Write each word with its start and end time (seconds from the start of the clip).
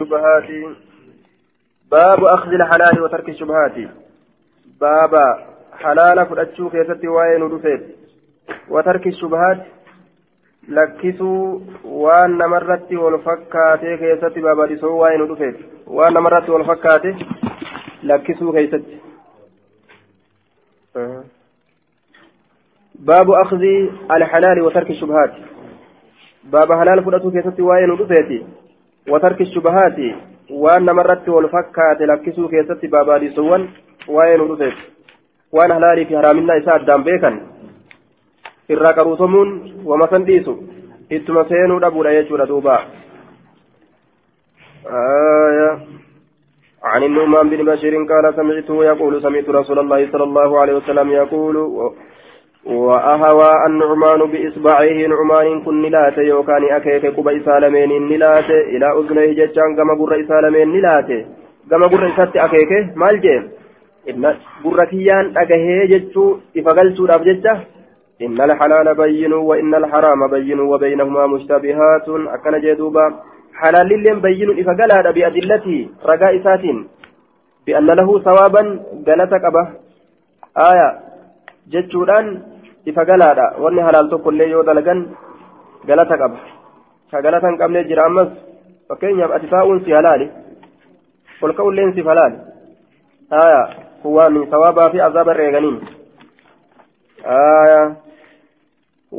الشبهات 0.00 0.74
باب 1.90 2.24
أخذ 2.24 2.48
الحلال 2.48 3.02
وترك 3.02 3.28
الشبهات 3.28 3.72
باب 4.80 5.14
حلال 5.72 6.26
فلتشو 6.26 6.70
كيستي 6.70 7.08
وين 7.08 7.42
ودفت 7.42 7.82
وترك 8.68 9.06
الشبهات 9.06 9.66
namarratti 12.38 12.96
wal 12.96 13.18
fakkaate 13.24 13.98
keessatti 13.98 14.40
baabadisoo 14.40 14.98
waa'ee 15.00 15.18
nu 15.18 15.26
dhufeef 15.28 15.56
waan 15.86 16.14
namarratti 16.14 16.50
wal 16.50 16.64
fakkaate 16.64 17.10
lakkisuu 18.02 18.52
keessatti 18.52 18.96
baabu 23.04 23.36
akhdii 23.44 23.92
alxalaali 24.08 24.66
watarki 24.66 24.98
shubhaati 25.00 25.40
baaba 26.50 26.76
halaal 26.76 27.04
fudhatuu 27.04 27.34
keessatti 27.38 27.68
waa'ee 27.70 27.86
nu 27.86 27.98
dhufeeti 28.02 28.44
وترك 29.08 29.40
الشبهات 29.40 29.98
وأن 30.50 30.86
مرت 30.98 31.28
والفكات 31.28 32.00
لكسوا 32.00 32.48
كيست 32.48 32.86
بابادي 32.86 33.30
سوان 33.30 33.68
وين 34.08 34.40
ودفت 34.40 34.78
وأن 35.52 35.70
هلالي 35.72 36.04
في 36.04 36.18
حرامنا 36.18 36.58
إساء 36.58 36.76
الدام 36.76 37.02
بيكا 37.04 37.54
irraa 38.68 38.94
qaruusamuun 38.96 39.48
wama 39.84 40.06
san 40.10 40.24
dhiisu 40.26 40.52
ittuma 41.10 41.44
seenuu 41.48 41.80
dhabuudha 41.80 42.14
jechuudha 42.16 42.46
duuba 42.46 42.76
عن 46.84 47.02
النعمان 47.02 47.48
بن 47.50 47.64
بشير 47.64 47.94
قال 48.04 48.34
سمعته 48.36 48.84
يقول 48.84 49.22
سمعت 49.22 49.48
رسول 49.48 49.78
الله 49.78 50.12
صلى 50.12 50.24
الله 50.24 50.60
عليه 50.60 50.74
وسلم 50.74 51.10
يقول 51.10 51.56
وأهوى 52.65 53.65
النعمان 53.67 54.19
بإصبعه 54.31 55.07
نعمان 55.07 55.61
كن 55.63 55.81
نلات 55.81 56.17
يوكان 56.17 56.63
أكيك 56.63 57.05
قبى 57.05 57.37
إسالمين 57.37 58.09
نلات 58.09 58.49
إلى 58.49 58.87
أذنيه 58.99 59.33
ججان 59.33 59.75
كما 59.75 59.93
قر 59.99 60.21
إسالمين 60.21 60.67
نلات 60.71 61.09
كما 61.69 61.87
قر 61.87 62.13
إسات 62.13 62.35
أكيك 62.35 62.71
مال 62.95 63.21
جيم 63.21 63.43
إن 64.09 64.25
قر 64.63 64.85
كيان 64.85 65.37
أكيه 65.37 65.85
ججو 65.91 66.37
إفقلتو 66.57 67.05
راب 67.05 67.23
ججة 67.23 67.57
إن 68.21 68.41
الحلال 68.41 68.95
بين 68.95 69.33
وإن 69.33 69.75
الحرام 69.75 70.27
بين 70.27 70.59
وبينهما 70.59 71.27
مشتبهات 71.27 72.07
أكن 72.09 72.61
جدوبا 72.61 73.05
حلال 73.53 73.87
لين 73.87 74.19
بين 74.19 74.49
إفقلا 74.59 75.11
بأدلته 75.11 75.89
رجاء 76.05 76.37
إسات 76.37 76.63
بأن 77.67 77.87
له 77.87 78.19
ثوابا 78.19 78.63
قالتك 79.07 79.43
أبه 79.45 79.67
آية 80.71 81.09
jechuudhaan 81.73 82.27
ifa 82.90 83.04
galaadha 83.04 83.46
wanni 83.64 83.82
halaal 83.86 84.08
tokkollee 84.12 84.48
yoo 84.50 84.62
dalagan 84.68 85.00
galata 85.88 86.18
qaba 86.22 86.38
ka 87.10 87.22
galata 87.26 87.48
hin 87.48 87.58
qabne 87.62 87.84
jira 87.88 88.06
ammas 88.08 88.28
fakkeenyaaf 88.88 89.36
ati 89.36 89.52
taa'uun 89.54 89.84
si 89.84 89.92
halaali 89.98 90.26
ol 91.42 91.52
ka'ulleen 91.58 91.92
si 91.94 92.02
halaali 92.08 92.36
aya 93.42 93.60
kuwaami 94.02 94.46
sawaabaa 94.54 94.90
fi 94.94 95.00
azaaba 95.08 95.32
reeganiin 95.42 95.78
aya 97.24 97.82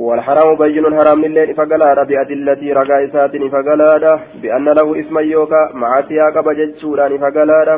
والحرام 0.05 0.49
بين 0.55 0.85
حرام 0.99 1.25
لله 1.25 1.53
فقلادا 1.53 2.03
بأدلة 2.03 2.61
رقائسات 2.79 3.33
فقلادا 3.53 4.13
بأن 4.41 4.65
له 4.77 4.87
اسما 4.99 5.21
يوكا 5.21 5.61
مع 5.73 6.01
سياق 6.01 6.35
بجتشوران 6.47 7.17
فقلادا 7.23 7.75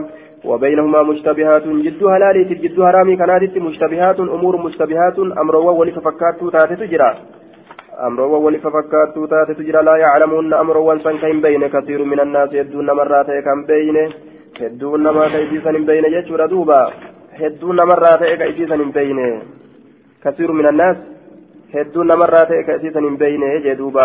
وبينهما 0.50 1.00
مشتبهات. 1.10 1.66
جد 1.86 2.02
هلالي 2.14 2.44
جد 2.44 2.78
حرامي 2.88 3.16
كانت 3.16 3.58
مشتبهات. 3.68 4.20
أمور 4.20 4.56
مشتبهات. 4.66 5.18
أمر 5.42 5.56
ولففكات 5.80 6.40
تاتي 6.54 6.76
تجرى. 6.82 7.12
أمر 8.08 8.22
ولففكات 8.46 9.16
تاتي 9.32 9.54
تجرى. 9.60 9.82
لا 9.88 9.96
يعلمون 10.04 10.54
أمر 10.54 10.78
وانسان 10.78 11.18
كين 11.18 11.42
بين. 11.42 11.64
كثير 11.76 12.00
من 12.12 12.20
الناس 12.26 12.50
يدون 12.54 12.88
مرات 13.00 13.30
كم 13.46 13.60
بين. 13.70 13.98
يدون 14.62 15.04
ما 15.16 15.28
كيسيسا 15.34 15.72
بين. 15.90 16.06
جتشورا 16.14 16.46
دوبا. 16.52 16.82
يدون 17.40 17.80
مرات 17.92 18.22
كيسيسا 18.42 18.78
بين. 18.98 19.20
كثير 20.24 20.52
من 20.52 20.68
الناس 20.74 20.98
isiisan 21.68 23.04
hin 23.04 23.18
beeyne 23.18 23.62
jee 23.64 23.76
duuba 23.76 24.04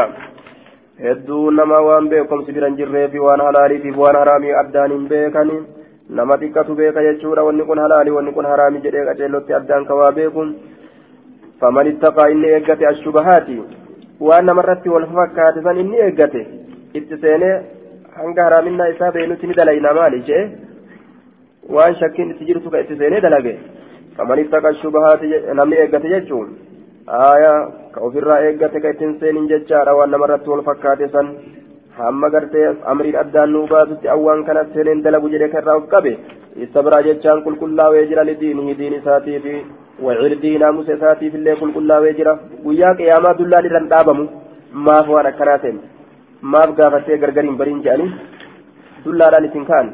hedduu 1.03 1.51
nama 1.51 1.81
waan 1.81 2.09
beekumsi 2.09 2.53
biran 2.53 2.77
waan 3.25 3.41
halaaliitiif 3.41 3.97
waan 3.97 4.17
haraamii 4.17 4.55
addaan 4.63 4.91
hin 4.91 5.09
beekani 5.09 5.59
nama 6.09 6.37
xiqqatu 6.43 6.75
beeka 6.81 7.03
jechuudha 7.09 7.45
wanni 7.49 7.65
kun 7.65 7.79
halaali 7.79 8.11
wanni 8.17 8.33
kun 8.33 8.45
haraami 8.53 8.81
jedhee 8.87 9.05
qaceellotti 9.09 9.55
addaan 9.59 9.85
ka 9.91 9.95
waa 10.01 10.13
beeku 10.19 10.47
faman 11.61 11.87
ittaqaa 11.93 12.29
inni 12.35 12.49
eeggate 12.57 12.87
ashubahaati 12.93 13.57
waan 14.29 14.45
namarratti 14.51 14.89
wal 14.95 15.07
fakkaate 15.15 15.63
san 15.67 15.79
inni 15.85 16.03
eeggate 16.07 16.41
itti 17.01 17.17
seenee 17.25 17.55
hanga 18.19 18.43
haraaminaa 18.47 18.89
isaa 18.95 19.13
beenutti 19.17 19.47
ni 19.47 19.55
dalayna 19.61 19.95
maali 20.01 20.21
jee 20.29 20.43
waan 21.77 21.95
shakkiin 22.01 22.31
itti 22.35 22.45
jirtu 22.51 22.71
ka 22.75 22.81
itti 22.85 22.97
seenee 23.03 23.21
dalage 23.27 23.55
faman 24.17 24.39
ittaqa 24.45 24.69
ashubahaati 24.75 25.33
namni 25.61 25.77
eeggate 25.85 26.09
jechuun 26.15 26.49
aayaa 27.23 27.59
ka 27.95 28.01
ofirraa 28.09 28.41
eeggate 28.49 28.81
ka 28.85 28.95
ittiin 28.95 29.19
seenin 29.21 29.49
jechaadha 29.53 29.95
waan 29.99 30.11
namarratti 30.17 30.51
wal 30.55 30.65
fakkaate 30.71 31.09
san 31.15 31.33
hamma 31.99 32.29
gartee 32.35 32.67
amriin 32.93 33.17
addaan 33.23 33.51
nuu 33.55 33.67
baasutti 33.73 34.09
awwaan 34.15 34.45
kana 34.49 34.65
seeneen 34.75 35.03
dalagu 35.07 35.31
jedhee 35.35 35.51
karraa 35.55 35.77
of 35.81 35.87
qabe 35.95 36.13
istabraa 36.65 37.03
jechaan 37.07 37.43
qulqullaawee 37.47 38.05
jira 38.11 38.25
lidiinihi 38.31 38.75
diin 38.81 38.95
isaatiifi 39.01 39.55
wacirdii 40.07 40.55
naamusa 40.63 40.97
isaatiif 40.99 41.35
illee 41.41 41.57
qulqullaawee 41.63 42.15
jira 42.21 42.35
guyyaa 42.67 42.95
qiyaamaa 43.01 43.35
dullaan 43.41 43.69
irraan 43.71 43.89
dhaabamu 43.93 44.25
maaf 44.87 45.09
waan 45.15 45.29
akkanaa 45.33 45.59
ta'e 45.65 45.75
maaf 46.55 46.71
gaafattee 46.81 47.19
gargariin 47.25 47.59
bariin 47.61 47.83
jedhanii 47.89 48.11
dullaadhaan 49.05 49.49
isin 49.51 49.67
kaan 49.73 49.93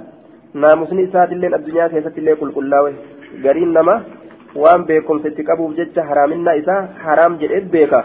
naamusni 0.64 1.02
isaatillee 1.08 1.50
addunyaa 1.58 1.88
keessatti 1.94 2.20
illee 2.24 2.36
qulqullaawee 2.42 2.94
gariin 3.46 3.72
nama 3.78 3.96
waan 4.62 4.86
beekumsa 4.90 5.28
itti 5.32 5.48
qabuuf 5.50 5.76
jecha 5.80 6.06
haraaminaa 6.10 6.56
isaa 6.62 6.80
haraam 7.04 7.38
jedhee 7.42 7.60
beeka 7.74 8.00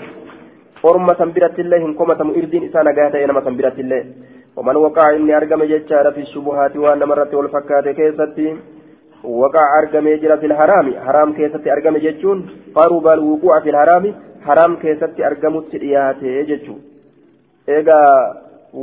orma 0.92 1.16
san 1.18 1.32
birattillee 1.36 1.80
hin 1.84 1.96
komatamu 1.96 2.36
irdiin 2.40 2.64
isaa 2.70 2.84
nagaa 2.90 3.10
ta'e 3.16 3.28
nama 3.28 3.42
san 3.44 3.56
birattillee 3.60 4.04
waman 4.56 4.78
waqaa 4.86 5.10
inni 5.18 5.34
argame 5.40 5.68
jechaadha 5.74 6.12
fi 6.18 6.26
shubuhaati 6.34 6.84
waan 6.86 7.00
namarratti 7.00 7.36
wal 7.36 7.50
fakkaate 7.56 7.94
keessatti. 8.00 8.48
Waqaa 9.42 9.68
argamee 9.80 10.18
jira 10.22 10.38
fil 10.38 10.54
haraami. 10.60 10.94
Haraam 11.06 11.34
keessatti 11.36 11.70
argame 11.76 12.00
jechuun 12.06 12.44
qaruba 12.76 13.14
alwuquuca 13.14 13.62
fil 13.64 13.78
haraami 13.82 14.14
haraam 14.48 14.78
keessatti 14.84 15.24
argamutti 15.30 15.80
dhiyaate 15.84 16.46
jechuu. 16.50 16.78
Eegaa 17.68 18.36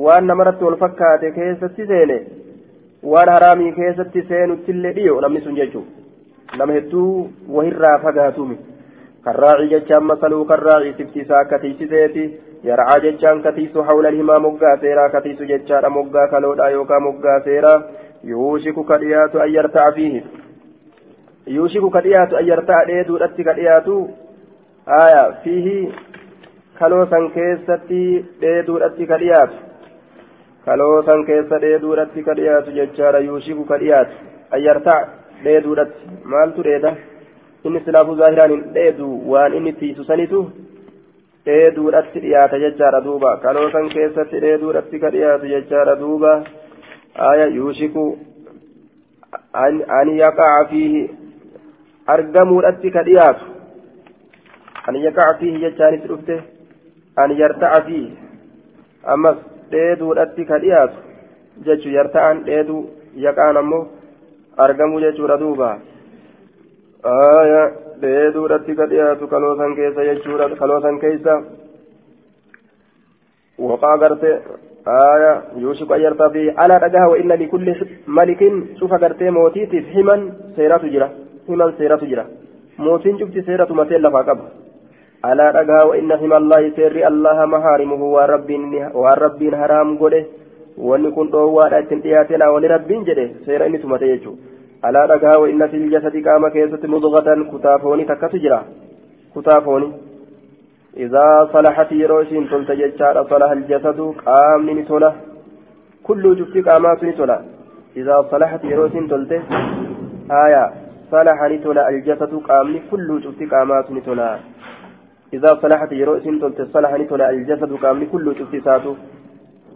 waan 0.05 0.27
namarratti 0.27 0.65
wal 0.65 0.79
fakkaate 0.85 1.33
keessatti 1.39 1.87
seene 1.93 2.19
waan 3.13 3.29
haraamii 3.35 3.73
keessatti 3.81 4.25
seenuttillee 4.33 4.93
dhiyo 4.99 5.21
namni 5.21 5.41
sun 5.47 5.57
jechuu. 5.61 5.85
Nama 6.59 6.73
hedduu 6.79 7.29
wahirraa 7.57 7.99
fagaatumi 8.07 8.59
كالراعي 9.26 9.68
جتشان 9.68 10.04
مثلو 10.04 10.46
كالراعي 10.46 10.94
تفتيسا 10.94 11.44
كتيس 11.52 11.90
زيتي 11.90 12.26
يرعى 12.64 13.00
جتشان 13.04 13.42
كتيس 13.42 13.78
حول 13.78 14.06
الهما 14.06 14.38
مقا 14.38 14.76
سيرا 14.82 15.06
كتيس 15.14 15.42
جتشان 15.42 15.84
مقا 15.90 16.26
كالودا 16.32 16.66
يوكا 16.68 16.98
مقا 17.00 17.40
سيرا 17.46 17.76
يوشك 18.24 18.78
كديات 18.90 19.36
أن 19.36 19.50
يرتع 19.56 19.92
فيه 19.92 20.24
يوشك 21.48 21.84
كديات 21.96 22.34
أن 22.34 22.48
يرتع 22.48 22.84
ليدو 22.84 23.18
رتك 23.18 23.42
كديات 23.50 23.88
آية 24.88 25.24
فيه 25.44 25.90
kaloo 26.80 27.06
san 27.12 27.26
keessatti 27.32 28.00
dheeduudhatti 28.42 29.06
ka 29.08 29.18
dhiyaatu 29.20 29.58
kaloo 30.66 31.04
san 31.10 31.22
keessa 31.28 31.60
dheeduudhatti 31.64 32.24
ka 32.24 32.34
dhiyaatu 32.40 32.74
jechaadha 32.78 33.22
yuushiku 33.28 33.64
ka 33.70 33.78
dhiyaatu 33.84 34.16
ayyartaa 34.58 34.98
dheeduudhatti 35.46 36.18
maaltu 36.34 36.66
dheeda 36.68 36.92
inni 37.65 37.81
silaafuu 37.85 38.17
zaahiraan 38.21 38.53
hin 38.55 38.63
dheedu 38.75 39.09
waan 39.33 39.55
inni 39.59 39.73
tiisu 39.81 40.05
sanitu 40.05 40.41
dheeduudhatti 41.47 42.23
dhiyaata 42.25 42.61
jechaadha 42.65 43.01
duuba. 43.05 43.37
Kaloo 43.37 43.71
san 43.71 43.89
keessatti 43.95 44.41
dheeduudhatti 44.45 45.01
ka 45.01 45.11
dhiyaatu 45.17 45.53
jechaadha 45.53 45.97
duuba. 46.01 46.33
Aya 47.31 47.47
yuushiku 47.47 48.05
an 49.99 50.15
yaqaca 50.23 50.65
fiihi 50.71 51.03
argamuudhatti 52.07 52.91
ka 52.97 53.05
dhiyaatu. 53.11 53.45
An 54.89 55.01
yaqaca 55.05 55.39
fiihi 55.41 55.63
jechaanitti 55.67 56.09
dhufte 56.09 56.41
an 57.17 57.37
yarta'a 57.43 57.83
fiihi. 57.91 58.19
Ammas 59.05 59.39
dheeduudhatti 59.71 60.45
ka 60.45 60.59
dhiyaatu 60.59 60.99
jechu 61.67 61.89
yarta'an 61.99 62.45
dheeduu 62.45 62.83
yaqaan 63.17 63.57
ammoo 63.57 63.87
argamuu 64.57 65.01
jechuudha 65.01 65.37
duuba 65.41 65.69
jechuudha 70.09 70.49
kaloosan 70.57 70.99
keessa 71.01 71.35
waqaa 73.59 73.97
garte 73.99 74.31
aya 74.85 75.43
yuushiku 75.59 75.93
an 75.95 76.01
yartaa 76.01 76.31
fi 76.31 76.51
alaa 76.57 76.79
dhagaha 76.79 77.09
wa 77.13 77.19
inna 77.19 77.37
likulli 77.37 77.75
malikin 78.07 78.77
cufa 78.79 78.99
gartee 78.99 79.31
mootiitiif 79.31 79.87
himan 79.95 80.33
seeratu 80.57 80.89
jira 80.89 81.09
himan 81.49 81.75
seeratu 81.79 82.07
jira 82.07 82.25
mootiin 82.79 83.19
cufti 83.19 83.43
seeratu 83.43 83.75
matee 83.75 83.99
lafaa 83.99 84.25
qaba 84.25 84.51
alaa 85.23 85.53
dhagaha 85.53 85.89
wa 85.91 85.97
inna 85.97 86.17
hima 86.17 86.37
allahi 86.37 86.73
seerri 86.77 87.05
allaha 87.05 87.47
mahaarimuhu 87.47 88.13
waan 88.13 88.29
rabbiin 88.29 88.65
waan 88.95 89.19
rabbiin 89.25 89.55
haraam 89.55 89.97
godhe 89.97 90.23
wanni 90.91 91.13
kun 91.13 91.33
dhoowwaadha 91.33 91.83
ittiin 91.85 92.03
dhiyaate 92.07 92.39
laa 92.39 92.53
wali 92.53 92.69
rabbiin 92.77 93.05
jedhe 93.05 93.27
seera 93.47 93.67
inni 93.67 93.79
tumate 93.79 94.09
jechuudha 94.13 94.60
alaa 94.89 95.07
dhagaa 95.13 95.39
wa 95.43 95.49
inna 95.53 95.69
fil 95.73 95.89
jasadi 95.95 96.23
qaama 96.29 96.51
keessatti 96.57 96.93
mudugatan 96.95 97.45
kutaafooni 97.53 98.05
takkatu 98.11 98.43
jira 98.45 98.61
kutaafooni 99.35 99.89
idaa 101.07 101.49
salaxati 101.53 102.01
yeroo 102.03 102.21
isiin 102.27 102.49
tolte 102.53 102.77
jechaadha 102.83 103.25
salaha 103.33 103.59
aljasadu 103.59 104.13
qaamni 104.25 104.75
ni 104.79 104.87
tola 104.93 105.15
kulluu 106.09 106.37
cufti 106.43 106.63
qaamaatu 106.69 107.07
ni 107.11 107.13
tola 107.23 107.43
idaa 108.05 108.23
salaxati 108.31 108.73
yeroo 108.73 108.87
isiin 108.93 109.09
tolte 109.13 109.43
haya 110.35 110.65
salaha 111.11 111.49
ni 111.55 111.59
tola 111.67 111.87
aljasadu 111.93 112.41
qaamni 112.49 112.81
kulluu 112.91 113.21
cufti 113.27 113.53
qaamaatu 113.55 113.95
ni 113.99 114.09
tola 114.09 114.31
إذا 115.35 115.51
صلحت 115.63 115.93
يرو 115.93 116.17
إسين 116.17 116.41
تلت 116.41 116.63
صلح 116.75 116.91
نتولى 117.01 117.31
الجسد 117.31 117.73
كامل 117.83 118.07
كل 118.13 118.27
شفتساته 118.39 118.95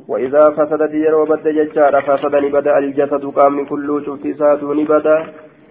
وإذا 0.09 0.45
فسدت 0.57 0.95
يرو 1.05 1.25
بد 1.31 1.47
ججار 1.59 1.95
فسد 2.07 2.35
نبدا 2.45 2.79
الجسد 2.79 3.25
كامل 3.37 3.67
كل 3.71 3.89
شفتساته 4.07 4.69
نبدا 4.81 5.17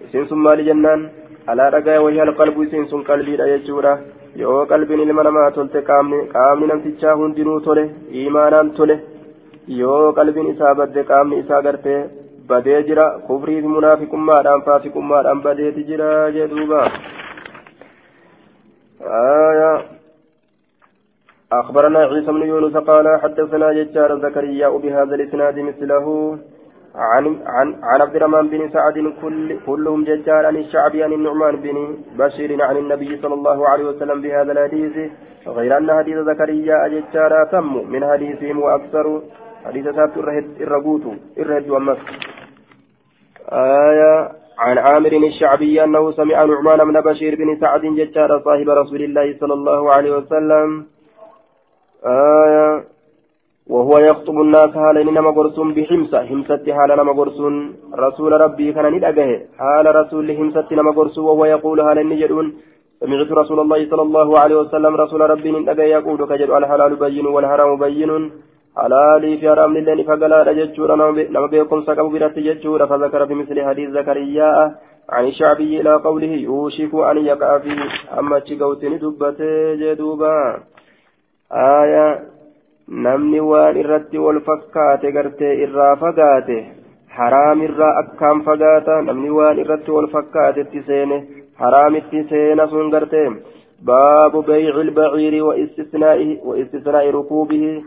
إسين 0.04 0.24
ثم 0.30 0.44
لجنان 0.58 1.00
على 1.48 1.64
رقا 1.74 1.98
وهي 2.04 2.22
القلب 2.22 2.56
إسين 2.62 2.84
ثم 2.90 3.02
قلبي 3.08 3.36
لا 3.36 3.46
يجورا 3.54 3.94
yoo 4.42 4.66
qalbiin 4.70 5.00
ilma 5.02 5.22
namaa 5.26 5.50
tolte 5.56 5.80
qaamni 5.88 6.16
qaamni 6.30 6.68
namtichaa 6.70 7.12
hundinuu 7.18 7.58
tole 7.66 7.82
iimaanaan 8.20 8.70
tole 8.78 8.96
yoo 9.80 10.12
qalbiin 10.16 10.48
isaa 10.52 10.72
badde 10.80 11.04
qaamni 11.10 11.38
isaa 11.42 11.60
gartee 11.66 12.00
badee 12.48 12.80
jira 12.88 13.04
kufrii 13.28 13.60
fi 13.66 13.74
munaafiqummaadhaan 13.74 14.64
faasiqummaadhaan 14.70 15.42
badeeti 15.44 15.86
jira 15.90 16.10
jedhuuba. 16.38 16.80
أخبرنا 21.52 21.98
عيسى 21.98 22.32
بن 22.32 22.42
يونس 22.42 22.76
قال 22.76 23.20
حدثنا 23.22 23.72
ججار 23.72 24.18
زكريا 24.18 24.68
بهذا 24.68 25.14
الإسناد 25.14 25.58
مثله 25.58 26.38
عن 26.94 27.24
عن 27.46 27.74
عن 27.82 28.00
عبد 28.00 28.16
الرحمن 28.16 28.48
بن 28.48 28.68
سعد 28.68 29.12
كل 29.22 29.58
كلهم 29.66 30.04
ججار 30.04 30.46
عن 30.46 30.56
الشعبي 30.56 31.04
عن 31.04 31.12
النعمان 31.12 31.56
بن 31.56 31.96
بشير 32.18 32.62
عن 32.62 32.76
النبي 32.76 33.16
صلى 33.22 33.34
الله 33.34 33.68
عليه 33.68 33.84
وسلم 33.84 34.22
بهذا 34.22 34.52
الحديث 34.52 35.10
غير 35.46 35.78
أن 35.78 35.92
حديث 35.98 36.18
زكريا 36.18 36.88
ججار 36.88 37.32
تم 37.52 37.90
من 37.92 38.04
حديثهم 38.10 38.62
وأكثر. 38.62 39.22
حديث 39.64 39.84
سابت 39.88 40.16
الرقوت 40.60 41.04
الرد 41.38 41.68
والمس. 41.70 41.98
آية 43.52 44.32
عن 44.58 44.78
عامر 44.78 45.12
الشعبي 45.12 45.84
أنه 45.84 46.10
سمع 46.10 46.44
نعمان 46.44 46.78
بن 46.88 47.00
بشير 47.00 47.34
بن 47.34 47.60
سعد 47.60 47.80
ججار 47.80 48.30
صاحب 48.44 48.68
رسول 48.68 49.02
الله 49.02 49.36
صلى 49.40 49.54
الله 49.54 49.92
عليه 49.92 50.16
وسلم 50.16 50.93
آية 52.06 52.84
وهو 53.66 53.98
يخطب 53.98 54.36
الناس 54.40 54.70
حال 54.74 54.96
نما 55.06 55.30
قرسون 55.30 55.74
بحمسة 55.74 56.26
حمسة 56.26 56.64
حال 56.76 56.90
نما 56.98 57.12
قرسون 57.12 57.54
رسول 57.94 58.32
ربي 58.32 58.72
كان 58.72 58.86
ندأجه 58.94 59.46
حال 59.58 59.86
رسول 59.96 60.36
حمسة 60.38 60.68
نما 60.72 60.90
قرسون 60.90 61.24
وهو 61.24 61.44
يقول 61.44 61.82
حال 61.86 61.98
النجدون 61.98 62.46
سمعت 63.00 63.32
رسول 63.32 63.60
الله 63.60 63.80
صلى 63.90 64.02
الله 64.02 64.38
عليه 64.38 64.56
وسلم 64.56 64.92
رسول 64.96 65.20
ربي 65.32 65.50
ندأجه 65.52 65.82
يقول 65.96 66.20
كجد 66.30 66.50
الحلال 66.50 66.96
بين 66.96 67.26
والحرام 67.26 67.70
بين 67.84 68.10
fi 68.74 69.46
haraamni 69.46 69.78
illee 69.78 69.94
ni 69.94 70.04
fagalaadha 70.04 70.54
jechuudha 70.54 70.96
nama 70.96 71.48
beekumsa 71.48 71.94
qabu 71.94 72.10
biratti 72.10 72.42
jechuudha 72.42 72.86
فذكر 72.86 73.24
بمثل 73.24 73.64
حديث 73.64 73.90
زكريا 73.90 74.74
عن 75.10 75.24
الشعبي 75.26 75.80
إلى 75.80 75.94
قوله 75.94 76.32
يوشك 76.48 76.94
أن 76.94 77.16
يقع 77.18 77.58
فيه 77.58 77.80
أما 78.18 78.38
تشيكوتني 78.38 78.98
دبته 78.98 79.74
جدوبا. 79.74 80.73
aayaa 81.50 82.18
namni 83.06 83.40
waan 83.40 83.76
irratti 83.76 84.18
wal 84.18 84.40
fakkaate 84.50 85.12
gartee 85.12 85.54
irraa 85.66 85.96
fagaate 85.96 86.58
haraamirraa 87.16 87.96
akkaan 88.02 88.44
fagaata 88.44 89.02
namni 89.08 89.30
waan 89.38 89.58
irratti 89.64 89.90
wal 89.96 90.08
fakkaatetti 90.14 90.82
seene 90.86 91.18
haraamitti 91.64 92.24
seena 92.30 92.66
sun 92.68 92.90
gartee 92.90 93.28
baabu 93.84 94.42
bayci 94.42 94.80
ilbaciiri 94.80 95.40
wa 95.42 95.56
istisnaa'i 95.56 97.10
rukuubihi. 97.12 97.84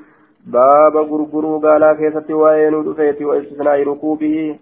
Baaba 0.52 1.04
gurguruu 1.04 1.60
gaalaa 1.60 1.96
keessatti 1.96 2.34
waa'ee 2.34 2.70
nu 2.72 2.84
dhufeeti 2.84 3.26
wa 3.26 3.36
istisnaa'i 3.38 3.84
rukuubihi. 3.84 4.60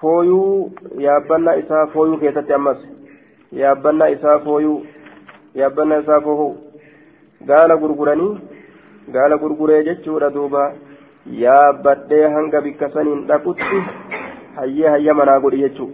Fooyuu 0.00 0.70
yaabbannaa 0.98 1.54
isaa 1.62 1.86
fooyuu 1.86 2.18
keessatti 2.18 2.52
ammas. 2.52 2.78
Yaabbannaa 3.52 4.06
isaa 4.06 4.38
fooyuu 4.38 4.86
yaabbannaa 5.54 5.98
isaa 5.98 6.20
fooyuu 6.20 6.56
gaala 7.46 7.76
gurguranii 7.76 8.38
gaala 9.14 9.36
gurguree 9.42 9.84
jechuudha 9.88 10.30
duuba 10.36 10.62
yaabbadhee 11.44 12.26
hanga 12.36 12.60
bikka 12.66 12.90
saniin 12.94 13.26
dhaqutti 13.28 13.80
hayyee 14.56 14.88
hayya 14.94 15.14
manaa 15.20 15.40
godhi 15.44 15.62
jechuu 15.64 15.90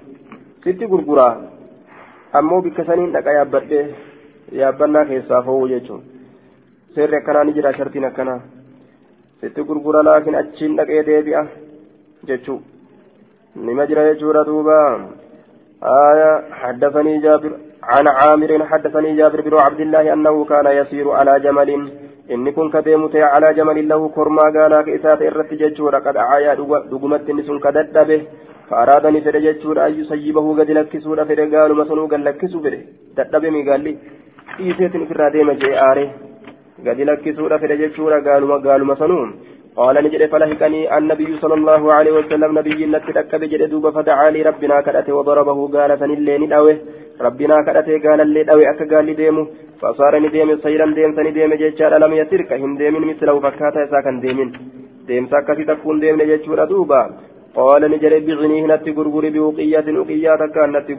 sitti 0.65 0.87
gurguraa 0.93 1.33
ammoo 2.41 2.63
bikka 2.67 2.85
saniin 2.91 3.13
dhaqa 3.17 3.37
yaabbadhee 3.39 3.85
yaabbannaa 4.61 5.05
keessaa 5.11 5.43
foohuu 5.49 5.69
jechuun 5.75 6.03
seerri 6.95 7.17
akkanaa 7.21 7.45
ni 7.45 7.57
jira 7.59 7.73
shartiin 7.79 8.09
akkanaa 8.11 8.41
itti 9.49 9.67
gurgura 9.69 10.03
laakiin 10.09 10.41
achiin 10.43 10.77
dhaqee 10.79 11.03
deebi'a 11.11 11.45
jechuu 12.31 12.61
nima 13.67 13.87
jira 13.91 14.07
jechuudha 14.11 14.45
duuba 14.51 14.77
آية 15.84 16.32
حدثني 16.52 17.20
جابر 17.20 17.52
عن 17.84 18.08
عامر 18.08 18.66
حدثني 18.66 19.16
جابر 19.16 19.42
بن 19.42 19.54
عبد 19.60 19.80
الله 19.80 20.14
أنه 20.14 20.46
كان 20.46 20.68
يسير 20.80 21.12
على 21.12 21.40
جمل 21.40 21.70
إن 22.32 22.52
كن 22.52 22.70
كديمت 22.70 23.16
على 23.16 23.54
جمل 23.54 23.88
له 23.88 24.02
كرما 24.10 24.46
قال 24.56 24.74
كإسات 24.82 25.22
إرت 25.22 25.54
ججور 25.54 25.96
قد 25.96 26.18
عايا 26.18 26.54
دقمت 26.92 27.30
نسون 27.32 27.60
كدد 27.60 27.98
به 28.10 28.22
فأرادني 28.70 29.22
فر 29.22 29.36
ججور 29.40 29.86
أن 29.86 29.92
يسيبه 30.00 30.46
قد 30.60 30.70
لكسور 30.78 31.26
فر 31.30 31.40
قالوا 31.54 31.80
مسنو 31.80 32.06
قد 32.12 32.22
لكسوا 32.28 32.62
فر 32.64 32.74
دد 33.18 33.46
مي 33.54 33.62
قال 33.70 33.82
لي 33.84 33.94
إيسيت 34.60 34.94
في 35.08 35.14
الراديم 35.16 35.52
جي 35.52 35.72
آره 35.92 36.10
gadi 36.84 37.06
lakkisuudha 37.06 37.60
fedhe 37.60 37.78
jechuudha 37.78 38.22
gaaluma 38.22 38.60
gaaluma 38.60 38.96
sanuun 38.96 39.32
قال 39.77 39.97
نجد 40.05 40.23
فلهكني 40.33 40.99
النبي 40.99 41.31
صلى 41.43 41.55
الله 41.61 41.83
عليه 41.97 42.13
وسلم 42.19 42.51
نبي 42.59 42.81
نتدك 42.87 43.33
بجد 43.41 43.63
دوب 43.71 43.87
فدعا 43.97 44.31
ربنا 44.49 44.77
كدته 44.87 45.13
وضربه 45.19 45.59
قال 45.75 45.91
فنلي 46.01 46.35
ندعوه 46.43 46.77
ربنا 47.27 47.57
كدته 47.67 47.95
قال 48.05 48.21
اللي 48.27 48.43
دعوه 48.49 48.71
أك 48.71 48.81
قال 48.93 49.05
لي 49.07 49.15
ديمه 49.21 49.45
فصار 49.81 50.15
نديم 50.25 50.51
سيرا 50.65 50.87
ديم 50.97 51.11
سني 51.17 51.31
ديم 51.37 51.55
جيتشار 51.61 51.93
لم 52.03 52.13
يترك. 52.21 52.51
هم 52.63 52.73
ديم 52.81 52.95
مثله 53.11 53.37
فكاتا 53.45 53.83
ساكن 53.91 54.17
ديم 54.25 54.39
ديم 55.09 55.25
ساكتي 55.33 55.65
تكون 55.65 55.97
ديم 56.01 56.15
نجيتشور 56.23 56.65
دوبا. 56.71 57.01
قال 57.55 57.83
نجد 57.91 58.27
بعني 58.27 58.67
نتي 58.67 58.91
غرغري 58.91 59.31
بوقيات 59.31 59.89
وقيات 59.89 60.43
كان 60.55 60.77
نتي 60.77 60.95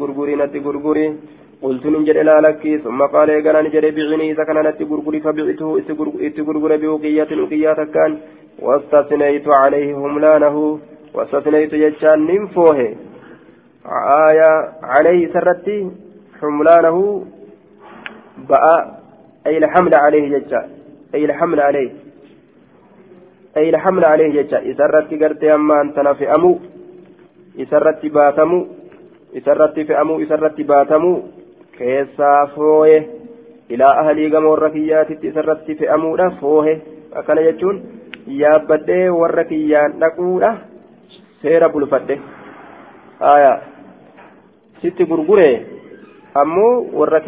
غرغري 0.65 1.05
قلت 1.61 1.85
نجد 1.85 2.17
لا 2.17 2.41
لك. 2.41 2.63
ثم 2.83 2.99
قال 3.13 3.29
يقال 3.29 3.55
نجد 3.65 3.85
بعني 3.95 4.31
إذا 4.31 4.43
كان 4.47 4.57
نتي 4.67 4.85
فبعته. 5.25 5.67
إتي 6.27 6.41
غرغري 6.47 6.77
بوقيات 6.77 7.31
وقيات 7.33 7.79
كان 7.95 8.11
واستثنيت 8.59 9.47
عليه 9.47 9.89
هملانه. 10.03 10.79
واستثنيت 11.15 11.73
يجان 11.73 12.19
ننفوه 12.27 12.79
آية 14.29 14.51
عليه 14.83 15.21
سرتي 15.33 15.91
حملانه. 16.39 16.97
بقى 18.49 18.75
أي 19.47 19.57
الحمل 19.57 19.93
عليه 20.05 20.25
ججان 20.33 20.67
أي 21.15 21.25
الحمل 21.25 21.59
عليه. 21.59 22.04
أي 23.56 23.70
الحمل 23.70 24.04
عليه 24.04 24.42
ججان 24.42 24.70
إسرتي 24.70 25.16
قرتي 25.24 25.54
أما 25.54 25.80
أنت 25.80 25.98
نفئمو 25.98 26.58
إسرتي 27.60 28.08
باتمو 28.08 28.66
إسرتي 29.36 29.84
فئمو 29.84 30.22
إسرتي 30.22 30.62
باتمو 30.62 31.22
كيسا 31.78 32.44
فوه 32.54 33.04
إلى 33.70 33.84
أهلي 33.84 34.36
قمور 34.36 34.58
ركياتي 34.62 35.14
إسرتي 35.28 35.74
فئمو 35.74 36.16
فوه 36.40 36.66
أكن 37.12 37.38
يجون 37.38 37.76
yaabbadhee 38.26 39.08
warra 39.10 39.44
kiyyaan 39.44 39.98
dhaquudha 40.00 40.50
seera 41.42 41.68
bulfadhe 41.68 42.20
aya 43.32 43.52
sitti 44.82 45.04
gurgure 45.04 45.48
ammoo 46.34 46.86
warra 46.92 47.20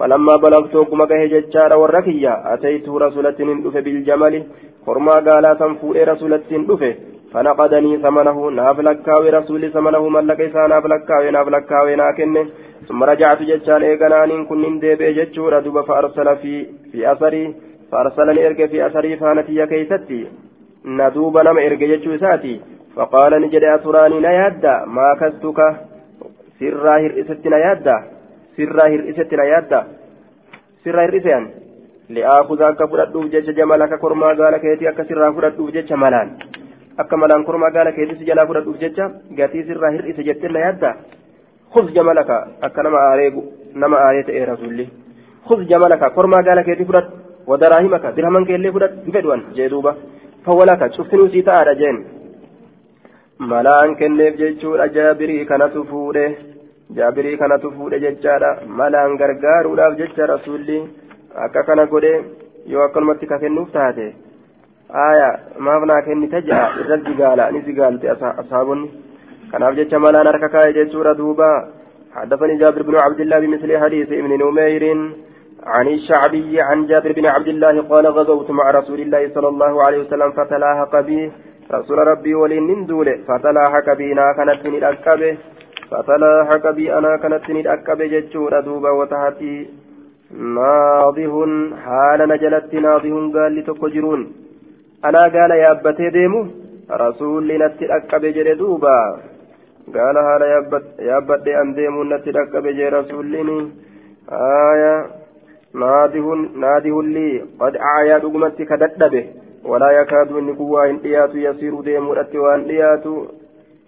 ogguma 0.00 1.06
gahe 1.06 1.28
jechaadha 1.28 1.78
warra 1.78 2.02
kiyya 2.02 2.32
ataytu 2.54 2.98
rasulattiin 2.98 3.62
dhufe 3.62 3.82
biljamali 3.82 4.44
kormaa 4.84 5.20
gaalaa 5.20 5.58
san 5.58 5.78
fuudhee 5.80 6.04
rasulattiin 6.04 6.66
dhufe 6.68 6.90
فنقدني 7.32 7.98
ثمنه 7.98 8.50
ناف 8.50 8.80
لكاوي 8.80 9.30
رسول 9.30 9.72
ثمنه 9.72 10.08
ملك 10.08 10.40
إسا 10.40 10.66
ناف 10.66 10.86
لكاوي 10.86 11.30
ناف 11.30 11.48
لكاوي 11.48 11.96
ناكن 11.96 12.36
ثم 12.88 13.04
رجعت 13.04 13.42
جتشان 13.42 13.82
إيقنان 13.82 14.44
كن 14.44 14.78
ديبي 14.78 15.12
جتشورا 15.12 15.60
دوب 15.60 15.80
فأرسل 15.80 16.36
في 16.36 16.66
في 16.92 17.12
أثري 17.12 17.54
فأرسلني 17.92 18.46
إرجع 18.46 18.66
في 18.66 18.86
أثري 18.86 19.16
فانتي 19.16 19.66
كيستي 19.66 20.20
ندوب 20.84 21.38
نما 21.38 21.66
إرجع 21.66 21.86
يجو 21.86 22.16
ساتي 22.16 22.60
فقال 22.96 23.32
نجد 23.42 23.64
أتراني 23.64 24.20
نيادا 24.20 24.74
ما 24.96 25.08
كستك؟ 25.20 25.60
سرا 26.58 26.94
هرئست 27.02 27.46
sirraa 28.58 28.88
hir'isetti 28.92 29.36
na 29.40 29.44
yaadda? 29.52 29.80
Sirraa 30.84 31.06
hir'iseen? 31.08 31.44
Li'aakuza 32.16 32.64
akka 32.72 32.86
fudhadhuuf 32.92 33.26
jecha 33.34 33.52
jamala 33.58 33.84
akka 33.86 33.98
kormaa 34.04 34.34
gaala 34.40 34.58
keetii 34.64 34.88
akka 34.92 35.04
sirraa 35.08 35.32
fudhadhuuf 35.36 35.72
jecha 35.76 35.96
malaan. 36.04 36.28
Akka 37.02 37.16
malaan 37.22 37.44
kormaa 37.48 37.70
gaala 37.76 37.92
keetii 37.96 38.18
si 38.20 38.24
jalaa 38.30 38.46
fudhadhuuf 38.50 38.78
jecha 38.84 39.04
gatii 39.40 39.64
sirraa 39.68 39.90
hir'ise 39.96 40.22
jettee 40.28 40.50
na 40.54 40.60
yaadda? 40.66 40.90
Khuz 41.72 41.86
jamalaka 41.96 42.36
akka 42.68 42.82
nama 42.86 42.98
aareegu 43.08 43.42
nama 43.74 43.96
aaree 44.06 44.22
ta'e 44.28 44.44
rasuulli. 44.52 44.86
Khuz 45.48 45.66
jamalaka 45.72 46.10
kormaa 46.16 46.42
gaala 46.48 46.62
keetii 46.68 46.88
fudhadhu. 46.90 47.10
Wadaraahimaka 47.50 48.12
dirhaman 48.16 48.44
keellee 48.48 48.72
fudhadhu. 48.76 48.96
Hin 49.04 49.12
fedhuan 49.18 49.40
jee 49.56 49.68
duuba. 49.74 49.92
Fawwalaka 50.46 50.88
cuftinuu 50.96 51.28
sii 51.34 51.42
ta'aadha 51.50 51.74
jeen. 51.82 51.98
Malaan 53.50 53.96
kenneef 54.00 54.34
jechuudha 54.40 54.86
jaabirii 54.96 55.44
kanatu 55.50 55.84
fuudhee. 55.90 56.30
جابري 56.96 57.36
كانت 57.36 57.66
فوده 57.66 57.96
جيتشارا 57.96 58.50
ملان 58.78 59.10
غرغاروداف 59.20 59.92
جيتشا 60.00 60.24
رسولي 60.34 60.78
akka 61.44 61.62
kana 61.62 61.86
godhe 61.86 62.12
yoo 62.66 62.82
akkanumatti 62.82 63.26
ka 63.26 63.38
kennuuf 63.38 63.70
taate. 63.72 64.14
Aya 64.90 65.28
maaf 65.58 65.84
naa 65.84 66.02
kennite 66.02 66.40
ja'a? 66.48 66.80
Irra 66.80 66.96
zigaala 67.06 67.50
ni 67.52 67.60
zigaalte 67.66 68.06
ashaabonni 68.10 68.88
kanaaf 69.52 69.76
jecha 69.76 69.98
malaan 69.98 70.26
harka 70.26 70.48
kaa'e 70.48 70.72
jechuudha 70.78 71.14
duuba. 71.14 71.50
حدثني 72.18 72.56
جابر 72.56 72.82
بن 72.82 72.96
عبد 73.04 73.20
الله 73.20 73.38
بمثل 73.40 73.78
حديث 73.78 74.08
ابن 74.12 74.32
نمير 74.42 74.84
عن 75.62 75.86
الشعبي 75.88 76.60
عن 76.60 76.86
جابر 76.86 77.12
بن 77.12 77.26
عبد 77.26 77.48
الله 77.48 77.82
قال 77.82 78.06
غزوت 78.06 78.50
مع 78.50 78.70
رسول 78.70 79.00
الله 79.00 79.22
صلى 79.34 79.48
الله 79.48 79.82
عليه 79.84 79.98
وسلم 79.98 80.30
فتلاحق 80.32 81.00
بي 81.00 81.32
رسول 81.74 81.98
ربي 81.98 82.34
ولين 82.34 82.66
نندول 82.66 83.08
فتلاحق 83.28 83.86
بنا 83.98 84.26
كانت 84.36 84.66
من 84.66 84.84
فتلاحق 85.91 86.71
بي 86.77 86.93
أنا 86.97 87.17
كانت 87.17 87.49
من 87.49 87.57
الأكبه 87.59 88.05
جتشور 88.05 88.59
دوبا 88.59 88.91
وتحتي 88.99 89.67
ناضه 90.57 91.35
حال 91.85 92.19
نجلت 92.31 92.73
ناضه 92.73 93.15
قال 93.33 93.55
لتكجرون 93.55 94.21
أنا 95.05 95.21
قال 95.35 95.51
يا 95.51 95.71
أبتي 95.71 96.09
ديمو 96.09 96.41
رسول 96.91 97.47
نتي 97.61 97.85
الأكبه 97.85 98.29
جل 98.29 98.57
دوبا 98.57 98.99
قال 99.95 100.15
هذا 100.29 100.45
يا 101.09 101.17
أبتي 101.17 101.61
أن 101.61 101.73
ديمو 101.73 102.03
نتي 102.03 102.29
الأكبه 102.29 102.71
جل 102.71 102.93
رسولني 102.93 103.59
آية 104.31 104.95
ناده 106.63 107.01
لي 107.03 107.29
قد 107.59 107.75
أعيا 107.75 108.17
دقمتي 108.17 108.65
كددبه 108.65 109.25
ولا 109.65 109.89
يكاد 109.91 110.31
إن 110.31 110.55
قوة 110.55 110.89
إن 110.89 110.99
إيات 111.05 111.35
يسير 111.35 111.81
ديم 111.81 112.09
رت 112.11 112.35
وأن 112.35 112.61
إيات 112.69 113.03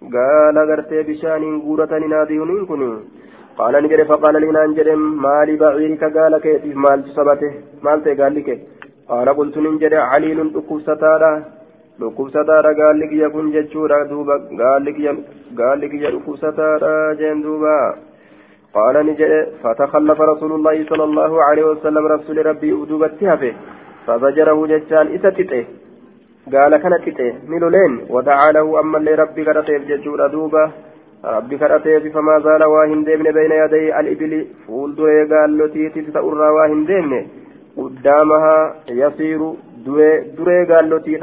قال 0.01 0.55
غرتي 0.69 0.99
بشان 1.07 1.43
قورة 1.65 1.93
ناده 2.11 2.65
كن 2.69 2.81
قال 3.59 3.73
نجري 3.83 4.05
فقال 4.05 4.35
لي 4.41 4.51
نانجر 4.57 4.87
مالي 5.25 5.55
بعيرك 5.61 6.03
قال 6.17 6.33
كيف 6.43 6.63
مال 6.83 6.99
سبته 7.15 7.51
مال 7.85 7.99
قال 8.19 8.33
لك 8.35 8.49
قال 9.09 9.27
قلت 9.37 9.55
ننجر 9.65 9.93
عليل 10.11 10.39
أكوستارا 10.59 11.31
dhukkubsataadha. 12.01 12.73
Gaalli 12.73 13.09
kiyya 13.11 13.29
kun 13.29 13.51
jechuudha 13.55 14.05
duuba. 14.09 14.35
Gaalli 14.61 15.89
kiyya 15.91 16.11
dhukkubsataadha 16.13 17.15
jeen 17.19 17.43
duuba. 17.43 17.75
قال 18.71 18.95
نجد 19.05 19.31
فتخلف 19.63 20.19
رسول 20.21 20.51
الله 20.51 20.85
صلى 20.89 21.03
الله 21.03 21.43
عليه 21.43 21.63
وسلم 21.63 22.05
رسول 22.07 22.45
ربي 22.45 22.71
أدوبت 22.71 23.23
هفه 23.23 23.53
فزجره 24.07 24.67
ججان 24.71 25.05
إستته 25.15 25.65
قال 26.53 26.77
كان 26.77 26.93
تته 27.05 27.33
ملولين 27.47 27.93
ودعا 28.09 28.51
له 28.51 28.79
أما 28.79 28.97
اللي 28.97 29.15
ربي 29.15 29.45
كرتيف 29.45 29.81
ججور 29.89 30.25
أدوبة. 30.25 30.71
ربي 31.25 31.57
كرتيف 31.57 32.13
فما 32.13 32.39
زال 32.39 32.63
واهن 32.63 33.03
ديمن 33.03 33.31
بين 33.31 33.51
يدي 33.51 33.99
الإبل. 33.99 34.33
فول 34.67 34.95
دري 34.95 35.23
قال 35.31 35.57
لتي 35.57 35.89
تتأرى 35.89 36.49
واهن 36.57 36.85
ديمن. 36.85 37.27
قدامها 37.77 38.75
يصير 38.89 39.41
دري 40.37 40.59
قال 40.69 40.89
لتي 40.89 41.13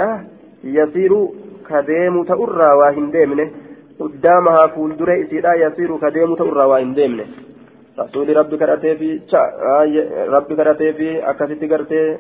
يصير 0.65 1.13
كديم 1.69 2.15
تأرى 2.25 2.71
واهن 2.81 3.11
ديمن. 3.11 3.51
قدامها 4.01 4.67
فول 4.67 4.97
دري 4.97 5.23
إسيرا 5.23 5.53
يصير 5.55 5.91
كديم 6.03 6.35
تأرى 6.35 6.65
واهن 6.71 6.95
ديمن. 6.95 7.27
rabbi 7.99 8.57
kadhatee 8.59 8.95
fi 8.97 9.09
rabbi 10.35 10.55
kadhatee 10.55 10.93
fi 10.99 11.09
akkasitti 11.31 11.67
gartee 11.67 12.19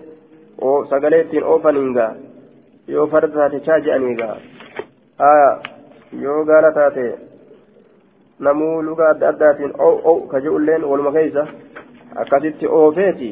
sagalee 0.90 1.20
ittiin 1.20 1.44
oofaniinga 1.44 2.06
yoo 2.94 3.06
farda 3.12 3.34
taate 3.38 3.60
chaaja'aniigaa 3.66 4.36
aya 5.30 5.50
yoo 6.24 6.44
gaala 6.50 6.70
taate 6.78 7.04
namuu 8.46 8.76
luga 8.88 9.08
adda 9.12 9.28
addaatiin 9.32 9.72
ow 9.86 9.94
ow 10.12 10.18
ka 10.30 10.40
je'ulleen 10.46 10.84
waluma 10.90 11.12
keeysa 11.16 11.46
akkasitti 12.22 12.66
oofeeti. 12.80 13.30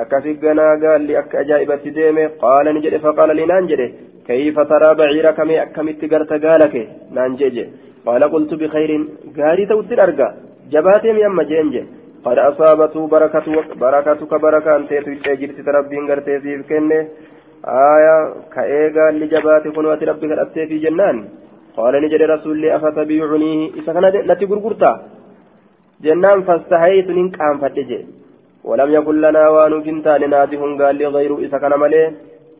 Akkasi 0.00 0.34
ganaa 0.42 0.76
gaalli 0.82 1.16
akka 1.20 1.38
ajaa'ibatti 1.42 1.90
deeme 1.96 2.22
qaala 2.42 2.72
ni 2.72 2.80
jedhe 2.84 2.98
faqaala 3.04 3.34
li 3.38 3.46
naan 3.50 3.68
jedhe 3.70 3.86
kayfa 4.26 4.64
taraa 4.70 4.94
baciira 5.00 5.32
kamee 5.38 5.58
akkamitti 5.64 6.08
garta 6.12 6.38
gaala 6.44 6.68
kee? 6.74 6.86
naan 7.16 7.36
jee 7.38 7.50
jee. 7.56 7.68
Qaala 8.04 8.28
qultu 8.32 8.56
bikayrin 8.62 9.04
gaarii 9.36 9.66
ta'uttin 9.66 10.00
arga. 10.06 10.28
Jabaatee 10.72 11.12
miyamma 11.18 11.44
jeen 11.50 11.70
jee. 11.74 11.84
Qad 12.24 12.38
asaabatuu 12.48 13.06
barakatuka 13.82 14.38
barakaanteetu 14.38 15.10
hidhee 15.10 15.36
jirti 15.36 15.62
rabbiin 15.78 16.06
garteesiif 16.10 16.66
kenne. 16.68 16.98
آية 17.64 18.16
كأيغا 18.54 19.10
لجباتي 19.10 19.70
كنوات 19.70 20.02
ربك 20.02 20.30
أتي 20.42 20.66
في 20.66 20.78
جنان. 20.78 21.16
قال 21.76 21.94
نجد 22.02 22.22
رسول 22.22 22.56
لي 22.58 22.76
أفتبيعنيه 22.76 23.70
إذا 23.78 23.92
كان 23.92 24.04
نتي 24.30 24.44
غرغرتا 24.44 24.92
جنان 26.04 26.42
فاستحيت 26.46 27.08
ننك 27.10 27.40
أم 27.40 27.58
فتجي. 27.62 28.00
ولم 28.68 28.88
يكن 28.96 29.16
لنا 29.20 29.48
وان 29.48 29.82
جنتان 29.86 30.30
نادي 30.30 30.56
قال 30.56 30.96
لي 30.96 31.06
غير 31.06 31.32
إذا 31.38 31.58
كان 31.58 31.72
مليه 31.80 32.08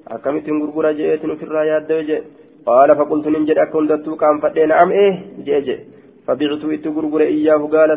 أكمت 0.08 0.46
غرغرة 0.60 0.90
جئت 0.98 1.22
في 1.38 1.44
الرايات 1.48 1.82
دوجي 1.88 2.18
قال 2.66 2.88
فقلت 2.98 3.26
ننجد 3.34 3.58
أكون 3.58 3.86
دتوك 3.86 4.22
أم 4.24 4.38
فتي 4.42 4.66
نعم 4.66 4.90
إيه 4.90 5.12
جيجي 5.46 5.76
فبعت 6.26 6.62
إت 6.74 6.86
غرغر 6.96 7.20
إياه 7.20 7.62
قال 7.74 7.90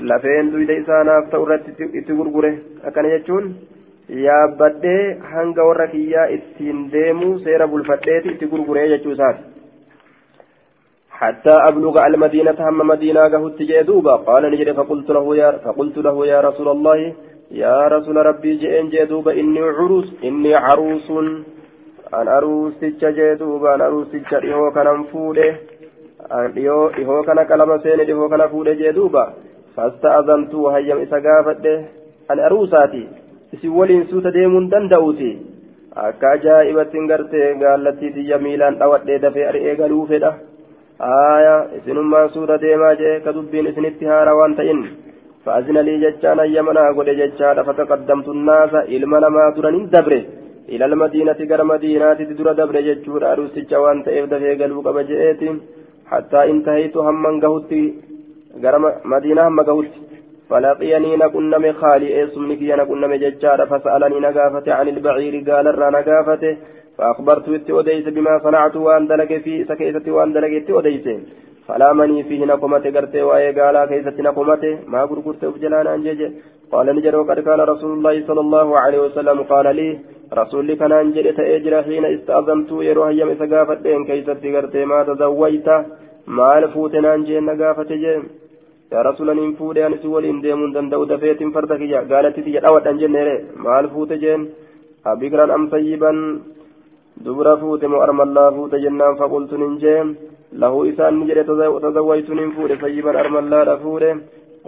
لفين 0.00 0.50
دويد 0.50 0.70
إسانا 0.70 1.14
تورتي 1.32 1.70
إت 1.98 2.10
غرغر 2.10 2.44
أكن 2.84 3.04
يجون 3.04 3.44
yaabbadhee 4.08 5.16
hanga 5.32 5.64
warra 5.64 5.86
kiyyaa 5.88 6.26
ittiin 6.36 6.80
deemu 6.92 7.38
seera 7.44 7.66
bulfadheeti 7.66 8.28
itti 8.34 8.46
gurguree 8.46 8.88
jechuu 8.88 9.12
isaati 9.18 9.52
حتى 11.14 11.50
أبلغ 11.50 12.06
المدينة 12.06 12.58
هم 12.58 12.78
مدينة 12.86 13.20
قهت 13.20 13.62
جدوبا 13.62 14.14
قال 14.16 14.50
نجد 14.52 14.72
فقلت 14.72 15.10
له 15.10 15.36
يا 15.36 15.50
فقلت 15.64 15.98
له 15.98 16.26
يا 16.26 16.40
رسول 16.40 16.68
الله 16.68 17.14
يا 17.50 17.88
رسول 17.88 18.16
ربي 18.16 18.56
جئن 18.62 18.88
جدوبا 18.88 19.32
إني 19.32 19.60
عروس 19.60 20.08
إني 20.24 20.54
عروس 20.54 21.10
أن 22.14 22.28
أروس 22.28 22.84
جدوبا 22.84 23.74
أن 23.74 23.80
أروس 23.80 24.12
إهو 24.32 24.70
كان 24.70 25.04
فوله 25.12 25.54
dhiyoo 26.55 26.89
dhihoo 26.97 27.23
kana 27.23 27.45
qalama 27.45 27.79
seene 27.83 28.05
dhihoo 28.09 28.29
kana 28.29 28.47
fuudhe 28.49 28.75
jee 28.81 28.93
duuba. 28.97 29.23
Fasta'azantu 29.75 30.63
wahayyam 30.65 31.01
isa 31.05 31.19
gaafadhe. 31.27 31.73
An 32.29 32.39
aruusaati 32.47 33.07
isin 33.53 33.71
waliin 33.77 34.05
suuta 34.09 34.33
deemuun 34.33 34.69
danda'uuti. 34.71 35.31
Akka 35.95 36.31
ajaa'ibattiin 36.35 37.07
gartee 37.11 37.55
gaallattii 37.61 38.13
biyya 38.15 38.37
miilaan 38.45 38.79
dhawatee 38.79 39.19
dafee 39.21 39.47
ari'ee 39.51 39.75
galuufedha 39.75 40.33
aaya 41.11 41.55
isinummaan 41.77 42.29
suuta 42.33 42.61
deemaa 42.61 42.93
jee 43.01 43.19
ka 43.25 43.33
dubbiin 43.37 43.71
isinitti 43.71 44.05
haara 44.11 44.35
waan 44.39 44.55
ta'in. 44.59 44.83
Fa'azina 45.45 45.81
lii 45.87 45.99
jechaan 46.03 46.39
ayyamanaa 46.45 46.93
godhe 46.93 47.15
jechaadha 47.21 47.63
fataqaddamtu 47.63 48.33
naasa 48.33 48.83
ilma 48.97 49.19
namaa 49.25 49.49
duran 49.55 49.75
hin 49.79 49.89
dabre. 49.95 50.19
Ilal 50.67 50.95
madiinati 51.01 51.47
gara 51.51 51.63
madiinaatitti 51.63 52.37
dura 52.39 52.53
dabre 52.53 52.83
jechuudha. 52.87 53.31
Aruusticha 53.31 53.81
waan 53.83 54.03
ta'eef 54.03 54.29
dafee 54.29 54.55
galuu 54.61 54.83
qaba 54.87 55.03
je'eetiin. 55.09 55.61
Hattaa 56.11 56.45
intahaytu 56.53 57.07
hamman 57.07 57.41
gahutti 57.45 57.81
gara 58.63 58.79
madiinaa 59.13 59.49
hamma 59.49 59.67
gahutti 59.71 60.09
فلقيني 60.49 61.11
نكنم 61.21 61.63
خالي 61.81 62.07
اسمني 62.23 62.55
كي 62.59 62.71
نكنم 62.79 63.13
ججار 63.23 63.59
فسألني 63.71 64.19
نقافة 64.19 64.67
عن 64.77 64.87
البعير 64.93 65.33
قال 65.49 65.65
الرا 65.67 65.89
نقافته 65.97 66.53
فأخبرت 66.97 67.47
أديس 67.79 68.05
بما 68.15 68.33
صنعت 68.45 68.75
وأن 68.75 69.07
دلق 69.07 69.31
في 69.43 69.53
سكيسة 69.69 70.05
وأن 70.15 70.33
دلق 70.33 70.51
إتي 70.59 70.71
أديس 70.79 71.05
فلا 71.67 71.93
مني 71.93 72.23
فيه 72.23 72.45
نقمة 72.45 72.85
قرتي 72.95 73.21
وأي 73.21 73.47
قال 73.59 73.75
كيسة 73.89 74.17
نقمة؟ 74.27 74.63
ما 74.93 75.01
قرقرت 75.09 75.43
أفجلانا 75.43 75.95
أنجج. 75.95 76.21
قال 76.71 76.87
نجر 76.95 77.15
وقد 77.19 77.39
كان 77.47 77.59
رسول 77.73 77.91
الله 77.97 78.15
صلى 78.27 78.41
الله 78.45 78.67
عليه 78.79 78.99
وسلم 79.05 79.37
قال 79.43 79.75
لي 79.75 79.89
رسول 80.33 80.65
لي 80.65 80.75
كان 80.75 80.91
أنجل 80.91 81.35
تأجر 81.35 81.83
حين 81.83 82.05
استأذنت 82.05 82.69
يروح 82.71 83.09
يم 83.19 83.29
سقافة 83.41 83.85
كيسة 84.07 84.43
قرتي 84.55 84.85
ما 84.85 85.03
تزويت 85.03 85.67
ما 86.27 86.57
الفوتنا 86.57 87.13
أنجل 87.15 87.43
نقافة 87.45 87.91
جيم 88.03 88.23
yaa 88.91 89.03
rasuula 89.03 89.33
niin 89.33 89.51
fuudhee 89.57 89.83
anis 89.85 90.05
waliin 90.11 90.37
deemuun 90.43 90.71
danda'u 90.75 91.03
dafeetiin 91.09 91.51
farda 91.55 91.75
kiyya 91.81 91.99
gaalatti 92.11 92.41
tiyya 92.45 92.61
dhawadhan 92.63 92.99
jenneere 93.01 93.35
maal 93.65 93.87
fuute 93.93 94.15
jeen 94.23 94.47
abikran 95.11 95.51
am 95.55 95.67
sayyiban 95.73 96.17
dubra 97.25 97.53
fuute 97.61 97.85
moo 97.87 98.01
armallaa 98.05 98.51
fuute 98.55 98.81
jennaan 98.85 99.19
faqultu 99.19 99.59
nin 99.61 99.75
jee 99.83 99.99
lahu 100.63 100.79
isaan 100.91 101.19
ni 101.19 101.27
jedhe 101.29 101.43
tazawwaytu 101.83 102.39
nin 102.39 102.51
fuudhe 102.55 102.79
sayyiban 102.83 103.19
armallaadha 103.23 103.77
fuudhe 103.83 104.09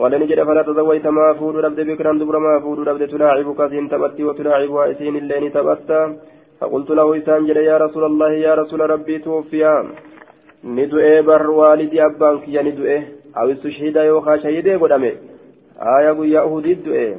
ولن 0.01 0.24
جد 0.29 0.39
فلا 0.48 0.62
تزويت 0.67 1.08
ما 1.17 1.27
فود 1.39 1.55
ربد 1.65 1.79
بكرا 1.89 2.12
دبر 2.22 2.36
ما 2.46 2.53
فود 2.63 2.79
ربد 2.89 3.03
تلاعبك 3.12 3.60
سين 3.72 3.86
تبتي 3.91 4.24
وتلاعبها 4.27 4.93
سين 5.00 5.15
اللين 5.22 5.46
تبتا 5.55 6.01
فقلت 6.60 6.89
له 6.98 7.08
إسان 7.17 7.41
جد 7.48 7.58
يا 7.72 7.77
رسول 7.86 8.03
الله 8.12 8.31
يا 8.48 8.53
رسول 8.62 8.79
ربي 8.93 9.15
توفيا 9.25 9.74
ندعي 10.77 11.22
بر 11.27 11.50
والدي 11.60 12.05
أبانك 12.05 12.43
يا 12.55 12.62
ندعي 12.67 12.98
أو 13.38 13.51
استشهد 13.51 13.96
يوخا 13.96 14.38
شهيدي 14.43 14.75
قدامي 14.81 15.12
آية 15.96 16.10
قويا 16.17 16.41
أهدي 16.41 16.74
الدعي 16.77 17.15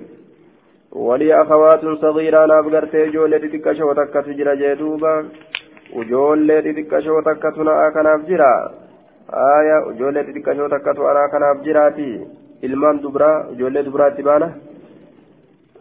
ولي 0.92 1.42
أخوات 1.42 1.82
صغيرة 2.04 2.46
نافقرت 2.46 2.94
جولة 3.14 3.38
تكشف 3.52 3.84
وتكت 3.90 4.26
جرى 4.38 4.54
جدوبا 4.60 5.14
وجولة 5.96 6.60
تكشف 6.78 7.12
وتكت 7.16 7.56
نآكنا 7.66 8.12
فجرا 8.18 8.54
آية 9.58 9.76
وجولة 9.86 10.22
تكشف 10.22 10.60
وتكت 10.66 10.98
أراكنا 11.10 11.48
فجراتي 11.54 12.10
ilmaan 12.62 13.02
dubraa 13.02 13.36
ijoollee 13.54 13.84
dubaraatti 13.88 14.28
baana. 14.28 14.48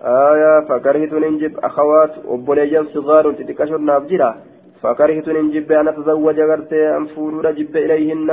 آية 0.04 0.60
فكرهت 0.70 1.14
ننجب 1.14 1.60
أخوات 1.60 2.14
وبنيان 2.26 2.86
صغار 2.94 3.32
تتكشر 3.32 3.78
نافجرا 3.78 4.36
فكرهت 4.82 5.30
ننجب 5.30 5.72
أن 5.72 5.88
أتزوج 5.88 6.40
غرتي 6.40 6.98
أن 6.98 7.06
فورور 7.06 7.52
جب 7.52 7.78
إليهن 7.78 8.30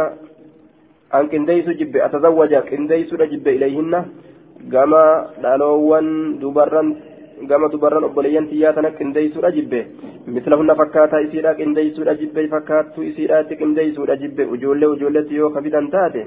أن 1.15 1.27
كنديس 1.29 1.69
جب 1.69 1.97
أتزوج 1.97 2.55
كنديس 2.55 3.15
جب 3.15 3.49
إليهن 3.49 3.95
كما 4.73 5.05
دالوان 5.43 6.39
دبران 6.43 6.87
كما 7.49 7.69
دبران 7.69 8.05
وبنيان 8.05 8.49
تياتنا 8.51 8.91
كنديس 8.99 9.39
جب 9.57 9.73
مثلهن 10.35 10.71
فكاتا 10.81 11.17
إسيرا 11.25 11.53
كنديس 11.53 11.97
جب 12.21 12.37
فكاتو 12.53 13.03
إسيرا 13.09 13.43
كنديس 13.43 13.97
جب 14.23 14.39
وجولة 14.53 14.87
وجولة 14.93 15.29
يو 15.39 15.49
خفيدا 15.55 15.81
تاتي 15.93 16.25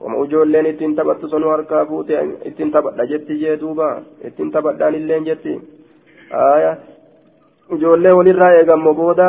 wama 0.00 0.24
ijoolleen 0.24 0.66
ittiin 0.72 0.94
taphattu 0.98 1.28
sanu 1.32 1.48
harkaa 1.54 1.84
fuute 1.90 2.14
ittiin 2.50 2.70
taphadha 2.76 3.06
jetti 3.12 3.40
jee 3.42 3.56
duuba 3.62 3.88
ittiin 4.28 4.50
taphadhaan 4.54 4.94
illeen 5.00 5.26
jetti 5.28 5.54
aya 6.44 6.72
ijoollee 7.76 8.12
walirraa 8.18 8.52
eegammoo 8.60 8.94
booda 9.00 9.28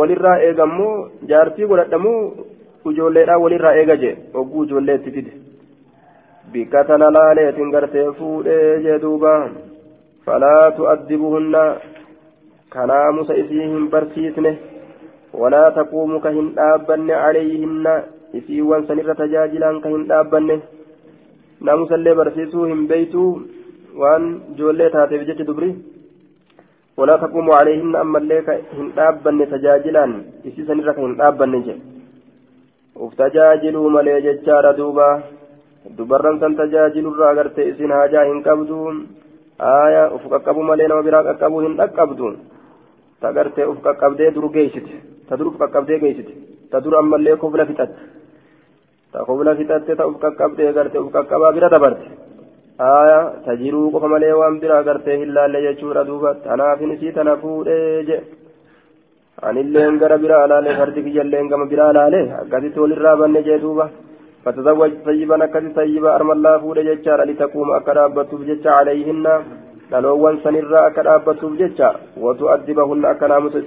walirraa 0.00 0.36
eegammoo 0.48 0.94
jaartii 1.32 1.66
godhadhamuu 1.72 2.20
ijoolleedhaa 2.90 3.38
walirraa 3.44 3.74
eega 3.82 3.96
jee 4.04 4.14
hogguu 4.34 4.64
ijoollee 4.68 4.94
itti 5.00 5.10
fide 5.16 5.32
bikka 6.52 6.84
tana 6.88 7.12
laaleetiin 7.16 7.70
gartee 7.74 8.06
fuudhee 8.18 8.80
jee 8.86 8.98
duuba 9.04 9.32
falaa 10.26 10.70
tu'addibuhunna 10.78 11.62
kanaamusa 12.74 13.34
isii 13.42 13.68
hin 13.72 13.88
barsiisne 13.94 14.52
walaa 15.42 15.70
taquumu 15.78 16.20
ka 16.26 16.30
hin 16.36 16.50
dhaabbanne 16.58 17.14
calayhinna 17.22 17.94
isiiwwan 18.38 18.86
sanirra 18.88 19.14
tajaajilaan 19.22 19.80
kan 19.82 19.92
hin 19.96 20.04
dhaabbanne. 20.10 20.56
Naamusallee 21.66 22.14
barsiisuu 22.20 22.64
hin 22.70 22.86
beeytuu 22.90 23.30
waan 24.02 24.24
ijoollee 24.54 24.90
taateef 24.94 25.26
jecha 25.28 25.44
dubri. 25.50 25.70
Walaa 26.98 27.18
taquumu 27.24 27.52
calayhinna 27.56 28.00
ammallee 28.04 28.40
hin 28.76 28.88
dhaabbanne 28.96 29.46
tajaajilaan 29.52 30.12
isii 30.50 30.66
sanirra 30.70 30.94
ka 30.94 31.00
hin 31.06 31.16
dhaabbanne 31.20 31.60
jedhe 31.68 31.82
uf 33.06 33.14
tajaajiluu 33.20 33.88
malee 33.96 34.20
jechaadha 34.26 34.72
duuba. 34.80 35.08
Dubarran 35.96 36.38
san 36.40 36.54
tajaajilurraa 36.60 37.30
agartee 37.34 37.68
isin 37.72 37.90
haajaa 37.98 38.24
hin 38.30 38.42
qabdu. 38.48 38.78
Aya 39.58 40.04
uf 40.16 40.22
qaqqabu 40.32 40.62
malee 40.70 40.88
nama 40.88 41.02
biraa 41.08 41.24
qaqqabuu 41.30 41.60
hin 41.66 41.76
dhaqqabdu. 41.80 42.30
Ta 43.20 43.32
gartee 43.32 43.66
uf 43.72 43.78
qaqqabdee 43.86 44.30
dur 44.34 44.48
geeysite 44.54 44.94
ta 45.28 45.36
dur 45.38 45.46
uf 45.50 45.58
qaqqabdee 45.62 45.98
geeysite 46.04 46.32
ta 46.70 46.80
dur 46.84 46.94
ammallee 47.00 47.36
kofla 47.42 47.66
fixatte 47.66 47.98
تقبل 49.14 49.48
فتاة 49.58 49.88
تأف 49.98 50.14
كقبتي 50.22 50.70
غرتي 50.76 50.98
أف 50.98 51.08
كقبا 51.14 51.48
برا 51.54 51.68
دبرتي 51.74 52.08
آية 52.80 53.20
تجروا 53.46 53.92
قف 53.94 54.04
ملي 54.12 54.32
وان 54.38 54.54
برا 54.60 54.78
غرتي 54.86 55.14
إلا 55.24 55.40
اللي 55.46 55.64
يجور 55.66 55.96
دوبا 56.08 56.32
تناف 56.44 56.80
نسي 56.90 57.08
تنفور 57.16 57.66
إيجي 57.68 58.18
عن 59.44 59.56
اللين 59.62 59.94
غرا 60.00 60.16
برا 60.22 60.46
لالي 60.50 60.72
فردك 60.78 61.06
جلين 61.16 61.46
كما 61.50 61.66
برا 61.70 61.86
لالي 61.96 62.22
أكادي 62.42 62.68
تول 62.74 62.90
الرابن 62.96 63.30
نجي 63.36 63.56
دوبا 63.64 63.86
فتزوج 64.44 64.92
طيبا 65.06 65.36
أكادي 65.44 65.68
طيبا 65.78 66.10
أرم 66.16 66.30
الله 66.36 66.52
فور 66.62 66.78
ججار 66.88 67.20
لتقوم 67.28 67.68
أكرابة 67.78 68.30
ججا 68.48 68.70
عليهن 68.78 69.26
dhaloowwan 69.90 70.36
sanirraa 70.42 70.86
akka 70.88 71.02
dhaabbatuuf 71.06 71.52
jecha 71.60 71.88
watu 72.24 72.44
addibahunna 72.54 73.08
akka 73.12 73.28
naamusa 73.28 73.60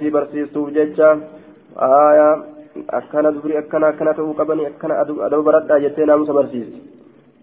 akkana 2.98 3.32
dubri 3.32 3.56
akkana 3.62 3.90
akkana 3.92 4.14
ta'uu 4.18 4.38
qabani 4.40 4.68
akkana 4.70 5.00
adaba 5.02 5.42
baradhaa 5.48 5.82
jettee 5.86 6.06
naamusa 6.10 6.38
barsiisti 6.38 6.80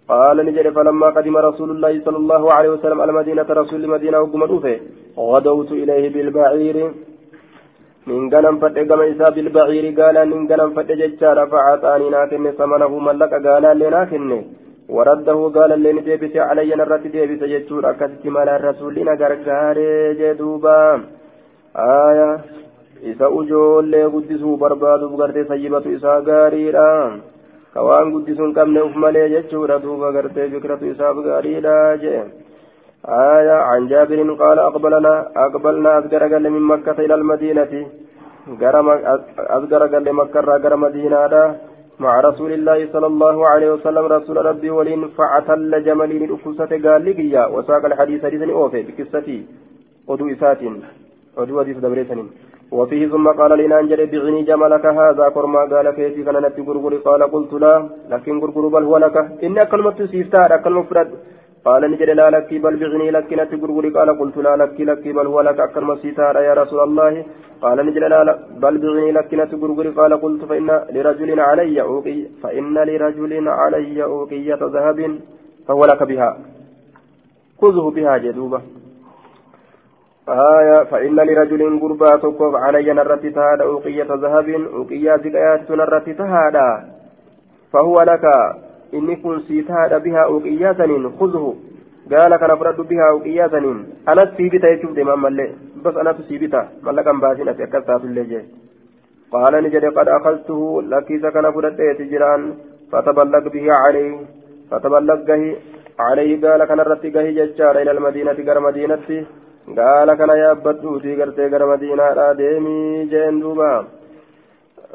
قال 0.09 0.37
نجد 0.47 0.67
فلما 0.69 1.07
قدم 1.17 1.37
رسول 1.49 1.69
الله 1.71 1.93
صلى 2.05 2.17
الله 2.17 2.43
عليه 2.53 2.69
وسلم 2.69 2.99
المدينة 3.01 3.49
رسول 3.61 3.79
المدينة 3.83 4.17
وقم 4.19 4.45
دوفه 4.51 4.75
غدوت 5.31 5.71
إليه 5.81 6.03
بالبعير 6.13 6.77
من 8.07 8.19
غنم 8.33 8.55
فتح 8.63 8.81
قم 8.89 9.01
إسا 9.11 9.29
بالبعير 9.35 9.85
قال 9.99 10.17
من 10.31 10.39
غنم 10.49 10.69
فتح 10.77 10.95
ججار 11.01 11.37
فعطاني 11.51 12.07
ناكن 12.15 12.45
ثمنه 12.59 12.91
ملك 13.07 13.33
قال 13.47 13.65
لناكن 13.79 14.31
ورده 14.95 15.39
قال 15.55 15.71
لين 15.83 15.97
ديبس 16.07 16.35
علي 16.47 16.71
نرت 16.79 17.03
ديبس 17.13 17.41
ججور 17.53 17.83
أكست 17.89 18.23
مال 18.35 18.49
الرسول 18.57 18.95
نقرقار 19.09 19.77
جدوبا 20.19 20.81
آية 21.75 22.29
isa 23.01 23.29
ujoollee 23.29 24.07
guddisuu 24.15 24.57
barbaaduuf 24.57 25.19
gartee 25.19 25.45
sayyibatu 25.51 25.91
isaa 25.97 26.21
gaariidha 26.21 26.87
ka 27.73 27.83
waan 27.89 28.11
guddisuu 28.15 28.45
hin 28.47 28.57
qabne 28.57 28.81
uf 28.87 28.95
malee 29.05 29.29
jechuudha 29.35 29.79
duuba 29.85 30.11
gartee 30.17 30.49
fikratu 30.55 30.91
isaaf 30.95 31.23
gaariidha 31.29 31.77
jee. 31.97 32.25
آية 33.07 33.51
عن 33.51 33.87
جابر 33.87 34.33
قال 34.33 34.59
أقبلنا 34.59 35.31
أقبلنا 35.45 35.97
أذكر 35.97 36.33
قال 36.33 36.49
من 36.49 36.61
مكة 36.61 36.97
إلى 37.05 37.15
المدينة 37.15 37.73
أذكر 39.57 39.87
قال 39.93 40.13
مكة 40.13 40.39
غير 40.39 40.75
مدينة 40.75 41.55
مع 41.99 42.19
رسول 42.19 42.51
الله 42.51 42.87
صلى 42.93 43.07
الله 43.07 43.47
عليه 43.47 43.69
وسلم 43.73 44.05
رسول 44.05 44.45
ربي 44.45 44.69
ولين 44.69 45.07
فعتل 45.07 45.83
جملين 45.83 46.23
الأكوسة 46.23 46.71
قال 46.85 47.01
لي 47.05 47.47
وساق 47.53 47.85
الحديث 47.85 48.25
حديثا 48.25 48.51
أوفي 48.51 48.81
بقصتي 48.87 49.45
ودو 50.07 50.31
إسات 50.33 50.61
ودو 51.37 51.59
حديث 51.59 51.77
دبريسن 51.77 52.19
وفيه 52.71 53.07
ثم 53.07 53.27
قال 53.27 53.51
لنا 53.59 53.79
أنجل 53.79 54.01
بعني 54.11 54.41
جملك 54.49 54.85
هذا 54.85 55.29
كرما 55.35 55.61
قال 55.71 55.87
كيفي 55.97 56.23
كان 56.23 56.37
نتي 56.45 56.61
غرغري 56.67 56.97
قال 56.97 57.21
قلت 57.33 57.53
لا 57.53 57.73
لكن 58.09 58.39
غرغر 58.41 58.67
بل 58.67 58.83
هو 58.83 58.97
لك. 58.97 59.17
إن 59.45 59.57
كلمة 59.71 59.97
سيفتار 60.11 60.51
كلمة 60.63 60.83
فرد. 60.89 61.09
قال 61.65 61.81
نجد 61.91 62.09
لا 62.19 62.29
لك 62.35 62.49
بل 62.63 62.75
بعني 62.81 63.11
لك 63.15 63.29
نتي 63.39 63.55
غرغري 63.61 63.89
قال 63.97 64.09
قلت 64.19 64.37
لا 64.37 64.53
لك 64.61 64.77
لك 64.89 65.03
بل 65.17 65.27
هو 65.31 65.41
لك. 65.47 65.59
كلمة 65.75 65.95
سيفتار 66.01 66.35
يا 66.47 66.53
رسول 66.61 66.79
الله. 66.87 67.13
قال 67.63 67.77
نجد 67.87 68.03
لا 68.13 68.33
بل 68.63 68.75
بعني 68.83 69.11
لك 69.17 69.31
نتي 69.41 69.55
غرغري 69.61 69.89
قال 69.99 70.11
قلت 70.23 70.41
فإن 70.49 70.69
لرجل 70.95 71.39
علي 71.39 71.81
أوقي 71.81 72.19
فإن 72.41 72.75
لرجل 72.89 73.33
علي 73.61 74.03
أوقية 74.03 74.61
ذهب 74.75 74.99
فهو 75.67 75.85
لك 75.91 76.01
بها. 76.03 76.29
خذه 77.61 77.85
بها 77.95 78.17
جدوبة 78.17 78.61
آية 80.29 80.83
فإن 80.83 81.15
لرجل 81.15 81.79
قربا 81.79 82.15
تكف 82.15 82.55
علي 82.55 82.93
نرت 82.93 83.25
تهادا 83.25 83.63
أوقية 83.63 84.07
ذهب 84.09 84.49
أوقية 84.49 85.17
زكايات 85.17 85.71
نرت 85.71 86.09
تهادا 86.09 86.85
فهو 87.73 88.01
لك 88.01 88.25
إني 88.93 89.15
كن 89.15 89.39
سيتهادا 89.39 89.97
بها 89.97 90.23
أوقية 90.23 90.73
سنين 90.73 91.09
خذه. 91.19 91.55
قال 92.11 92.35
كان 92.35 92.55
فرد 92.55 92.79
بها 92.89 93.09
أوقية 93.09 93.47
سنين 93.47 93.77
أنا 94.07 94.31
سيبتا 94.37 94.69
يشوف 94.69 94.91
دمام 94.91 95.21
ملي. 95.21 95.47
بس 95.85 95.95
أنا 95.95 96.13
سيبتا 96.29 96.67
ملكا 96.83 97.11
باسين 97.11 97.49
أتكسات 97.49 98.01
اللي 98.03 98.45
قال 99.31 99.63
نجد 99.63 99.85
قد 99.85 100.07
أخذته. 100.07 100.81
لكي 100.81 101.19
سكن 101.19 101.51
فرد 101.51 101.77
تجران. 101.99 102.53
فتبلغ 102.91 103.43
به 103.53 103.73
عليه. 103.73 104.17
فتبلغ 104.71 105.19
عليه. 105.99 106.31
قال 106.43 106.63
كان 106.69 106.79
رتقه 106.79 107.29
ججار 107.37 107.75
إلى 107.81 107.91
المدينة 107.91 108.37
غير 108.47 108.59
مدينة 108.59 109.25
gaala 109.73 110.15
kana 110.15 110.37
yaabbadhuutii 110.43 111.15
gartee 111.15 111.49
gara 111.49 111.67
madiinaadhaa 111.73 112.33
deemii 112.41 113.05
jeen 113.13 113.39
duuba. 113.41 113.69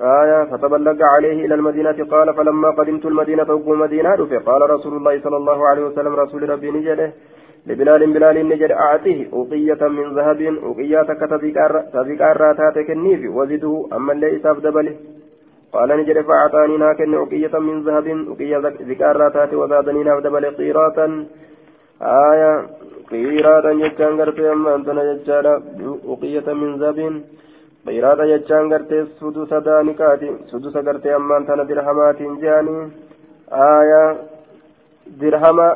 آية 0.00 0.44
فتبلغ 0.44 1.02
عليه 1.02 1.44
إلى 1.46 1.54
المدينة 1.54 2.04
قال 2.10 2.34
فلما 2.34 2.70
قدمت 2.70 3.06
المدينة 3.06 3.42
وقوم 3.42 3.80
مدينة 3.80 4.40
قال 4.46 4.70
رسول 4.70 4.96
الله 4.96 5.20
صلى 5.20 5.36
الله 5.36 5.68
عليه 5.68 5.84
وسلم 5.84 6.14
رسول 6.14 6.48
ربي 6.50 6.70
نجده 6.70 7.12
لبلال 7.66 8.12
بلال 8.12 8.48
نجد 8.48 8.70
أعطيه 8.70 9.32
أوقية 9.32 9.88
من 9.88 10.14
ذهب 10.14 10.40
أوقية 10.42 11.02
تذكار 11.92 12.40
راتاتك 12.40 12.90
النيف 12.90 13.20
وزده 13.36 13.86
أما 13.92 14.12
ليس 14.12 14.46
أفدبله 14.46 14.94
قال 15.72 15.88
نجد 15.88 16.20
فأعطاني 16.20 16.76
ناكن 16.76 17.14
أوقية 17.14 17.58
من 17.58 17.82
ذهب 17.82 18.06
أوقية 18.28 18.58
ذكار 18.90 19.16
راتات 19.16 19.54
وزادني 19.54 20.02
نافدبل 20.02 20.44
قيراتا 20.46 21.26
آية 22.02 22.66
قيراتا 23.10 23.72
جتان 23.80 24.12
غرتي 24.20 24.44
أما 24.52 24.70
أنتنا 24.74 25.02
جتانا 25.08 25.52
أقية 26.12 26.46
من 26.60 26.70
ذهب 26.82 26.98
qiraata 27.86 28.24
jechaan 28.30 28.68
gartee 28.68 29.06
sudusa 29.18 29.58
daanikaati 29.66 30.28
sudusa 30.50 30.82
gartee 30.86 31.14
ammaan 31.18 31.46
tana 31.46 31.64
dirhamaatiin 31.70 32.34
jeanii 32.42 32.82
aayaa 33.66 34.08
dirhama 35.20 35.68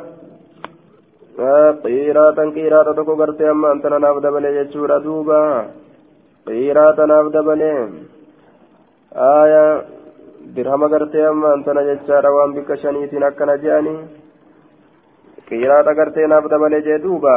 qiraatan 1.85 2.53
qiraata 2.57 2.94
tokko 2.99 3.16
gartee 3.23 3.49
ammaan 3.55 3.81
tana 3.83 3.99
naaf 4.05 4.20
dabalee 4.27 4.53
jechuudha 4.59 4.99
duuba 5.07 5.38
qiraata 6.49 7.07
naaf 7.12 7.33
dabalee 7.37 7.81
aayaa 9.31 9.73
dirhama 10.57 10.92
gartee 10.94 11.27
ammaan 11.33 11.64
tana 11.66 11.88
jechaadha 11.90 12.35
waan 12.37 12.55
bikka 12.57 12.77
shaniitiin 12.83 13.29
akkana 13.31 13.57
jeanii 13.64 13.99
qiraata 15.48 15.94
gartee 15.94 16.26
naaf 16.26 16.50
dabalee 16.50 16.83
jee 16.88 16.98
duuba. 17.07 17.37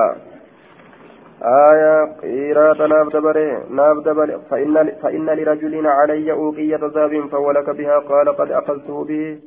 آية 1.41 2.03
قيرات 2.21 2.81
ناب 2.81 3.09
دبري 3.09 3.57
ناب 3.69 4.03
دبري 4.03 4.37
فإن, 4.49 4.91
فإن 5.01 5.25
لرجل 5.29 5.87
علي 5.87 6.31
أوقية 6.31 6.79
ذهب 6.95 7.27
فهو 7.31 7.51
لك 7.51 7.69
بها 7.69 7.99
قال 7.99 8.29
قد 8.29 8.51
أخذته 8.51 9.03
به 9.03 9.39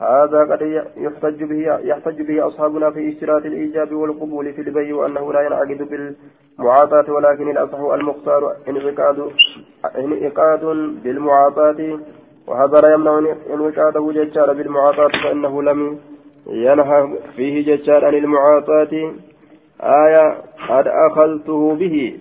هذا 0.00 0.40
قد 0.40 0.62
يحتج 0.96 1.44
به 1.44 1.78
يحتج 1.78 2.22
به 2.22 2.46
أصحابنا 2.46 2.90
في 2.90 3.08
اشتراط 3.08 3.44
الإيجاب 3.44 3.92
والقبول 3.92 4.52
في 4.52 4.60
البيع 4.60 4.96
وأنه 4.96 5.32
لا 5.32 5.40
ينعقد 5.40 5.88
بالمعاطاة 6.58 7.12
ولكن 7.12 7.50
الأصح 7.50 7.78
المختار 7.78 8.56
انعقاد 8.68 9.30
انعقاد 9.98 10.64
بالمعاطاة 11.04 11.98
وهذا 12.46 12.80
لا 12.80 12.92
يمنع 12.92 13.34
انعقاده 13.54 14.12
ججار 14.12 14.52
بالمعاطاة 14.52 15.08
فإنه 15.24 15.62
لم 15.62 15.98
ينهى 16.47 17.17
فيه 17.35 17.75
ججار 17.75 18.05
عن 18.05 18.13
المعاطاة 18.13 19.13
آية 19.81 20.37
قد 20.69 20.87
أخذته 20.87 21.75
به 21.75 22.19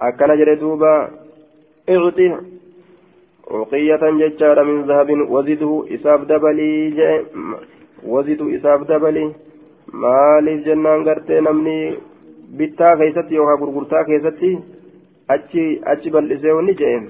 أكن 0.00 0.36
جردوبا 0.38 1.08
اعطي 1.88 2.36
عقية 3.50 4.02
ججار 4.20 4.64
من 4.64 4.82
ذهب 4.82 5.10
وزده 5.30 5.84
إساف 5.94 6.20
دبلي 6.20 6.90
جاء 6.90 7.24
وزده 8.06 8.56
إساف 8.56 8.80
دبلي 8.82 9.32
maaliif 9.92 10.64
jennaan 10.66 11.04
gartee 11.04 11.40
namni 11.40 11.98
bittaa 12.58 12.96
keessatti 12.96 13.34
yookaan 13.34 13.58
gurgurtaa 13.62 14.04
keessatti 14.04 14.50
achi 15.34 15.64
achi 15.92 16.12
bal'isee 16.14 16.54
wanni 16.58 16.74
jeen 16.80 17.08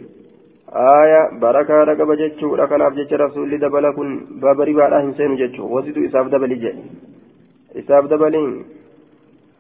آية 0.74 1.22
بركة 1.42 1.84
رقبة 1.84 2.16
جتشو 2.16 2.56
ركناف 2.56 2.94
جتش 2.94 3.14
رسول 3.14 3.60
دبل 3.60 3.86
كن 3.98 4.10
بابري 4.42 4.74
بعدها 4.74 5.02
هنسين 5.02 5.36
جتشو 5.36 5.64
وزيدو 5.76 6.06
إساف 6.06 6.28
دبل 6.34 6.52
جتشو 6.64 6.84
إساف 7.80 8.04
دبلين 8.12 8.52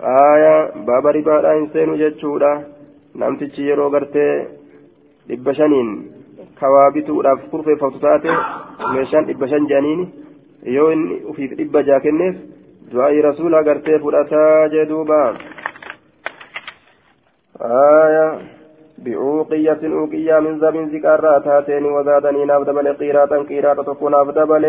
آية 0.01 0.55
بابري 0.87 1.21
بعدها 1.21 1.57
هنسين 1.57 1.89
جتشو 2.01 2.31
namtichi 3.17 3.63
yeroo 3.67 3.89
gartee 3.89 4.33
dhibba 5.29 5.53
shaniin 5.59 5.89
kawaa 6.59 6.91
bituudhaaf 6.97 7.47
kurfeeffatu 7.53 8.01
taate 8.03 8.29
meeshaan 8.93 9.25
dhibba 9.29 9.49
shan 9.53 9.65
jedhaniin 9.71 10.03
yoo 10.75 10.91
inni 10.95 11.17
ufiif 11.31 11.55
dhibba 11.61 11.83
jaa 11.87 11.99
kenneef 12.05 12.35
du'aa'i 12.91 13.23
rasuulaa 13.27 13.63
gartee 13.69 13.99
fudhataa 14.03 14.67
jedhuubaa. 14.75 15.29
بعوقية 19.05 19.81
أوقية 19.83 20.39
من 20.39 20.53
ذهب 20.61 20.75
ذكر 20.93 21.23
تاتين 21.45 21.85
وزادني 21.85 22.45
ناف 22.45 22.61
دبل 22.67 22.87
قيراتا 22.99 23.37
قيراتا 23.49 23.83
تكون 23.83 24.11
ناف 24.11 24.29
دبل 24.37 24.65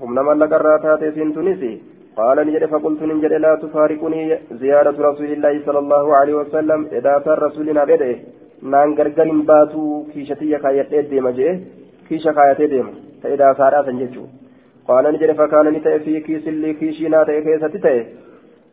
هم 0.00 0.10
نمل 0.18 0.42
قراتات 0.52 1.02
سنتنسي. 1.14 1.72
قال 2.16 2.38
نجد 2.46 2.64
فقلت 2.72 3.02
نجد 3.02 3.32
لا 3.44 3.52
تفارقني 3.62 4.22
زيارة 4.60 4.96
رسول 5.08 5.30
الله 5.36 5.54
صلى 5.66 5.78
الله 5.84 6.16
عليه 6.18 6.34
وسلم 6.40 6.80
إذا 6.98 7.14
صار 7.24 7.38
رسولنا 7.46 7.84
بيده 7.84 8.16
نان 8.72 8.88
غرغر 8.98 9.28
باتو 9.48 9.82
كيشتي 10.12 10.58
كايتي 10.62 11.02
ديما 11.10 11.30
جي 11.38 11.48
كيشا 12.08 12.32
كايتي 12.36 12.66
ديما 12.72 12.92
فإذا 13.22 13.48
صار 13.58 13.72
أسنججو 13.80 14.24
قال 14.88 15.04
نجد 15.14 15.30
فكان 15.40 15.66
نتأي 15.74 15.98
في 16.04 16.20
كيس 16.26 16.44
اللي 16.48 16.70
كيشينا 16.80 17.24
تأي 17.24 17.40
كيستي 17.44 17.78
تأي 17.84 18.06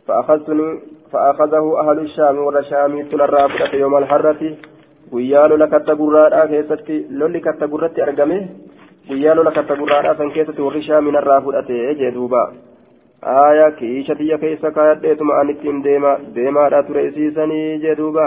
فأخذتني 0.09 0.81
فأخذه 1.13 1.81
أهل 1.81 1.99
الشام 1.99 2.39
والشام 2.39 3.03
تنرى 3.03 3.49
يوم 3.75 3.97
الحرة 3.97 4.57
guyyaa 5.13 5.49
lola 5.49 5.67
katta 5.73 5.95
gurraadhaa 5.97 6.47
keessatti 6.49 7.07
lolli 7.11 7.41
katta 7.41 7.69
gurratti 7.69 8.03
argame 8.03 8.49
guyyaa 9.09 9.35
lola 9.37 9.51
katta 9.51 9.77
gurraadhaa 9.77 10.15
san 10.19 10.33
keessatti 10.35 10.63
warri 10.63 10.83
shaaminarraa 10.83 11.41
fudhate 11.47 11.95
jee 12.01 12.11
duuba 12.17 12.43
aayaa 13.35 13.71
kiisha 13.79 14.15
tiyya 14.19 14.39
keessa 14.39 14.71
kaayadheetuma 14.71 15.39
an 15.41 15.53
ittiin 15.55 15.81
deema 15.87 16.13
deemaadha 16.35 16.83
ture 16.83 17.07
isiisanii 17.07 17.79
jee 17.85 17.97
duuba 18.01 18.27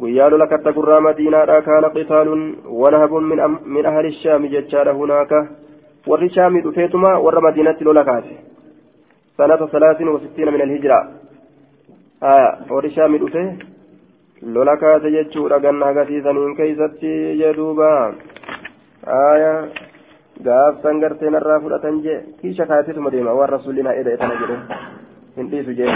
guyyaa 0.00 0.30
lola 0.30 0.46
katta 0.46 0.72
gurraa 0.78 1.00
madiinaadha 1.08 1.60
kaana 1.68 1.92
qitaalun 1.98 2.46
wanahabun 2.84 3.28
min 3.76 3.86
ahli 3.92 4.12
shaami 4.22 4.52
jechaadha 4.56 4.96
kaase 9.39 9.47
sanata 9.47 9.67
salaasin 9.71 10.07
wasittiina 10.07 10.51
min 10.51 10.61
alhijraa 10.61 11.07
aya 12.21 12.57
warri 12.69 12.91
shaamii 12.91 13.17
dhufe 13.17 13.57
lola 14.41 14.77
kaase 14.77 15.11
jechuudha 15.11 15.59
ganna 15.59 15.85
agasiisaniin 15.85 16.55
keeysatti 16.55 17.37
jee 17.37 17.53
duuba 17.53 18.13
aya 19.17 19.67
gaafsan 20.43 20.99
gartee 20.99 21.29
narraa 21.29 21.59
fudhatan 21.59 22.01
jee 22.01 22.19
kiisha 22.41 22.65
kaayatituma 22.65 23.09
deema 23.09 23.33
waan 23.33 23.49
rasuulli 23.49 23.83
na 23.83 23.93
eda'e 23.93 24.17
tana 24.17 24.35
jedhe 24.41 24.57
hin 25.35 25.49
dhiisu 25.51 25.73
jee 25.73 25.87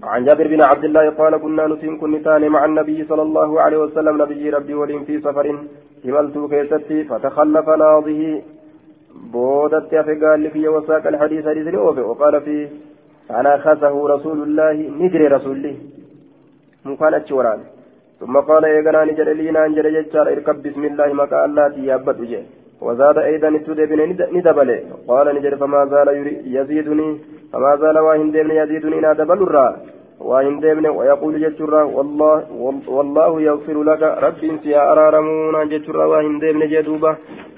عن 0.00 0.24
جابر 0.24 0.48
بن 0.48 0.62
عبد 0.62 0.84
الله 0.84 1.10
قال 1.10 1.36
كنا 1.36 1.66
نسين 1.66 1.96
كن 1.96 2.22
مع 2.48 2.64
النبي 2.64 3.04
صلى 3.04 3.22
الله 3.22 3.60
عليه 3.60 3.78
وسلم 3.78 4.22
نبي 4.22 4.50
ربي 4.50 4.74
ولين 4.74 5.04
في 5.04 5.20
سفر 5.20 5.46
هملت 6.04 6.38
كيستي 6.50 7.04
فتخلف 7.04 7.68
ناضه 7.68 8.42
بودت 9.32 9.94
قال 9.94 10.40
لي 10.40 10.50
في 10.50 10.68
وساق 10.68 11.06
الحديث 11.06 11.48
حديث 11.48 11.74
وقال 12.10 12.40
فيه 12.40 12.68
أنا 13.30 13.52
خسه 13.64 14.08
رسول 14.14 14.38
الله 14.42 14.76
ندري 15.00 15.26
رسول 15.26 15.56
الله 15.56 15.76
مكانت 16.84 17.32
وران 17.32 17.60
ثم 18.20 18.36
قال 18.48 18.64
يا 18.64 19.04
نجد 19.04 19.28
لينا 19.38 19.66
أنجل 19.66 19.86
ججار 19.96 20.26
إركب 20.34 20.56
بسم 20.62 20.82
الله 20.90 21.08
مكا 21.20 21.44
الله 21.44 21.68
تيابت 21.68 22.18
وجه. 22.20 22.42
وزاد 22.86 23.18
أيضا 23.18 23.48
التدبن 23.48 24.00
ندبل 24.36 24.70
قال 25.08 25.26
نجد 25.36 25.54
فما 25.60 25.80
زال 25.92 26.08
يزيدني 26.56 27.08
فما 27.52 27.72
زال 27.82 27.98
واهن 28.06 28.30
ديمن 28.34 28.56
يزيدني 28.60 28.98
ندبل 29.06 29.42
الرا 29.46 29.66
واهن 30.20 30.60
ديمن 30.60 30.86
ويقول 30.86 31.34
جترا 31.44 31.82
والله 31.82 32.36
والله 32.88 33.40
يغفر 33.40 33.82
لك. 33.82 34.02
رب 34.02 34.42
يا 34.64 34.92
أرارمون 34.92 35.68
جترا 35.68 36.04
واهن 36.04 36.38
ديمن 36.38 36.68
جدوبة. 36.68 37.16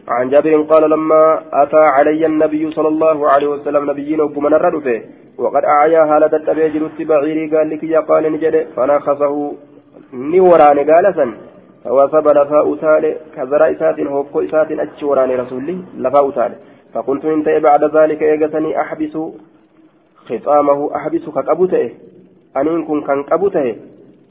عن 0.08 0.30
جابر 0.30 0.62
قال 0.62 0.90
لما 0.90 1.42
أتى 1.52 1.76
علي 1.76 2.26
النبي 2.26 2.70
صلى 2.70 2.88
الله 2.88 3.28
عليه 3.28 3.46
وسلم 3.46 3.90
نبيين 3.90 4.20
وكمن 4.20 4.54
الردفه 4.54 5.02
وقد 5.38 5.64
أعيا 5.64 6.02
هالة 6.02 6.36
التبيجر 6.36 6.90
بعيري 7.00 7.56
قال 7.56 7.70
لك 7.70 7.82
يا 7.84 8.00
قال 8.00 8.32
نجد 8.32 8.66
فنخصه 8.76 9.52
نوران 10.12 10.78
قال 10.90 11.14
سن 11.14 11.32
فوثب 11.84 12.28
لفاء 12.28 12.74
تالي 12.74 13.16
كذرا 13.36 13.70
إسات 13.72 14.00
هوكو 14.00 14.40
إسات 14.40 14.72
أتش 14.72 15.02
وراني 15.02 15.36
رسولي 15.36 15.78
لفاء 15.96 16.30
تالي 16.30 16.56
فقلت 16.94 17.24
انتهي 17.24 17.60
بعد 17.60 17.96
ذلك 17.96 18.22
إيغتني 18.22 18.80
أحبس 18.80 19.18
خطامه 20.28 20.96
أحبس 20.96 21.24
كقبوته 22.54 22.60
أنين 22.60 22.84
كن 22.84 23.00
كان 23.00 23.22
قبوته 23.22 23.76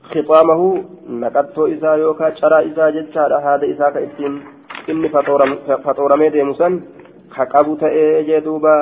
خطامه 0.03 0.83
نقدتو 1.09 1.67
إسا 1.67 1.91
يوكا 1.95 2.33
شرا 2.33 2.59
إسا 2.67 2.89
جتشار 2.89 3.31
هذا 3.45 3.65
إسا 3.71 3.89
كإتين 3.89 4.33
إني 4.89 5.09
فطورمي 5.85 6.29
ديمسان 6.29 6.81
كقبوته 7.35 8.21
جدوبا 8.21 8.75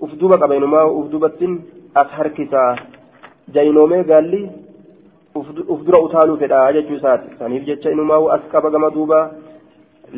ufduba 0.00 0.38
qabeenumaa 0.38 0.84
ufdubattin 1.00 1.52
as 1.94 2.08
harkisaa 2.16 2.76
jaynoomee 3.54 4.04
gaalli 4.04 4.40
uf 5.40 5.80
dura 5.86 6.00
utaaluu 6.08 6.36
fedha 6.42 6.60
jechuu 6.76 6.96
isaati 6.98 7.38
saniif 7.38 7.64
jecha 7.68 7.94
inumaa 7.96 8.20
as 8.34 8.44
qaba 8.52 8.70
gama 8.70 8.90
duuba 8.96 9.20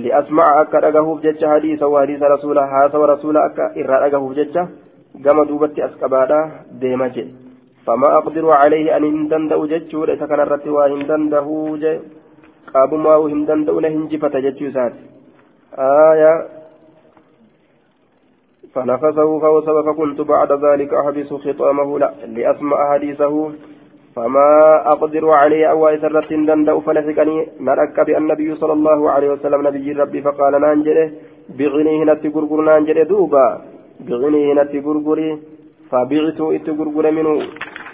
li'asmaca 0.05 0.61
akka 0.63 0.81
dhagahuuf 0.87 1.23
jecha 1.27 1.53
hadiisa 1.55 1.91
hadiisa 1.95 2.33
rasuula 2.35 2.67
haasawa 2.73 3.11
rasuula 3.15 3.45
akka 3.51 3.73
irraa 3.83 4.01
dhagahuuf 4.05 4.35
jecha 4.41 4.69
gama 5.27 5.45
duubatti 5.45 5.83
as 5.83 5.95
qabaadha 6.01 6.41
deema 6.81 7.09
jedhe 7.19 7.48
فما 7.88 8.09
أقدر 8.20 8.51
عليه 8.51 8.96
أن 8.96 9.05
هندندأ 9.05 9.59
جتشو 9.72 10.05
ليس 10.05 10.22
كان 10.31 10.40
الرتي 10.40 10.70
وهندنده 10.77 11.46
قابما 12.74 13.16
وهندندأ 13.16 13.72
لهنجفة 13.72 14.35
جتشو 14.44 14.70
سات. 14.77 14.94
آية. 16.12 16.35
فنفسه 18.74 19.29
فوسب 19.44 19.77
فكنت 19.87 20.20
بعد 20.20 20.51
ذلك 20.64 20.90
أحبس 20.94 21.31
خطامه. 21.44 21.98
لا 21.98 22.11
لأسمع 22.37 22.79
حديثه. 22.92 23.35
فما 24.16 24.48
أقدر 24.92 25.24
عليه 25.31 25.66
أو 25.72 25.88
إسرة 25.88 26.31
دندأ 26.48 26.81
فلحقني. 26.87 27.37
نرك 27.61 27.96
النبي 28.20 28.48
صلى 28.61 28.72
الله 28.79 29.11
عليه 29.11 29.29
وسلم 29.35 29.61
نبي 29.68 29.92
ربي 29.92 30.20
فقال 30.27 30.61
نانجله 30.61 31.07
بغنيه 31.59 32.01
نتي 32.11 32.29
غرغر 32.35 32.59
دوبا. 33.11 33.46
بغنيه 34.09 34.48
نتي 34.59 34.79
غرغري 34.87 35.29
فبعت 35.90 36.40
إتي 36.57 36.70
منه. 37.18 37.37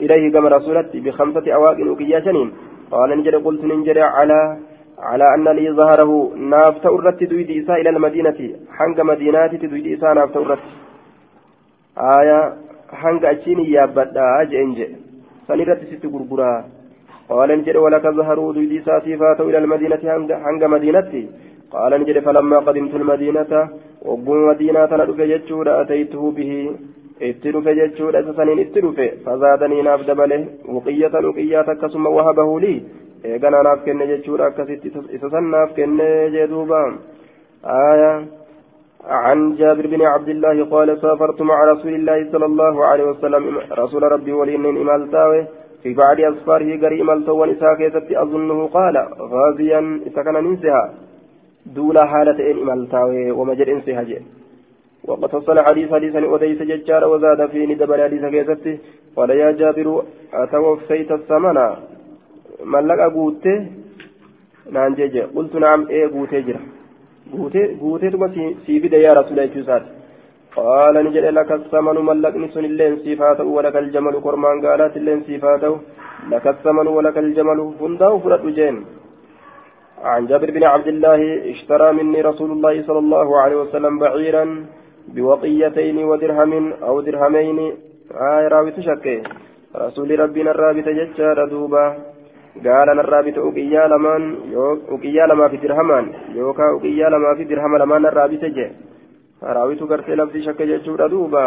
إليه 0.01 0.33
كما 0.33 0.49
رسولتي 0.49 1.01
بخمسة 1.01 1.53
أواق 1.55 1.77
أكياشنين 1.81 2.53
قال 2.91 3.19
نجري 3.19 3.37
قلت 3.37 3.65
نجري 3.65 4.03
على 4.03 4.59
على 4.99 5.25
أن 5.35 5.49
لي 5.49 5.71
ظهره 5.73 6.33
نافت 6.37 6.87
أرت 6.87 7.25
دويد 7.25 7.51
إساء 7.51 7.81
إلى 7.81 7.91
المدينة. 7.91 8.39
حنق 8.77 8.99
مدينات 9.01 9.55
دويد 9.55 9.87
إساء 9.87 10.15
نافت 10.15 10.37
أرت 10.37 10.59
آية 12.19 12.39
حنق 12.93 13.29
أجيني 13.29 13.71
يا 13.71 13.85
بدا 13.87 14.25
أجئنج 14.43 14.79
سنرت 15.49 15.81
ست 15.91 16.05
قرقرا. 16.13 16.65
قال 17.31 17.49
نجري 17.59 17.79
ولك 17.79 18.05
ظهروا 18.19 18.53
دويد 18.53 18.73
إساء 18.81 19.17
فاتوا 19.21 19.49
إلى 19.51 19.59
المدينة. 19.59 20.03
حنق 20.45 20.63
مدينتي 20.75 21.23
قال 21.75 21.93
نجري 22.01 22.21
فلما 22.21 22.59
قدمت 22.59 22.95
المدينة 22.95 23.53
وقم 24.03 24.49
مدينة 24.49 24.91
ندف 25.01 25.21
جتشور 25.31 25.67
أتيته 25.81 26.31
به. 26.31 26.53
Itti 27.21 27.53
dhufe 27.53 27.75
jechuudha 27.75 28.21
isa 28.21 28.35
saniin 28.35 28.59
itti 28.59 28.81
dhufe. 28.81 29.09
Fazaadanii 29.25 29.83
naaf 29.83 30.07
dabale 30.07 30.39
wuqiyyatan 30.69 31.25
wuqiyyaa 31.25 31.67
akkasuma 31.75 32.11
wahabahu 32.11 32.61
lii 32.61 32.85
eegana 33.25 33.63
naaf 33.63 33.85
kenne 33.85 34.07
jechuudha 34.07 34.47
akkasitti 34.47 34.93
isa 35.13 35.31
san 35.31 35.51
naaf 35.51 35.75
kenne 35.75 36.31
jee 36.31 36.47
duuba. 36.47 36.81
آية 37.65 38.25
عن 39.05 39.55
جابر 39.55 39.87
بن 39.87 40.03
عبد 40.03 40.29
الله 40.29 40.65
قال 40.65 40.99
سافرت 41.01 41.43
مع 41.43 41.65
رسول 41.65 41.95
الله 41.95 42.31
صلى 42.33 42.47
الله 42.47 42.85
عليه 42.85 43.05
وسلم 43.05 43.61
رسول 43.73 44.03
ربي 44.03 44.33
ولين 44.33 44.67
إمالتاوي 44.67 45.47
في 45.83 45.95
بعد 45.95 46.21
أسفاره 46.21 46.81
قري 46.83 47.03
إمالتو 47.03 47.43
ونساء 47.43 47.75
كيستي 47.75 48.23
أظنه 48.23 48.67
قال 48.67 48.97
غازيا 49.21 50.01
إذا 50.07 50.23
كان 50.23 50.45
ننسها 50.45 50.95
دولا 51.67 52.05
حالة 52.07 52.51
إن 52.51 52.59
إمالتاوي 52.63 53.31
ومجر 53.31 53.73
إنسها 53.73 54.03
جي 54.03 54.19
وقد 55.09 55.27
فصل 55.27 55.59
حديث 55.69 55.89
حديثا 55.93 56.21
وديس 56.33 56.61
ججار 56.71 57.03
وزاد 57.13 57.41
فيه 57.53 57.67
ندبر 57.67 57.99
حديث 58.07 58.25
كيستي 58.35 58.73
قال 59.17 59.31
يا 59.31 59.51
جابر 59.61 59.89
أتوفيت 60.43 61.11
الثمن 61.19 61.59
jeje 64.99 65.23
qultu 65.35 65.59
naam 65.65 65.81
ee 65.91 66.07
guutee 66.15 66.43
jira 66.47 66.61
guuteetuma 67.81 68.29
sii 68.65 68.81
fide 68.83 68.99
yaa 69.05 69.15
rasuula 69.19 69.47
jechuu 69.47 69.63
isaati 69.65 69.91
qaala 70.57 71.03
ni 71.03 71.11
jedhe 71.15 71.31
laka 71.39 71.59
samanu 71.73 72.01
mallaqni 72.09 72.49
sun 72.55 72.65
illeen 72.71 72.95
siif 73.05 73.19
haa 73.25 73.35
ta'u 73.39 73.57
walaka 73.57 73.79
aljamalu 73.85 74.25
kormaan 74.27 74.63
gaalaati 74.65 74.99
illeen 75.01 75.25
siif 75.27 75.43
haa 75.49 75.59
ta'u 75.65 75.77
laka 76.33 76.57
samanu 76.65 76.97
walaka 76.97 77.21
aljamalu 77.25 77.65
hundaa'u 77.81 78.23
fudhadhu 78.25 78.57
jeen 78.61 78.79
عن 80.13 80.27
جابر 80.31 80.51
بن 80.51 80.65
عبد 80.75 80.89
الله 80.95 81.21
اشترى 81.53 81.89
مني 81.99 82.21
رسول 82.31 82.51
الله 82.55 82.75
صلى 82.89 83.01
الله 83.05 83.29
عليه 83.43 83.57
وسلم 83.63 83.95
بعيرا 83.99 84.45
بوقيتين 85.09 86.05
ودرهم 86.05 86.73
أو 86.73 87.01
درهمين 87.01 87.73
آه 88.13 88.49
راوي 88.49 88.71
تشكي 88.71 89.23
رسول 89.77 90.21
ربنا 90.21 90.51
الرابط 90.51 90.89
ججار 90.89 91.49
دوبا 91.49 92.15
bite 92.55 93.41
uqiyyaa 93.41 93.89
lamaan 93.89 94.25
uqiyyaa 94.95 95.27
lamaa 95.29 95.49
fi 95.49 95.59
dirhamaan 95.63 96.07
yookaan 96.35 96.77
uqiyyaa 96.77 97.11
lamaa 97.11 97.35
fi 97.35 97.49
dirhama 97.49 97.79
lamaan 97.79 98.03
narraa 98.03 98.29
bite 98.29 98.51
jee 98.57 98.71
raawitu 99.43 99.87
gartee 99.87 100.17
lafti 100.17 100.45
shakka 100.45 100.67
jechuudha 100.67 101.11
duuba 101.11 101.43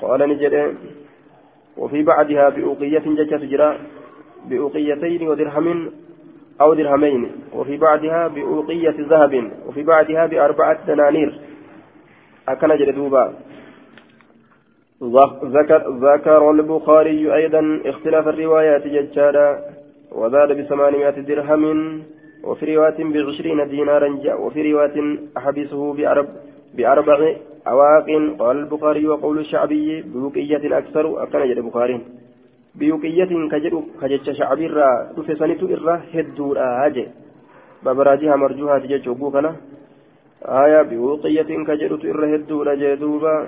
qaala 0.00 0.26
ni 0.26 0.38
jedhe 0.42 0.64
وفي 1.80 2.02
بعدها 2.02 2.48
بأوقية 2.48 2.98
ججة 2.98 3.46
جرا 3.46 3.78
بأوقيتين 4.48 5.28
ودرهم 5.28 5.92
أو 6.60 6.74
درهمين 6.74 7.32
وفي 7.54 7.76
بعدها 7.76 8.28
بأوقية 8.28 8.96
ذهب 8.98 9.50
وفي 9.66 9.82
بعدها 9.82 10.26
بأربعة 10.26 10.86
دنانير 10.86 11.40
أكن 12.52 12.76
جلدوبا 12.76 13.24
ذكر 15.56 15.80
ذكر 15.90 16.50
البخاري 16.50 17.34
أيضا 17.34 17.80
اختلاف 17.86 18.28
الروايات 18.28 18.86
ججالا 18.86 19.58
وزاد 20.12 20.52
بثمانمائة 20.52 21.20
درهم 21.20 22.02
وفي 22.44 22.76
رواية 22.76 23.04
بعشرين 23.04 23.68
دينارا 23.68 24.08
وفي 24.34 24.72
رواية 24.72 25.18
أحبسه 25.36 25.92
بأرب 25.94 26.28
بأربع 26.74 27.36
أواق. 27.66 28.06
قال 28.38 28.56
البخاري 28.56 29.06
وقول 29.08 29.38
الشعبي 29.38 30.02
بوقية 30.02 30.78
أكثر 30.78 31.22
أكن 31.22 31.50
جد 31.50 31.58
البخاري 31.58 32.00
بوقية 32.74 33.48
كجد 33.52 33.84
كجد 34.02 34.32
شعبي 34.32 34.66
را 34.66 35.12
تفسنت 35.16 35.62
إرى 35.62 36.00
هدور 36.14 36.56
آجي 36.86 37.06
ببراجها 37.84 38.36
مرجوها 38.36 38.78
تجد 38.78 39.02
شبوكنا 39.04 39.56
آية 40.44 40.82
بوقية 40.82 41.42
كجد 41.42 42.04
إرى 42.04 42.36
هدور 42.36 42.74
جدوبا 42.74 43.46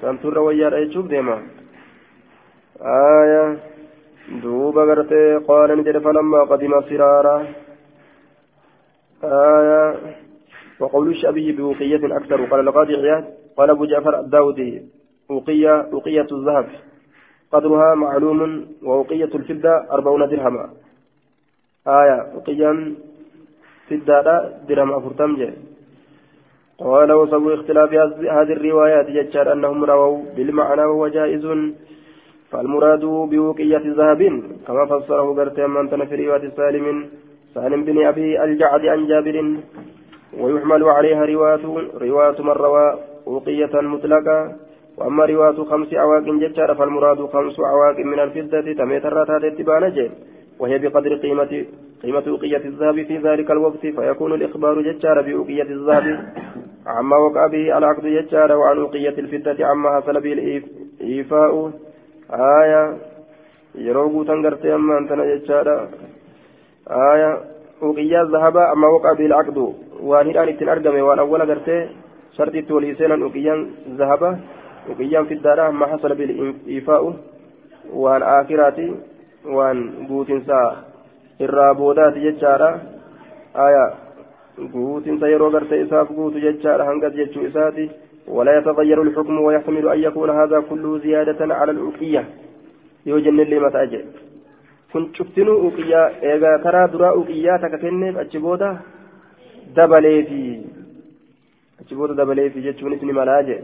سنتر 0.00 0.38
ويار 0.38 0.76
أيشوف 0.76 1.06
ديما 1.06 1.42
آية 2.80 3.58
دوبا 4.42 4.82
غرتي 4.84 5.36
قال 5.48 5.78
نجد 5.78 5.98
فلما 5.98 6.44
قدم 6.44 6.80
سرارا. 6.80 7.46
آية 9.24 9.96
وقول 10.80 11.10
الشعبي 11.10 11.52
بوقية 11.52 12.16
أكثر 12.16 12.44
قال 12.44 12.68
القاضي 12.68 12.94
عياد 12.96 13.24
قال 13.56 13.70
أبو 13.70 13.84
جعفر 13.84 14.20
الداودي 14.20 14.82
وقية 15.28 15.88
وقية 15.92 16.26
الذهب. 16.32 16.66
قدرها 17.52 17.94
معلوم 17.94 18.66
ووقية 18.82 19.32
الفضة 19.34 19.74
أربعون 19.92 20.28
درهما. 20.28 20.70
آية 21.86 22.32
وقيا 22.36 22.94
فضة 23.88 24.48
درهم 24.68 24.92
أفرتم 24.92 25.36
قال 26.78 27.12
وسبب 27.12 27.52
اختلاف 27.52 27.92
هذه 28.38 28.52
الروايات 28.52 29.10
جدّر 29.10 29.52
أنهم 29.52 29.84
رووا 29.84 30.22
بالمعنى 30.36 30.84
وهو 30.84 31.08
جائز. 31.08 31.46
فالمراد 32.54 33.04
بوقية 33.04 33.82
ذهب 33.98 34.42
كما 34.66 34.84
فسره 34.86 35.34
قرتي 35.34 35.66
من 35.66 36.06
في 36.06 36.14
رواية 36.26 36.50
سالم 36.56 37.06
سالم 37.54 37.84
بن 37.84 38.06
أبي 38.06 38.44
الجعد 38.44 38.86
عن 38.86 39.06
جابر 39.06 39.36
ويحمل 40.40 40.84
عليها 40.84 41.24
رواية 41.24 41.64
رواية 42.00 42.42
من 42.42 42.56
روى 42.64 42.98
وقية 43.26 43.74
مطلقة. 43.74 44.52
وأما 44.98 45.24
رواية 45.24 45.64
خمس 45.70 45.94
عواق 45.94 46.22
ججار 46.22 46.74
فالمراد 46.74 47.26
خمس 47.26 47.60
عواق 47.60 47.98
من 47.98 48.20
الفضة 48.20 48.72
تميتر 48.72 49.24
تاتي 49.24 50.10
وهي 50.58 50.78
بقدر 50.78 51.14
قيمة 51.14 51.64
قيمة 52.02 52.24
وقية 52.32 52.64
الذهب 52.64 53.02
في 53.02 53.16
ذلك 53.18 53.50
الوقت. 53.50 53.86
فيكون 53.86 54.32
الإخبار 54.34 54.80
ججار 54.82 55.22
بوقية 55.22 55.62
الذهب 55.62 56.06
عما 56.86 57.16
وقع 57.16 57.46
به 57.46 57.78
العقد 57.78 58.06
ججار 58.06 58.52
وعن 58.52 58.78
وقية 58.78 59.16
الفضة 59.18 59.66
عما 59.66 59.88
حصل 59.96 60.20
به 60.20 60.32
الإيفاء 60.32 61.70
aayaa 62.30 62.96
yeroo 63.86 64.08
guutan 64.12 64.40
gartee 64.44 64.72
amma 64.72 64.96
antana 65.00 65.24
jechaadha 65.30 65.74
aayaa 67.06 67.34
uqiyyaa 67.88 68.24
zahabaa 68.34 68.70
amma 68.74 68.88
waqaa 68.94 69.14
bilcaqdu 69.18 69.64
waan 70.10 70.26
hidhaan 70.30 70.48
ittiin 70.52 70.70
argame 70.74 71.02
waan 71.08 71.20
awwala 71.24 71.46
gartee 71.50 71.80
shartiitti 72.36 72.72
walii 72.76 72.94
seenan 73.00 73.26
uqiyyaan 73.28 73.62
zahaba 73.98 74.30
uqiyyaan 74.92 75.28
fiddaadha 75.32 75.66
amma 75.72 75.90
hasala 75.92 76.14
biliifaa'u 76.20 77.10
waan 78.04 78.22
aakiraati 78.36 78.88
waan 79.56 79.84
guutinsa 80.08 80.58
irraa 81.46 81.74
boodaati 81.80 82.24
jechaadha 82.26 82.70
aayaa 83.66 83.90
guutinsa 84.72 85.28
yeroo 85.28 85.50
gartee 85.50 85.80
isaaf 85.84 86.08
guutu 86.18 86.40
jechaadha 86.46 86.84
hangas 86.90 87.14
jechuu 87.20 87.46
isaati 87.50 87.90
ولا 88.28 88.58
يتغير 88.58 89.02
الحكم 89.02 89.40
ويحتمل 89.40 89.88
أن 89.88 89.98
يكون 90.02 90.30
هذا 90.30 90.60
كله 90.60 90.98
زيادة 90.98 91.54
على 91.54 91.72
الأوقية 91.72 92.24
يوجن 93.06 93.40
اللي 93.40 93.58
متأجل 93.60 94.04
kun 94.92 95.10
cuftinuu 95.16 95.66
uqiyyaa 95.68 96.10
eegaa 96.22 96.58
karaa 96.64 96.88
duraa 96.88 97.12
uqiyyaa 97.20 97.58
takka 97.58 97.78
kenneef 97.78 98.16
achi 98.22 98.38
booda 98.38 98.68
dabaleefi 99.76 100.42
achi 101.80 101.94
booda 101.98 102.14
dabaleefi 102.14 102.62
jechuunis 102.66 103.02
ni 103.02 103.12
malaa 103.12 103.42
jee 103.42 103.62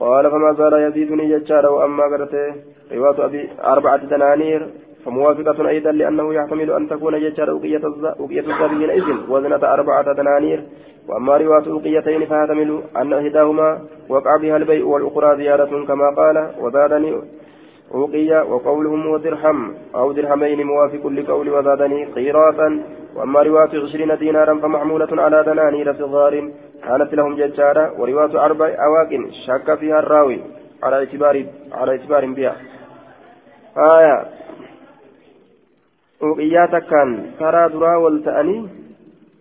قال 0.00 0.30
فما 0.30 0.52
زال 0.52 0.74
يزيدني 0.86 1.24
ججارا 1.32 1.68
واما 1.68 2.04
قرته 2.12 2.54
رواية 2.92 3.24
ابي 3.24 3.48
اربعة 3.72 4.04
دنانير 4.12 4.60
فموافقة 5.04 5.68
أيضا 5.68 5.92
لأنه 5.92 6.34
يحتمل 6.34 6.70
أن 6.70 6.88
تكون 6.88 7.20
ججارا 7.20 7.52
وقية 7.52 7.82
الذهب 7.86 8.70
حينئذ 8.70 9.08
وزنة 9.28 9.62
أربعة 9.74 10.12
دنانير. 10.12 10.64
وأما 11.08 11.36
رواية 11.36 11.66
القيتين 11.66 12.20
فيحتمل 12.20 12.82
أن 12.96 13.12
إحداهما 13.12 13.80
وقع 14.08 14.36
بها 14.36 14.56
البيع 14.56 14.84
والأخرى 14.84 15.36
زيادة 15.36 15.84
كما 15.88 16.14
قال. 16.16 16.50
وزادني 16.60 17.12
عقية 17.94 18.42
وقولهم 18.42 19.06
ودرهم 19.06 19.74
أو 19.94 20.12
درهمين 20.12 20.66
موافق 20.66 21.06
لقول 21.06 21.50
وزادني 21.50 22.04
قيراطا. 22.04 22.82
وأما 23.16 23.42
رواية 23.42 23.82
عشرين 23.84 24.16
دينارا 24.18 24.54
فمعمولة 24.58 25.22
على 25.22 25.42
دنانير 25.42 25.94
صغار 25.94 26.50
كانت 26.84 27.14
لهم 27.14 27.36
ججارة 27.36 28.00
ورواية 28.00 28.44
أربع 28.44 28.66
أواق 28.66 29.10
شك 29.46 29.74
فيها 29.74 29.98
الراوي 29.98 30.40
على 30.82 30.96
اعتبار 30.96 31.44
على 31.72 31.90
اعتبار 31.92 32.26
بها. 32.26 32.56
آية. 33.76 34.24
عقيات 36.22 36.74
كان 36.90 37.10
ترى 37.38 37.68
درا 37.68 37.96
والتأني 37.96 38.82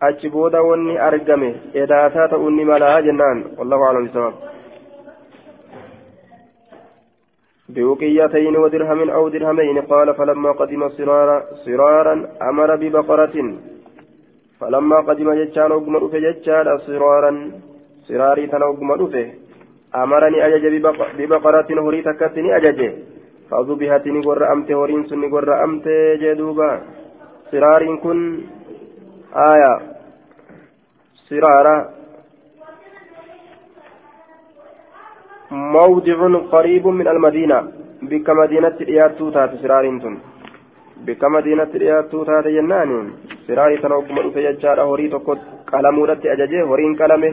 achi 0.02 0.30
booda 0.34 0.64
wanni 0.66 0.98
argame 0.98 1.50
edaataa 1.82 2.28
ta'uun 2.34 2.56
ni 2.58 2.64
malaa 2.66 3.02
jennaan. 3.08 3.44
Wallahu 3.58 3.86
aclam 3.86 4.08
bisawaab. 4.08 4.38
بوقيتين 7.76 8.56
ودرهم 8.58 9.10
أو 9.10 9.30
درهمين 9.30 9.82
قال 9.82 10.14
فلما 10.14 10.52
قدم 10.52 10.90
صرارا 10.90 11.38
صرارا 11.66 12.16
أمر 12.50 12.76
ببقرة 12.76 13.36
فلما 14.60 14.98
قدم 15.08 15.34
جتان 15.34 15.72
أقم 15.72 15.96
رفه 15.98 16.20
جتان 16.20 16.78
صرارا 16.78 17.32
صراري 18.08 18.48
تنا 18.48 18.66
أقم 18.66 18.92
أمرني 19.96 20.46
أجج 20.46 20.66
ببقرة 21.18 21.70
هري 21.86 22.02
تكتني 22.02 22.58
فذبحتني 23.52 24.20
قر 24.28 24.42
أمت 24.54 24.72
هورين 24.72 25.04
سني 25.10 25.28
قر 25.34 25.64
أمت 25.64 25.88
جدوبا 26.22 26.70
صرار 27.52 27.96
كن 28.04 28.20
آية. 29.36 29.74
صرارا 31.28 31.76
موضع 35.52 36.20
قريب 36.54 36.88
من 36.88 37.08
المدينة. 37.08 37.60
بك 38.02 38.28
مدينة 38.30 38.78
رياتو 38.90 39.30
تات 39.30 39.52
صرار 39.62 39.86
تن. 40.04 40.16
بك 41.06 41.24
مدينة 41.24 41.72
رياتو 41.76 42.24
تات 42.24 42.48
جنان 42.56 42.92
صرار 43.48 43.72
تنوكم 43.84 44.20
رفع 44.20 44.52
ججار 44.52 44.82
هوري 44.82 45.08
تقود 45.14 45.40
قلمودت 45.72 46.26
أججه 46.26 46.64
هورين 46.64 46.96
قلمه. 47.00 47.32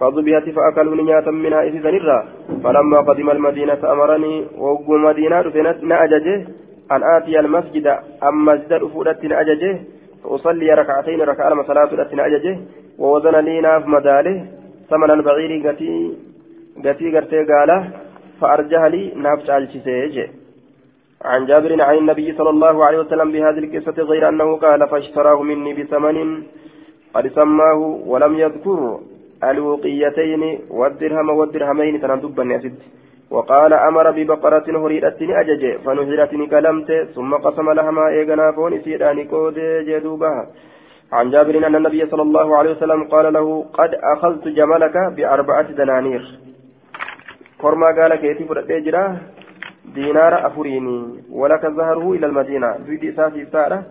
فضبهت 0.00 0.48
فأكلوا 0.56 0.96
نياتا 0.96 1.30
منها 1.30 1.62
إذ 1.62 1.82
زنرا 1.82 2.18
فلما 2.64 2.98
قدم 3.08 3.30
المدينة 3.30 3.92
أمرني 3.92 4.46
وقو 4.58 4.96
مدينة 4.96 5.40
نأججه 5.82 6.46
أن 6.92 7.02
آتي 7.16 7.40
المسجد 7.40 7.86
أم 8.28 8.44
مسجد 8.44 8.72
أفودت 8.72 9.24
نأججه 9.24 9.78
فأصلي 10.24 10.74
ركعتين 10.74 11.20
ركع 11.20 11.48
لما 11.48 11.62
صلاة 11.62 12.14
نأججه 12.14 12.58
ووزن 12.98 13.36
لي 13.36 13.60
ناف 13.60 13.86
مداله. 13.86 14.46
ثمن 14.90 15.10
البعير 15.10 15.68
قتي 15.68 15.92
قتي 16.84 17.16
قرتي 17.16 17.44
قاله. 17.50 17.90
فأرجه 18.40 18.88
لي 18.88 19.12
ناف 19.24 19.46
تعالشي 19.46 20.28
عن 21.24 21.46
جابر 21.46 21.82
عن 21.82 21.96
النبي 21.98 22.32
صلى 22.38 22.50
الله 22.50 22.84
عليه 22.84 22.98
وسلم 22.98 23.32
بهذه 23.32 23.58
القصة 23.58 24.02
غير 24.02 24.28
أنه 24.28 24.56
قال 24.56 24.88
فاشتراه 24.88 25.42
مني 25.42 25.74
بثمن 25.74 26.42
قد 27.14 27.28
سماه 27.28 27.80
ولم 28.06 28.38
يذكر 28.38 29.00
الوقيتين 29.44 30.58
والدرهم 30.70 31.30
والدرهمين 31.30 32.00
تندب 32.00 32.40
الناس 32.40 32.64
وقال 33.30 33.72
أمر 33.72 34.10
ببقرة 34.10 34.66
هريرة 34.82 35.20
أجج 35.20 35.76
فنهرت 35.84 36.30
كلمت 36.50 36.90
ثم 37.14 37.34
قسم 37.34 37.70
لها 37.70 37.90
ما 37.90 38.08
إيغنا 38.08 38.52
فون 38.52 38.80
سيداني 38.84 39.24
كود 39.24 39.58
جدوبها 39.88 40.46
عن 41.12 41.30
جابر 41.30 41.66
أن 41.66 41.76
النبي 41.76 42.06
صلى 42.06 42.22
الله 42.22 42.56
عليه 42.56 42.70
وسلم 42.70 43.04
قال 43.04 43.32
له 43.32 43.64
قد 43.72 43.90
أخذت 43.94 44.48
جملك 44.48 44.96
بأربعة 45.16 45.72
دنانير. 45.72 46.38
كرما 47.60 47.86
قال 47.86 48.14
كيتي 48.14 48.44
فرد 48.44 48.70
دينار 49.94 50.46
أفريني 50.46 51.24
ولك 51.32 51.66
ظهره 51.66 52.12
إلى 52.12 52.26
المدينة. 52.26 52.76
دويدي 52.76 53.10
إساسي 53.10 53.46
فتارة 53.46 53.82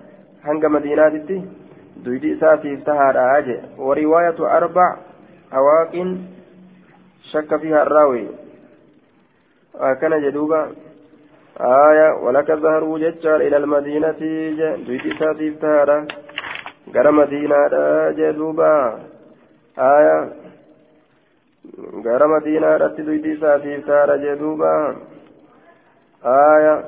هنگ 0.46 0.66
مدينة 0.66 1.44
دويدي 2.06 2.34
إساسي 2.34 2.78
فتارة 2.78 3.60
ورواية 3.78 4.58
أربع 4.58 5.07
أواق 5.54 6.18
شك 7.32 7.56
فيها 7.56 7.82
الراوي. 7.84 8.28
كان 10.02 10.22
جدوبا 10.22 10.72
آية 11.60 12.14
ولك 12.24 12.52
ظهر 12.52 12.98
ججال 12.98 13.42
إلى 13.42 13.58
المدينة 13.58 14.20
دويت 14.86 15.20
ساتيف 15.20 15.62
تارا 15.62 16.08
غير 16.94 17.12
مدينة 17.12 17.58
جدوبا 18.12 19.00
آية 19.80 20.30
غير 22.06 22.28
مدينة 22.28 22.78
رت 22.78 23.02
دويت 23.02 23.40
ساتيف 23.42 23.92
جدوبا 24.24 24.96
آية 26.26 26.86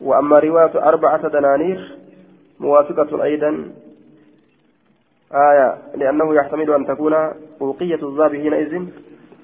وأما 0.00 0.38
رواية 0.38 0.88
أربعة 0.88 1.28
دنانير 1.28 1.98
موافقة 2.60 3.24
أيضا. 3.24 3.72
آية 5.32 5.78
لأنه 5.96 6.34
يحتمل 6.34 6.70
أن 6.74 6.86
تكون 6.86 7.14
أوقية 7.60 8.00
الذهب 8.08 8.32
حينئذ 8.36 8.84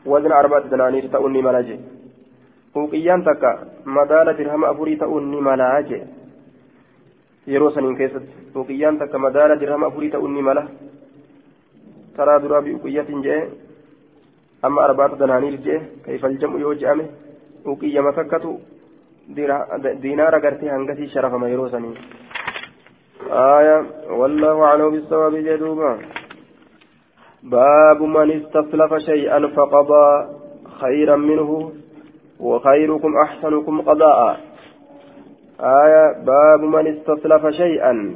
وزن 0.06 0.32
أربعة 0.32 0.68
دنانير 0.68 1.06
تأني 1.06 1.42
ملاجئ 1.42 1.78
أوقيان 2.76 3.24
تكا 3.24 3.52
مدال 3.86 4.36
درهم 4.36 4.64
أفوري 4.64 4.96
تأني 4.96 5.40
keessatti 7.46 8.46
uqiyyaan 8.58 8.98
takka 8.98 9.18
madaala 9.18 9.56
dirhama 9.60 9.86
afurii 9.86 10.10
ta'uun 10.10 10.34
ni 10.34 10.42
mala 10.42 10.62
taraa 12.16 12.40
duraa 12.42 12.62
bi 12.62 12.74
uqiyyatiin 12.74 13.22
je'e 13.22 13.40
amma 14.62 14.82
arbaata 14.82 15.18
danaaniir 15.20 15.58
je'e 15.66 15.80
kaifal 16.06 16.38
jam'u 16.40 16.58
yoo 16.58 16.74
je'ame 16.74 17.04
uqiyyama 17.64 18.12
takkatu 18.12 18.60
diinaara 20.02 20.40
gartee 20.40 20.70
hangasii 20.70 21.12
sharafama 21.14 21.48
yeroo 21.52 21.68
sanii 21.68 21.94
آية 23.30 23.86
والله 24.10 24.62
أعلم 24.62 24.90
بالصواب 24.90 25.34
جدوبا. 25.34 25.98
باب 27.42 28.02
من 28.02 28.30
استسلف 28.30 28.94
شيئا 28.94 29.46
فقضى 29.46 30.28
خيرا 30.80 31.16
منه 31.16 31.72
وخيركم 32.40 33.16
أحسنكم 33.16 33.80
قضاء. 33.80 34.40
آية 35.60 36.24
باب 36.24 36.60
من 36.60 36.86
استسلف 36.86 37.46
شيئا. 37.46 38.14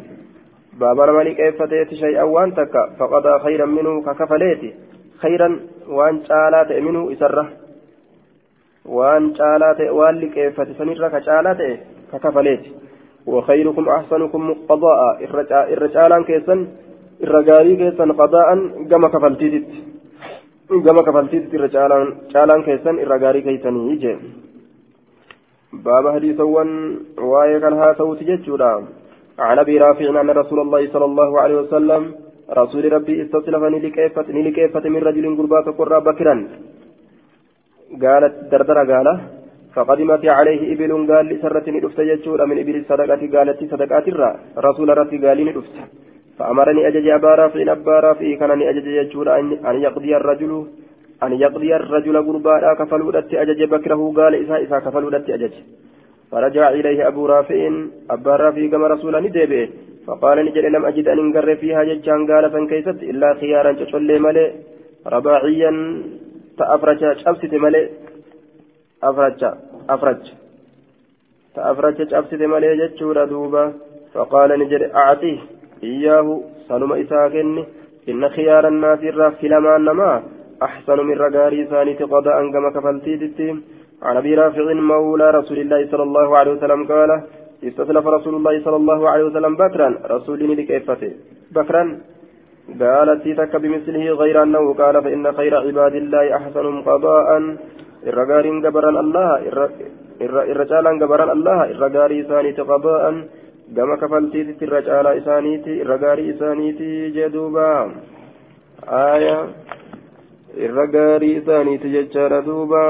باب 0.81 1.01
من 1.01 1.35
كيف 1.35 1.63
تيت 1.63 1.95
شيئا 1.95 2.23
وانتك 2.23 2.91
فقضى 2.99 3.39
خيرا 3.39 3.67
منه 3.67 4.03
ككفليت 4.03 4.75
خيرا 5.23 5.61
وأن 5.89 6.25
شالات 6.25 6.73
منه 6.73 7.13
إسرة. 7.13 7.49
وأن 8.85 9.35
شالات 9.35 9.81
وأن 9.81 10.15
لكيف 10.15 10.61
تسنر 10.61 11.09
كشالات 11.09 11.81
ككفليت 12.13 12.61
وخيركم 13.27 13.89
أحسنكم 13.89 14.43
قضاء. 14.69 15.01
الرجالان 15.75 16.25
كيسن 16.25 16.59
الرجالي 17.25 17.77
كيسن 17.77 18.13
قضاء 18.13 18.49
كما 18.91 19.09
كفلتيت 19.09 19.69
كما 20.87 21.03
كفلتيت 21.03 21.55
الرجالان 21.55 22.61
كيسن 22.63 22.95
الرجالي 23.05 23.41
كيسن 23.41 23.75
يجي. 23.91 24.17
باب 25.73 26.05
حديث 26.15 26.41
واي 26.41 27.61
كان 27.61 27.73
ها 27.73 27.95
صوت 27.99 28.21
ججودا 28.23 28.73
عن 29.39 29.59
أبي 29.59 29.79
رافع 29.79 30.21
أن 30.21 30.31
رسول 30.31 30.61
الله 30.61 30.83
صلى 30.95 31.05
الله 31.05 31.41
عليه 31.41 31.57
وسلم 31.63 32.03
رسول 32.51 32.93
ربي 32.93 33.23
استسلفني 33.23 33.79
لكيفة 33.85 34.29
لكيفة 34.47 34.85
من 34.89 35.01
رجل 35.09 35.25
قربات 35.39 35.67
قرى 35.79 35.99
بكرا. 36.01 36.37
قالت 38.03 38.35
دردر 38.51 38.79
قاله 38.91 39.17
فقدمت 39.75 40.25
عليه 40.39 40.63
إبل 40.73 40.91
قال 41.11 41.27
لسرة 41.27 41.67
ندفت 41.71 41.99
يجور 41.99 42.47
من 42.47 42.59
إبل 42.63 42.77
الصدقة 42.77 43.23
قالت 43.35 43.61
صدقات 43.73 44.09
الرا. 44.09 44.31
رسول 44.67 44.89
ربي 44.99 45.17
قال 45.27 45.39
ندفت. 45.49 45.75
فأمرني 46.39 46.89
أجج 46.89 47.07
أبا 47.09 47.33
رافع 47.41 47.73
أبا 47.73 47.97
رافع 48.07 48.29
كان 48.41 48.63
أجج 48.71 48.87
يجور 48.87 49.27
أن 49.71 49.77
يقضي 49.87 50.17
الرجل 50.17 50.53
أن 51.23 51.33
يقضي 51.33 51.77
الرجل 51.77 52.17
قرباء 52.27 52.75
كفلودت 52.75 53.35
أجج 53.35 53.61
بكره 53.73 54.01
قال 54.17 54.33
إسا 54.43 54.57
إسا 54.65 54.79
كفلودت 54.85 55.31
أجج. 55.31 55.55
فرجع 56.31 56.65
إليه 56.79 57.09
أبو 57.09 57.27
رافع. 57.27 57.61
أبا 58.11 58.37
رافع 58.37 58.67
كما 58.73 58.87
رسول 58.87 59.15
ندبه. 59.25 59.69
فقال 60.07 60.45
نجل 60.47 60.65
لم 60.73 60.85
أجد 60.85 61.09
أن 61.09 61.19
انقر 61.19 61.57
فيها 61.57 61.85
ججان 61.85 62.21
قال 62.31 62.51
فانكيست 62.51 62.99
إلا 63.11 63.35
خيارا 63.41 63.73
تشلي 63.73 64.19
ملئ 64.19 64.51
رباعيا 65.07 65.73
تأفرج 66.59 67.03
شبست 67.23 67.55
ملئ 67.55 67.87
أفرج 69.03 69.45
أفرج 69.91 70.23
فأفرج 71.55 72.15
أبسط 72.15 72.41
مالي 72.53 72.77
جتشورا 72.81 73.25
دوبا 73.25 73.73
فقال 74.15 74.59
نجد 74.59 74.83
أعطيه 74.83 75.39
إياه 75.83 76.41
سلم 76.69 76.93
إساكن 76.93 77.65
إن 78.09 78.29
خيار 78.29 78.69
الناس 78.69 79.01
الرف 79.03 79.45
لما 79.45 79.79
نما 79.79 80.23
أحسن 80.63 80.99
من 81.09 81.17
رقاري 81.25 81.65
ثاني 81.65 81.95
قضاء 81.95 82.51
كما 82.53 82.71
كفلتي 82.75 83.17
تتيم 83.17 83.57
عن 84.03 84.17
أبي 84.17 84.35
رافع 84.35 84.73
مولى 84.73 85.31
رسول 85.31 85.59
الله 85.59 85.81
صلى 85.91 86.03
الله 86.03 86.39
عليه 86.39 86.53
وسلم 86.53 86.87
قال 86.93 87.11
استسلف 87.65 88.07
رسول 88.07 88.35
الله 88.35 88.65
صلى 88.65 88.77
الله 88.77 89.11
عليه 89.11 89.25
وسلم 89.25 89.57
بكرا 89.57 89.89
رسولني 90.11 90.55
لكيفته 90.55 91.13
بكرا 91.57 92.01
قالت 92.81 93.29
تك 93.41 93.57
بمثله 93.57 94.05
غير 94.23 94.43
أنه 94.43 94.75
قال 94.75 95.03
فإن 95.05 95.33
خير 95.33 95.57
عباد 95.57 95.95
الله 95.95 96.37
أحسنهم 96.37 96.83
قضاء 96.83 97.57
irra 98.09 98.25
gaariin 98.31 98.61
gabaran 98.65 98.97
allah 98.97 99.31
irra 100.53 100.65
caalaan 100.71 101.01
gabaran 101.03 101.31
allah 101.37 101.61
irra 101.73 101.89
gaarii 101.97 102.23
isaaniiti 102.25 102.69
qadaa'an 102.73 103.17
gama 103.77 103.97
kafaltiititti 104.03 104.65
irra 104.69 104.81
caalaa 104.89 105.19
isaaniiti 105.21 105.81
irra 105.83 105.99
gaarii 106.05 106.31
isaaniiti 106.35 106.89
jee 107.17 107.33
duuba 107.35 107.67
aya 109.01 109.37
irra 110.67 110.87
gaarii 110.97 111.35
isaaniiti 111.41 111.93
jechaadha 111.97 112.47
duuba 112.49 112.85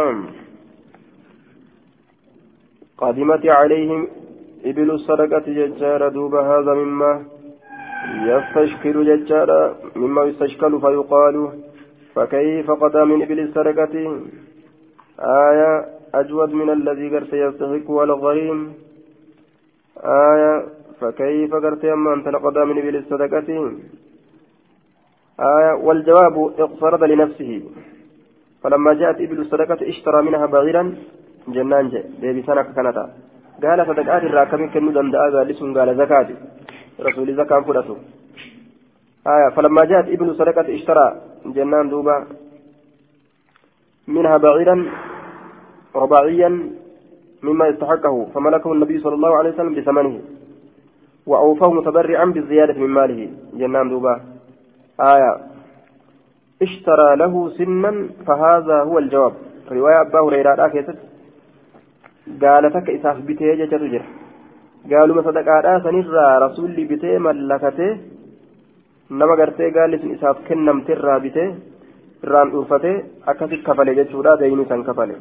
قدمت 3.01 3.45
عليهم 3.61 4.01
إبل 4.65 4.91
الصدقة 4.91 5.47
ججارة 5.59 6.09
دوب 6.09 6.35
هذا 6.35 6.73
مما 6.75 7.13
يستشكل 8.31 8.97
ججارة 9.09 9.61
مما 9.97 10.23
يستشكل 10.25 10.73
فيقال 10.81 11.37
فكيف 12.15 12.71
قضى 12.71 13.05
من 13.05 13.23
إبل 13.23 13.41
الصدقة 13.41 13.95
آية 15.21 15.87
أجود 16.15 16.53
من 16.53 16.71
الذي 16.71 17.17
قرت 17.17 17.33
يستحق 17.33 17.91
والغريم 17.91 18.75
آية 20.05 20.65
فكيف 21.01 21.55
قرت 21.55 21.85
أما 21.85 22.15
أنت 22.15 22.29
لقد 22.29 22.59
من 22.59 22.81
بالصدقة 22.81 23.49
آية 25.41 25.73
والجواب 25.73 26.37
اقترض 26.59 27.05
لنفسه. 27.05 27.63
فلما 28.63 28.95
جاءت 28.95 29.21
إبل 29.21 29.39
الصدقة 29.41 29.89
اشترى 29.89 30.23
منها 30.23 30.47
بعيرا 30.47 30.95
جنان 31.49 31.89
جاء 31.89 32.05
بيبي 32.21 32.43
سنة 32.43 32.63
كانتا 32.63 33.05
قال 33.63 33.87
صدقات 33.87 34.23
الراكم 34.23 34.71
كنو 34.73 34.91
دنداء 34.91 35.23
قال 35.35 35.79
قال 35.79 35.97
زكاة. 35.97 36.29
رسول 37.01 37.37
زكاة 37.37 37.61
فلته 37.61 37.97
آية 39.27 39.49
فلما 39.57 39.85
جاءت 39.85 40.09
ابن 40.09 40.35
صدقة 40.35 40.75
اشترى 40.75 41.07
جنان 41.47 41.89
دوبا. 41.89 42.27
منها 44.09 44.37
بعيرا 44.37 44.87
رباعيا 45.97 46.71
مما 47.43 47.67
يستحقه 47.69 48.27
فملكه 48.35 48.73
النبي 48.73 48.99
صلى 48.99 49.15
الله 49.15 49.37
عليه 49.37 49.51
وسلم 49.51 49.75
بثمنه 49.75 50.21
وأوفاه 51.27 51.73
متبرعا 51.73 52.25
بالزيادة 52.25 52.75
من 52.75 52.91
ماله. 52.91 53.29
جنان 53.55 53.89
دوبا 53.89 54.21
آية. 55.01 55.33
اشترى 56.63 57.17
له 57.17 57.49
سنا 57.49 58.09
فهذا 58.27 58.83
هو 58.83 58.99
الجواب. 58.99 59.33
رواية 59.73 60.01
أبا 60.01 60.21
هريرة 60.21 60.69
كيست. 60.69 60.99
قال 62.43 62.73
تك 62.73 62.91
إساف 62.91 63.17
بتيه 63.27 63.55
جتر 63.55 63.87
جر. 63.87 64.05
قالوا 64.91 65.17
ما 65.17 65.23
صدقاء 65.23 65.79
سنرى 65.85 66.39
رسول 66.47 66.85
بتيه 66.91 67.19
ملكته. 67.19 67.99
nama 69.11 69.35
gartee 69.37 69.71
gaalli 69.75 69.99
sun 69.99 70.15
isaaf 70.15 70.39
kennamte 70.47 70.93
irraa 70.95 71.19
bitee 71.25 71.55
irraan 72.25 72.53
dhuunfatee 72.53 72.97
akkasitti 73.33 73.67
kafale 73.69 73.95
jechuudha 73.99 74.37
deeyni 74.41 74.69
san 74.71 74.83
kafale 74.89 75.15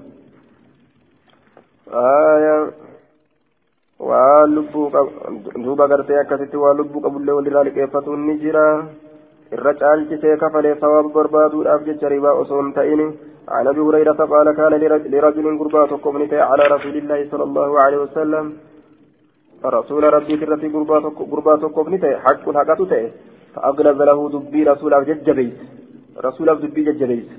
waan 4.10 4.56
lubbuu 4.56 4.88
duuba 5.64 5.88
gartee 5.88 6.20
akkasitti 6.24 6.64
waan 6.64 6.78
lubbuu 6.82 7.06
qabullee 7.06 7.38
walirraa 7.40 7.66
liqeeffatuun 7.70 8.28
ni 8.28 8.38
jira 8.44 8.66
irra 9.58 9.74
caalchisee 9.82 10.38
kafalee 10.44 10.76
sawaaba 10.84 11.16
barbaaduudhaaf 11.18 11.90
jecha 11.90 12.14
ribaa 12.16 12.38
osoo 12.44 12.62
hin 12.62 12.78
ta'in 12.80 13.04
عن 13.50 13.68
ابي 13.68 13.82
هريره 13.82 14.20
قال 14.34 14.48
كان 14.58 14.74
لرجل 15.14 15.46
قربا 15.60 15.86
تقوم 15.92 16.16
على 16.50 16.64
رسول 16.76 16.96
الله 17.02 17.20
صلى 17.32 17.44
الله 17.44 17.80
عليه 17.84 17.98
وسلم 17.98 18.46
رسول 19.66 20.04
ربي 20.16 20.36
ترتي 20.38 20.68
قربا 21.32 21.56
تقوم 21.64 21.88
حق 22.26 22.46
حقته 22.58 23.12
فأغلظ 23.54 24.02
له 24.10 24.20
دبي 24.34 24.64
رسول 24.72 24.94
ججبيت 25.08 25.79
رسول 26.26 26.48
دبي 26.62 26.82
ججبيت 26.88 27.30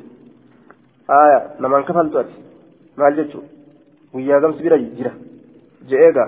آية 1.10 1.40
نمان 1.60 1.82
كفلت 1.82 2.16
أتي 2.16 2.36
maal 3.00 3.14
jechuun 3.18 3.46
guyyaa 4.12 4.40
gamsi 4.42 4.62
bira 4.66 4.78
jira 4.98 5.12
je'eega 5.90 6.24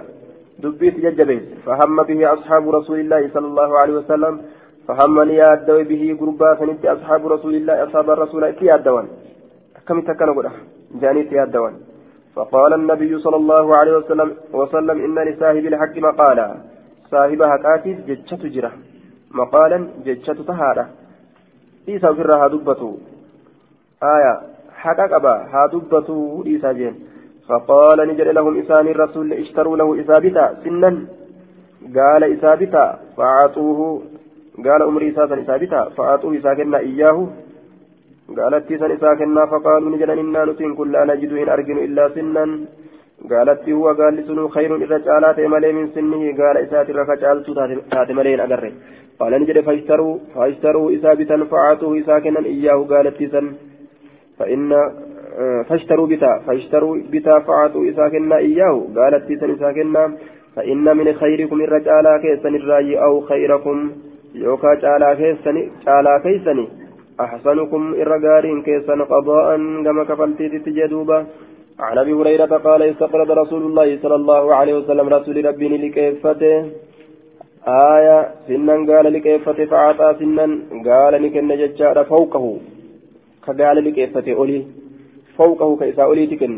dubbiitti 0.62 1.04
jajjabeesse 1.06 1.54
fahamma 1.66 2.02
bihi 2.10 2.24
asxaabu 2.34 2.74
rasuulillaahi 2.78 3.32
sala 3.34 3.46
allahu 3.50 3.74
alehi 3.82 3.96
wasalam 4.00 4.34
fahamma 4.88 5.24
ni 5.30 5.34
yaaddawe 5.42 5.82
bihi 5.90 6.08
gurbaa 6.20 6.54
sanitti 6.60 6.92
asxaabu 6.94 7.32
rasuulillaahi 7.34 7.84
asxaaba 7.86 8.18
rasuula 8.24 8.52
itti 8.52 8.70
yaaddawan 8.70 9.08
akkamitti 9.78 10.14
akkana 10.14 10.36
godha 10.38 10.52
jaaniitti 11.04 11.40
yaaddawan 11.40 11.76
فقال 12.36 12.72
النبي 12.80 13.12
صلى 13.24 13.38
الله 13.42 13.66
عليه 13.78 13.94
وسلم 14.00 14.28
وسلم 14.60 14.96
إن 15.06 15.16
لصاحب 15.28 15.64
الحق 15.72 15.94
مقالا 16.08 16.46
صاحب 17.12 17.40
حقاتي 17.52 17.90
جتشت 18.08 18.42
جرة 18.54 18.72
مقالا 19.40 19.78
جتشت 20.06 20.38
تهارة 20.50 20.84
إيسا 21.88 22.12
فرها 22.12 22.48
دبته 22.48 22.98
آية 24.02 24.34
حقا 24.82 25.06
قبا 25.12 25.34
ها 25.52 25.66
دبته 25.72 26.42
إيسا 26.46 26.72
جين 26.72 26.94
فقال 27.48 27.98
نجد 28.08 28.28
لهم 28.38 28.58
إسان 28.58 28.86
الرسول 28.88 29.32
اشتروا 29.32 29.76
له 29.76 30.00
إسابتا 30.00 30.44
سنا 30.64 30.90
قال 31.96 32.22
إسابتا 32.34 32.84
فأعطوه 33.16 34.02
قال 34.66 34.82
أمري 34.82 35.10
إساسا 35.10 35.40
إسابتا 35.42 35.80
فأعطوه 35.96 36.38
إساكنا 36.38 36.78
إياه 36.78 37.18
قالت 38.38 38.68
تيسا 38.68 38.86
إساكنا 38.94 39.46
فقالوا 39.46 39.90
نجد 39.90 40.10
إنا 40.10 40.44
نتين 40.44 40.74
كل 40.78 40.92
لا 40.92 41.04
نجد 41.04 41.32
إن 41.32 41.48
أرجن 41.48 41.78
إلا 41.86 42.04
سنا 42.14 42.44
قالت 43.30 43.68
هو 43.68 43.88
قال 43.88 44.14
لسنو 44.16 44.48
خير 44.48 44.76
إذا 44.76 44.98
جعلت 44.98 45.38
ملي 45.40 45.72
من 45.72 45.86
سنه 45.94 46.22
قال 46.40 46.56
إسات 46.56 46.90
الركجالت 46.90 47.46
تات 47.92 48.10
ملين 48.10 48.40
أقره 48.40 48.72
قال 49.20 49.32
نجد 49.42 49.60
فاشتروا 49.60 50.18
فاشتروا 50.34 50.94
إسابتا 50.94 51.36
فأعطوه 51.50 51.98
إساكنا 52.00 52.40
إياه 52.46 52.78
قالت 52.90 53.16
تيسا 53.16 53.42
فإن 54.38 54.70
فاشتروا 55.68 56.06
بتا 56.06 56.38
فاشتروا 56.46 56.96
بتا 57.12 57.38
فعطوا 57.38 57.88
إساكنا 57.90 58.36
إياه 58.36 58.76
قالت 58.96 59.22
تيسن 59.28 59.50
إساكنا 59.50 60.12
فإن 60.56 60.96
من 60.96 61.12
خيركم 61.12 61.60
الرجال 61.60 62.06
كيسن 62.22 62.54
الرأي 62.54 63.02
أو 63.04 63.20
خيركم 63.20 63.90
يوكا 64.34 64.74
جالا 64.74 65.14
كيسن 65.14 65.56
جالا 65.86 66.18
كيسن 66.18 66.58
أحسنكم 67.20 67.94
الرجارين 67.94 68.62
كيسن 68.62 69.02
قضاء 69.02 69.56
كما 69.84 70.04
كفلتي 70.04 70.58
تجدوبا 70.58 71.26
عن 71.82 71.98
أبي 71.98 72.12
هريرة 72.12 72.52
قال 72.66 72.82
استقرض 72.82 73.30
رسول 73.30 73.62
الله 73.62 73.98
صلى 74.02 74.14
الله 74.14 74.54
عليه 74.54 74.74
وسلم 74.78 75.06
رسول 75.08 75.44
ربي 75.44 75.68
لكيفته. 75.68 76.54
آية 77.66 78.18
سنا 78.46 78.74
قال 78.90 79.06
لكيفته 79.12 79.64
فعطى 79.64 80.08
سنا 80.20 80.46
قال 80.86 81.12
لكن 81.22 81.48
ججار 81.60 82.04
فوقه. 82.04 82.44
كقال 83.46 83.76
لكيفته 83.84 84.32
أولي. 84.38 84.60
فوقه 85.38 85.68
كيسا 85.80 86.02
أولي 86.02 86.26
تكن. 86.26 86.52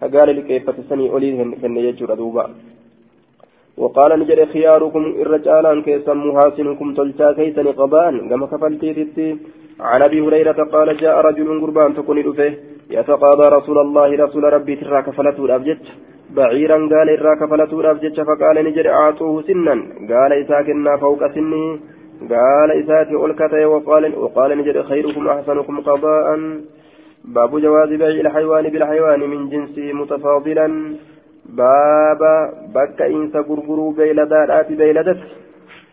كقال 0.00 0.28
لكيفته 0.36 0.82
سني 0.90 1.06
أولي 1.10 1.30
كن 1.62 1.76
يجر 1.76 2.14
دوبا. 2.14 2.44
وقال 3.76 4.10
نجد 4.20 4.44
خياركم 4.52 5.04
الرجالان 5.22 5.82
كيسا 5.82 6.14
محاسنكم 6.14 6.94
تلتا 6.94 7.32
كيسا 7.32 7.62
قبان 7.62 8.28
كما 8.28 8.46
كفلتي 8.46 9.36
عن 9.80 10.02
أبي 10.02 10.20
هريرة 10.20 10.58
قال 10.72 10.96
جاء 10.96 11.16
رجل 11.26 11.60
قربان 11.60 11.94
تكون 11.94 12.18
رفه 12.18 12.52
يتقاضى 12.90 13.46
رسول 13.56 13.78
الله 13.78 14.08
رسول 14.24 14.44
ربي 14.52 14.76
ترى 14.76 15.02
كفلته 15.02 15.44
الابجد 15.44 15.78
بعيرا 16.36 16.78
قال 16.92 17.08
إرى 17.10 17.32
كفلته 17.40 17.80
الابجد 17.80 18.22
فقال 18.28 18.56
نجد 18.64 18.86
أعطوه 18.86 19.42
سنا. 19.42 19.74
قال 20.10 20.32
إساكنا 20.32 20.96
فوق 20.96 21.22
سنه 21.34 21.78
قال 22.32 22.70
إساتي 22.80 23.14
ألكته 23.24 23.66
وقال 23.66 24.02
وقال 24.18 24.58
نجد 24.58 24.82
خيركم 24.82 25.28
أحسنكم 25.28 25.80
قضاء. 25.80 26.26
باب 27.24 27.52
جواز 27.64 27.88
بيع 27.88 28.20
الحيوان 28.24 28.64
بالحيوان 28.72 29.20
من 29.20 29.40
جنس 29.52 29.78
متفاضلا. 29.78 30.68
باب 31.46 32.22
بك 32.74 33.02
إنس 33.02 33.36
غرغرو 33.36 33.90
بيلدات 33.90 34.72
بيلدت 34.72 35.20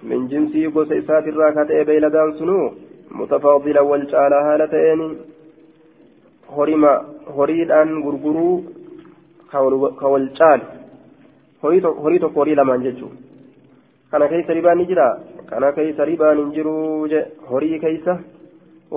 من 0.03 0.27
جنس 0.27 0.53
قوس 0.73 0.91
إسات 0.91 1.27
الراكات 1.27 1.71
بيلدان 1.87 2.31
سنو 2.39 2.71
متفاضلا 3.11 3.81
والجال 3.81 4.33
هالتين 4.33 5.01
هرما 6.55 6.93
هريدان 7.37 7.89
غرغرو 8.03 8.61
كوالجال 9.99 10.61
هريتو 11.63 12.27
هوري 12.35 12.55
لمان 12.55 12.83
ججو 12.83 13.09
kana 14.11 14.25
keessa 14.25 14.53
ribaan 14.57 14.77
ni 14.81 14.89
jira 14.89 15.07
kana 15.49 15.69
keessa 15.77 16.05
ribaan 16.09 16.39
hin 16.41 16.49
jiru 16.53 17.05
je 17.11 17.19
horii 17.49 17.77
keessa 17.83 18.13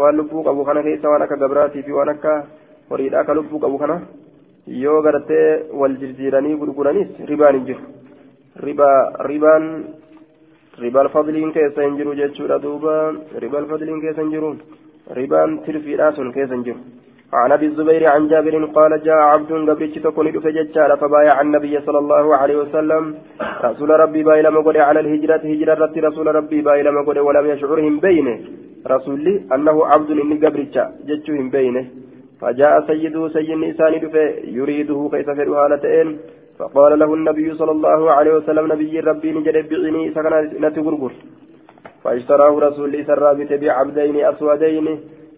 waan 0.01 0.17
lubbuu 0.17 0.45
qabu 0.47 0.65
kana 0.65 0.83
keessa 0.87 1.11
waan 1.13 1.25
akka 1.25 1.37
gabraatii 1.43 1.83
fi 1.89 1.93
waan 1.97 2.13
akka 2.13 2.33
horiidha 2.91 3.21
akka 3.21 3.37
lubbuu 3.39 3.61
qabu 3.65 3.79
kana 3.83 3.97
yoo 4.67 5.03
gartee 5.03 5.71
wal 5.81 5.95
jirjiiranii 6.01 6.55
gurguranis 6.55 7.09
ribaan 7.31 7.55
hin 7.55 7.67
jiru 7.69 7.83
ribaa 8.67 9.27
ribaan 9.31 9.65
ribaal 10.79 11.09
fadliin 11.09 11.53
keessa 11.53 11.83
hin 11.83 11.97
jiru 11.97 12.15
jechuudha 12.15 12.63
duuba 12.63 12.95
ribaal 13.45 13.67
fadliin 13.71 14.01
keessa 14.01 14.23
hin 14.23 14.31
jiru 14.35 14.51
ribaan 15.19 15.59
tirfiidhaa 15.67 16.13
sun 16.19 16.33
keessa 16.33 16.55
hin 16.55 16.67
jiru 16.69 16.81
عن 17.33 17.53
ابي 17.53 17.67
الزبير 17.67 18.03
عن 18.15 18.29
جابر 18.29 18.65
قال 18.77 18.93
جاء 19.03 19.19
عبد 19.33 19.53
قبلت 19.71 19.99
تكون 19.99 20.27
فججال 20.45 20.91
فبايع 21.01 21.41
النبي 21.41 21.81
صلى 21.87 21.99
الله 21.99 22.37
عليه 22.37 22.57
وسلم 22.63 23.05
رسول 23.65 23.91
ربي 23.91 24.23
بايل 24.23 24.47
مقول 24.51 24.77
على 24.77 25.01
الهجرة 25.01 25.43
هجرة 25.53 25.95
رسول 26.09 26.27
ربي 26.39 26.61
بايل 26.69 26.87
مقول 26.99 27.19
ولم 27.27 27.47
يشعرهم 27.53 27.95
بينه 28.07 28.37
رسولي 28.95 29.35
أنه 29.55 29.77
عبد 29.87 30.11
إني 30.11 30.37
قبلت 30.45 30.77
جتشهم 31.09 31.47
بينه 31.57 31.85
فجاء 32.43 32.87
سيده 32.87 33.29
سيد 33.29 33.51
إنسان 33.51 33.93
يريده 34.59 35.01
كيف 35.13 35.29
في 35.31 35.43
هالتين 35.61 36.09
فقال 36.59 36.99
له 36.99 37.15
النبي 37.15 37.55
صلى 37.55 37.71
الله 37.71 38.01
عليه 38.11 38.33
وسلم 38.39 38.73
نبي 38.73 39.01
ربي 39.01 39.33
نجد 39.33 39.57
بعيني 39.69 40.11
سكن 40.15 40.35
نتغرغر 40.63 41.13
فاشتراه 42.03 42.55
رسول 42.67 42.93
سرابت 43.09 43.53
بعبدين 43.63 44.17
أسودين. 44.31 44.89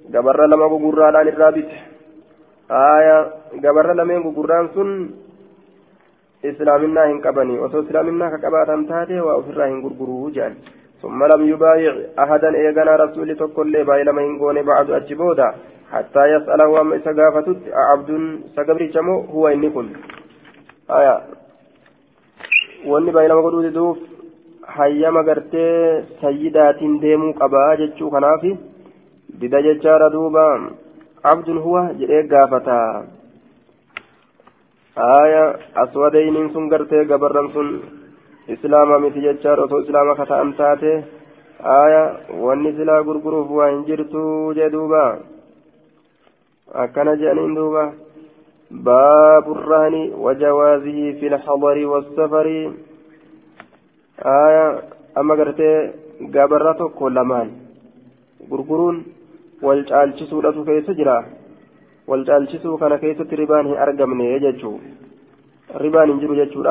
gugurraadhaan 0.05 1.29
irraa 1.33 1.53
bite 1.57 1.77
aya 2.69 3.17
gabarra 3.63 3.95
lameen 3.97 4.23
gugurraan 4.23 4.69
sun 4.75 4.91
islaaminaa 6.51 7.07
hin 7.11 7.21
qabanii 7.27 7.59
osoo 7.67 7.83
islaaminaa 7.87 8.31
ka 8.31 8.39
qabaatan 8.45 8.87
taate 8.91 9.21
waa 9.21 9.37
ofirraa 9.43 9.69
hin 9.73 9.83
gurguruu 9.85 10.31
jedhan 10.39 10.57
ثم 11.05 11.25
لم 11.25 11.43
يبايع 11.49 11.95
أحدا 12.19 12.51
إيغانا 12.55 12.97
رسول 12.97 13.37
تقول 13.37 13.73
لي 13.73 13.85
باي 13.85 14.05
لما 14.05 14.23
هنقوني 14.25 14.63
بعد 14.63 14.91
أجبودا. 14.91 15.49
حتى 15.94 16.24
يسأله 16.34 16.82
أما 16.82 16.96
إذا 16.96 17.12
قافتت 17.18 17.62
عبد 17.90 18.10
سقبري 18.56 18.88
جمو 18.94 19.16
هو 19.34 19.48
إني 19.48 19.70
كن 19.70 19.88
آية 20.90 21.16
wanni 22.88 23.12
baay'inama 23.12 23.44
godhuu 23.44 23.64
diduuf 23.66 23.98
hayyama 24.76 25.24
gartee 25.28 26.04
sayyidaatiin 26.22 26.94
deemuu 27.04 27.34
qabaa 27.40 27.76
jechuu 27.82 28.12
kanaaf 28.14 28.44
dida 29.42 29.60
jechaadha 29.66 30.08
duuba 30.14 30.46
abdun 31.32 31.60
huwa 31.66 31.82
jedhee 32.00 32.24
gaafata 32.34 32.78
aya 34.96 35.44
aswadayniin 35.84 36.50
sun 36.54 36.70
gartee 36.74 37.04
gabarran 37.12 37.52
sun 37.56 37.70
islaama 38.56 39.00
miti 39.04 39.26
jechaadha 39.28 39.68
osoo 39.68 39.82
islaama 39.86 40.16
kata'an 40.22 40.54
taate 40.62 40.94
aya 41.82 42.04
wanni 42.46 42.72
silaa 42.80 43.04
gurguruuf 43.10 43.52
waa 43.60 43.70
hin 43.74 43.84
jirtu 43.90 44.24
jee 44.60 44.70
duuba 44.78 45.04
akkana 46.73 47.17
jedhaniin 47.17 47.57
duuba. 47.57 47.93
باب 48.71 49.53
الرهن 49.53 50.13
وجوازه 50.19 51.13
في 51.21 51.27
الحضر 51.27 51.87
والسفر 51.87 52.73
آية 54.19 54.83
أما 55.19 55.35
قرأت 55.35 55.61
قابرته 56.35 56.89
كل 56.89 57.21
مان 57.21 57.49
غرغرون 58.51 58.97
والجالشسو 59.63 60.41
لتو 60.41 60.65
كيس 60.65 60.91
جرا 60.91 61.25
والجالشسو 62.09 62.77
كان 62.77 62.97
كيس 62.97 63.21
ربان 63.41 63.67
أرقمني 63.83 64.27
يججو 64.33 64.73
ربان 65.83 66.11
انجرو 66.11 66.35
ججو 66.41 66.63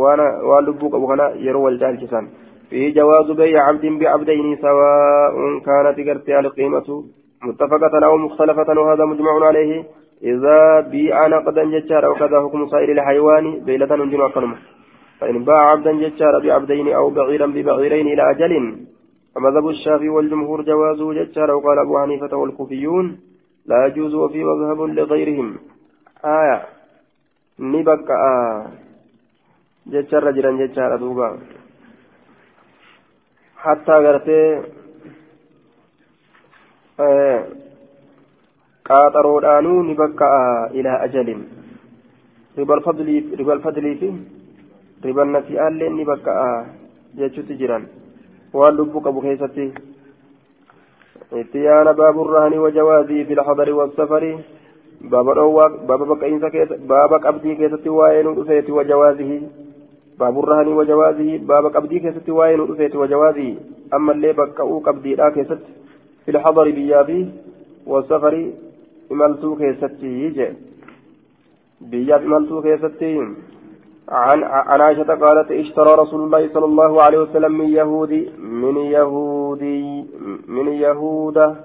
وأنا 0.00 0.26
واللبوك 0.48 0.94
أبو 0.94 1.06
كان 1.10 1.20
يرو 1.46 1.64
والجالشسان 1.64 2.24
في 2.70 2.90
جواز 2.90 3.30
بيع 3.30 3.62
عبد 3.68 3.84
بعبدين 4.00 4.56
سواء 4.64 5.34
كانت 5.66 5.96
قرأت 6.08 6.28
القيمة 6.28 6.88
متفقة 7.42 8.06
أو 8.06 8.16
مختلفة 8.16 8.80
وهذا 8.80 9.04
مجمع 9.04 9.46
عليه. 9.46 9.84
إذا 10.22 10.80
بيع 10.80 11.26
نقدا 11.26 11.64
ججار 11.64 12.10
وكذا 12.10 12.40
حكم 12.40 12.68
سائر 12.68 12.92
الحيوان 12.92 13.64
بيلة 13.64 13.96
نجم 13.96 14.22
أكنم 14.22 14.54
فإن 15.20 15.44
باع 15.44 15.70
عبدا 15.70 15.92
ججار 15.92 16.38
بعبدين 16.44 16.92
أو 16.92 17.10
بعيرا 17.10 17.46
ببعيرين 17.46 18.06
إلى 18.06 18.30
أجل 18.30 18.52
فمذهب 19.34 19.68
الشافعي 19.68 20.08
والجمهور 20.08 20.62
جوازه 20.62 21.12
ججار 21.12 21.50
وقال 21.50 21.78
أبو 21.78 21.98
حنيفة 21.98 22.36
والكوفيون 22.36 23.20
لا 23.66 23.86
يجوز 23.86 24.14
وفي 24.14 24.44
مذهب 24.44 24.80
لغيرهم. 24.80 25.58
آية. 26.24 26.62
نبقى 27.58 28.14
آه. 28.14 28.66
ججار 29.86 30.24
رجلا 30.24 30.66
ججار 30.66 30.96
دوبا. 30.96 31.38
حتى 33.56 33.92
قرتي 33.92 34.62
qaaxaroodhaanuu 38.88 39.82
ni 39.88 39.94
bakka'a 40.02 40.68
ilaa 40.80 40.98
ajalin 41.06 41.40
ribal 42.56 42.82
fadlii 42.86 43.94
fi 44.00 44.10
ribal 45.04 45.30
nasi'aallee 45.36 45.90
ni 45.96 46.04
bakka'a 46.10 46.50
jechuutti 47.20 47.58
jiran 47.60 47.84
waan 48.60 48.76
lubbuu 48.76 49.04
qabu 49.06 49.24
keessatti 49.26 49.66
itti 51.42 51.64
yaana 51.64 51.94
baaburraani 52.00 52.62
wajawaazii 52.64 53.24
fi 53.24 53.34
lxadari 53.40 53.72
wasafari 53.80 54.32
baaba 55.10 55.34
dhoowwaa 55.40 55.68
baaba 55.88 56.10
baqqa'iinsa 56.12 56.50
keessa 56.54 56.80
baaba 56.92 57.24
qabdii 57.26 57.56
keessatti 57.60 57.96
waa'ee 57.98 58.22
nu 58.26 58.36
dhufeeti 58.38 58.72
wajawaazii 58.78 59.40
baaburraani 60.22 60.78
wajawaazii 60.80 61.38
baaba 61.50 61.70
qabdii 61.76 62.00
keessatti 62.06 62.38
waa'ee 62.38 62.56
nu 62.60 62.66
dhufeeti 62.70 63.02
wajawaazii 63.02 63.52
ammallee 63.98 64.32
baqqa'uu 64.40 64.80
qabdiidhaa 64.88 65.30
keessatti 65.36 65.72
fi 65.72 65.79
biyyaa 66.72 67.04
fi 67.04 67.18
wasafari 67.86 68.42
imaltuu 69.10 69.56
keessatti 69.56 70.30
je 70.30 70.50
biyyaaf 71.80 72.24
imaltuu 72.24 72.62
keessatti 72.62 73.14
عن 74.10 74.42
عن 74.42 74.80
عائشة 74.80 75.14
قالت 75.14 75.50
اشترى 75.50 75.94
رسول 75.94 76.20
الله 76.20 76.48
صلى 76.54 76.64
الله 76.64 77.02
عليه 77.02 77.18
وسلم 77.18 77.52
من 77.58 77.68
يهودي 77.68 78.30
من 78.38 78.76
يهودي 78.76 80.04
من 80.48 80.68
يهودة. 80.68 81.56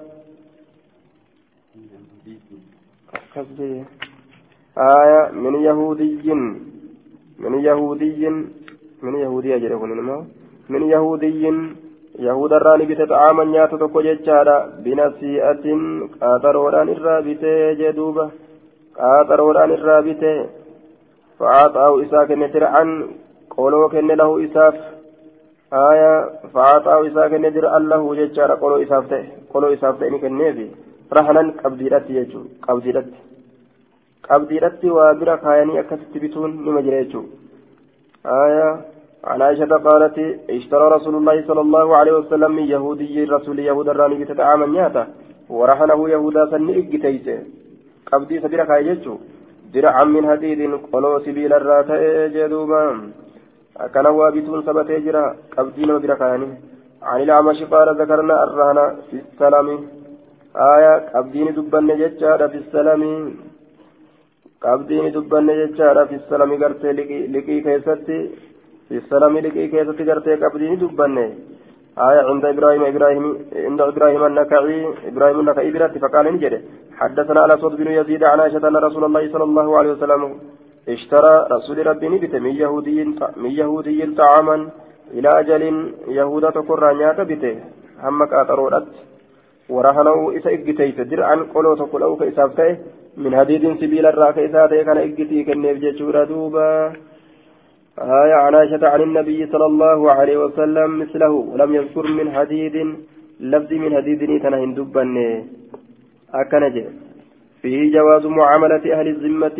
آية 4.78 5.30
من 5.32 5.54
يهودي. 5.54 6.32
من 7.38 7.54
يهودي. 7.58 8.28
من 9.02 9.14
يهودي 9.14 9.56
أجل 9.56 9.72
من 10.68 10.82
يهودي. 10.82 11.50
Yahuda 12.18 12.56
irraa 12.56 12.76
ni 12.78 12.86
bite 12.86 13.04
xa'aaman 13.06 13.52
nyaata 13.52 13.78
tokko 13.78 14.02
jechaadha. 14.02 14.56
Binasii'atin 14.84 15.80
qaaxaroodhaan 16.18 16.88
irraa 16.94 17.22
bitee 17.22 17.76
jee 17.76 17.92
duuba. 17.92 18.30
Qaaxaroodhaan 18.96 19.74
irraa 19.76 20.02
bite. 20.02 20.32
Fa'aaxaa'u 21.38 22.00
isaa 22.06 22.26
kenne 22.26 22.48
dir'an 22.54 22.90
qoloo 23.56 23.88
kenne 23.94 24.16
lahu 24.16 24.40
isaaf. 24.46 24.76
Aya 25.70 26.12
fa'aaxaa'u 26.54 27.06
isaa 27.10 27.28
kenne 27.28 27.54
dir'an 27.56 27.88
lahu 27.92 28.16
jechaadha 28.16 28.56
qoloo 28.62 28.80
isaaf 28.86 29.08
ta'e. 29.12 29.24
Qoloo 29.52 29.72
isaaf 29.76 29.98
ta'e 29.98 30.10
ni 30.10 30.20
kenneefi. 30.24 30.66
Rahanan 31.10 31.52
qabdiidhatti 31.62 32.12
jechuu 32.18 32.44
qabdiidhatti. 32.66 33.18
Qabdiidhatti 34.28 34.90
waa 34.90 35.14
bira 35.14 35.36
kaayanii 35.44 35.78
akkasitti 35.82 36.20
bituun 36.24 36.52
nima 36.64 36.82
jira 36.82 37.04
jechuu. 37.04 37.26
Aya 38.24 38.68
عن 39.26 39.42
عائشة 39.42 39.72
قالت 39.86 40.18
اشترى 40.50 40.86
رسول 40.96 41.14
الله 41.14 41.36
صلى 41.48 41.60
الله 41.60 41.96
عليه 41.96 42.12
وسلم 42.12 42.52
من 42.58 42.66
يهودي 42.74 43.24
رسول 43.24 43.58
يهود 43.58 43.88
الراني 43.88 44.16
بتتعامل 44.20 44.70
نياتا 44.72 45.04
ورهنه 45.58 46.08
يهودا 46.14 46.42
سن 46.50 46.68
إجتيت 46.80 47.26
قبدي 48.10 48.40
سبيل 48.40 48.60
خايجتشو 48.68 49.14
درعا 49.74 50.04
من 50.14 50.24
حديد 50.30 50.60
قلو 50.92 51.12
سبيل 51.26 51.52
الرات 51.60 51.90
جدوبا. 52.34 52.82
أكن 53.84 54.06
وابتون 54.06 54.60
سبت 54.66 54.90
جرا 55.04 55.24
قبدين 55.56 55.90
وبركاني 55.90 56.48
عن 57.08 57.20
الأعمش 57.22 57.60
قال 57.72 57.88
ذكرنا 58.00 58.34
الرهن 58.44 58.78
في 59.08 59.16
السلام. 59.24 59.68
آية 60.74 60.94
قبدين 61.14 61.48
دبن 61.56 61.88
جتشارا 62.00 62.46
في 62.52 62.58
السلام. 62.62 63.02
قبدين 64.64 65.04
دبن 65.14 65.46
جتشارا 65.60 66.04
في 66.10 66.14
السلام 66.20 66.50
قرتي 66.62 66.90
لقي 67.32 67.56
كيستي 67.64 68.18
في 68.88 68.96
السلام 69.02 69.38
لكي 69.38 69.68
كيف 69.72 69.88
تجرتي 69.98 70.34
قبلين 70.42 70.78
دبني 70.80 71.26
آية 72.08 72.22
عند 72.30 72.44
إبراهيم 72.44 72.82
إبراهيم 72.92 73.24
عند 73.68 73.80
إبراهيم 73.80 74.22
النكعي 74.30 74.86
إبراهيم 75.10 75.40
النكعي 75.40 75.70
برات 75.74 75.98
فقال 75.98 76.26
نجد 76.34 76.54
حدثنا 77.00 77.40
على 77.44 77.54
صوت 77.62 77.72
بن 77.80 77.88
يزيد 77.98 78.22
عن 78.24 78.40
عائشة 78.40 78.68
أن 78.68 78.76
رسول 78.76 79.04
الله 79.04 79.32
صلى 79.32 79.44
الله 79.44 79.78
عليه 79.78 79.90
وسلم 79.92 80.22
اشترى 80.88 81.34
رسول 81.54 81.86
ربي 81.86 82.08
نبت 82.08 82.34
من 82.34 82.54
يهودي 82.62 83.04
من 83.42 83.50
يهودي 83.60 84.00
طعاما 84.20 84.56
إلى 85.16 85.28
أجل 85.40 85.62
يهودا 86.18 86.50
تقر 86.50 86.82
نيات 86.98 87.20
بته 87.20 87.56
همك 88.04 88.32
أترودت 88.32 88.88
ورهنوا 89.74 90.36
إسا 90.36 90.50
إجتيت 90.56 91.00
درعا 91.00 91.36
قلو 91.54 91.74
تقلو 91.80 92.16
كإسافته 92.16 92.70
من 93.22 93.34
هديد 93.34 93.64
سبيل 93.80 94.06
الراك 94.06 94.38
إساته 94.38 94.82
كان 94.86 94.98
إجتي 95.06 95.44
كنيف 95.44 95.76
جيشورا 95.82 96.24
دوبا 96.30 96.68
آية 97.98 98.34
عن 98.34 98.54
عائشة 98.54 98.88
عن 98.88 99.00
النبي 99.02 99.46
صلى 99.46 99.66
الله 99.66 100.12
عليه 100.12 100.36
وسلم 100.44 100.98
مثله 100.98 101.30
ولم 101.30 101.74
يذكر 101.74 102.06
من 102.06 102.32
حديد 102.36 102.76
لفظ 103.40 103.72
من 103.72 103.96
حديد 103.96 104.42
تنهن 104.42 104.74
دبا 104.74 105.04
أكنج 106.34 106.84
فيه 107.62 107.92
جواز 107.92 108.26
معاملة 108.26 108.84
أهل 109.00 109.08
الذمة 109.08 109.58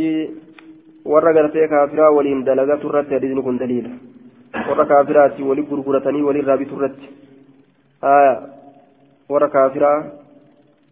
ورقل 1.05 1.49
في 1.49 1.66
كافرا 1.72 2.09
ولين 2.09 2.45
دلغة 2.45 2.82
الرت 2.89 3.09
حديث 3.14 3.39
كن 3.47 3.57
دليل. 3.59 3.87
ورا 4.68 4.84
كافرات 4.84 5.41
ولي 5.41 6.41
الرت 6.41 7.01
آية. 8.05 8.34
ورا 9.28 9.47
كافرا 9.47 9.95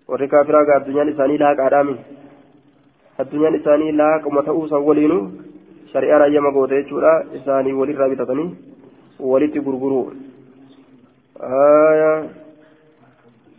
ورا 0.09 0.27
الدنيا 0.77 1.05
لساني 1.05 1.37
لاك 1.37 1.61
آدامي. 1.61 1.97
الدنيا 3.21 3.51
لساني 3.51 3.93
لاك 3.93 4.27
ومتأوسا 4.27 4.77
ولينو. 4.77 5.21
Shari'aa 5.95 6.23
rayyama 6.27 6.55
goote 6.59 6.83
jechuudha. 6.83 7.13
Isaanii 7.41 7.79
walirraa 7.81 8.13
bitatanii 8.13 8.51
walitti 9.33 9.61
gurguruu. 9.61 10.07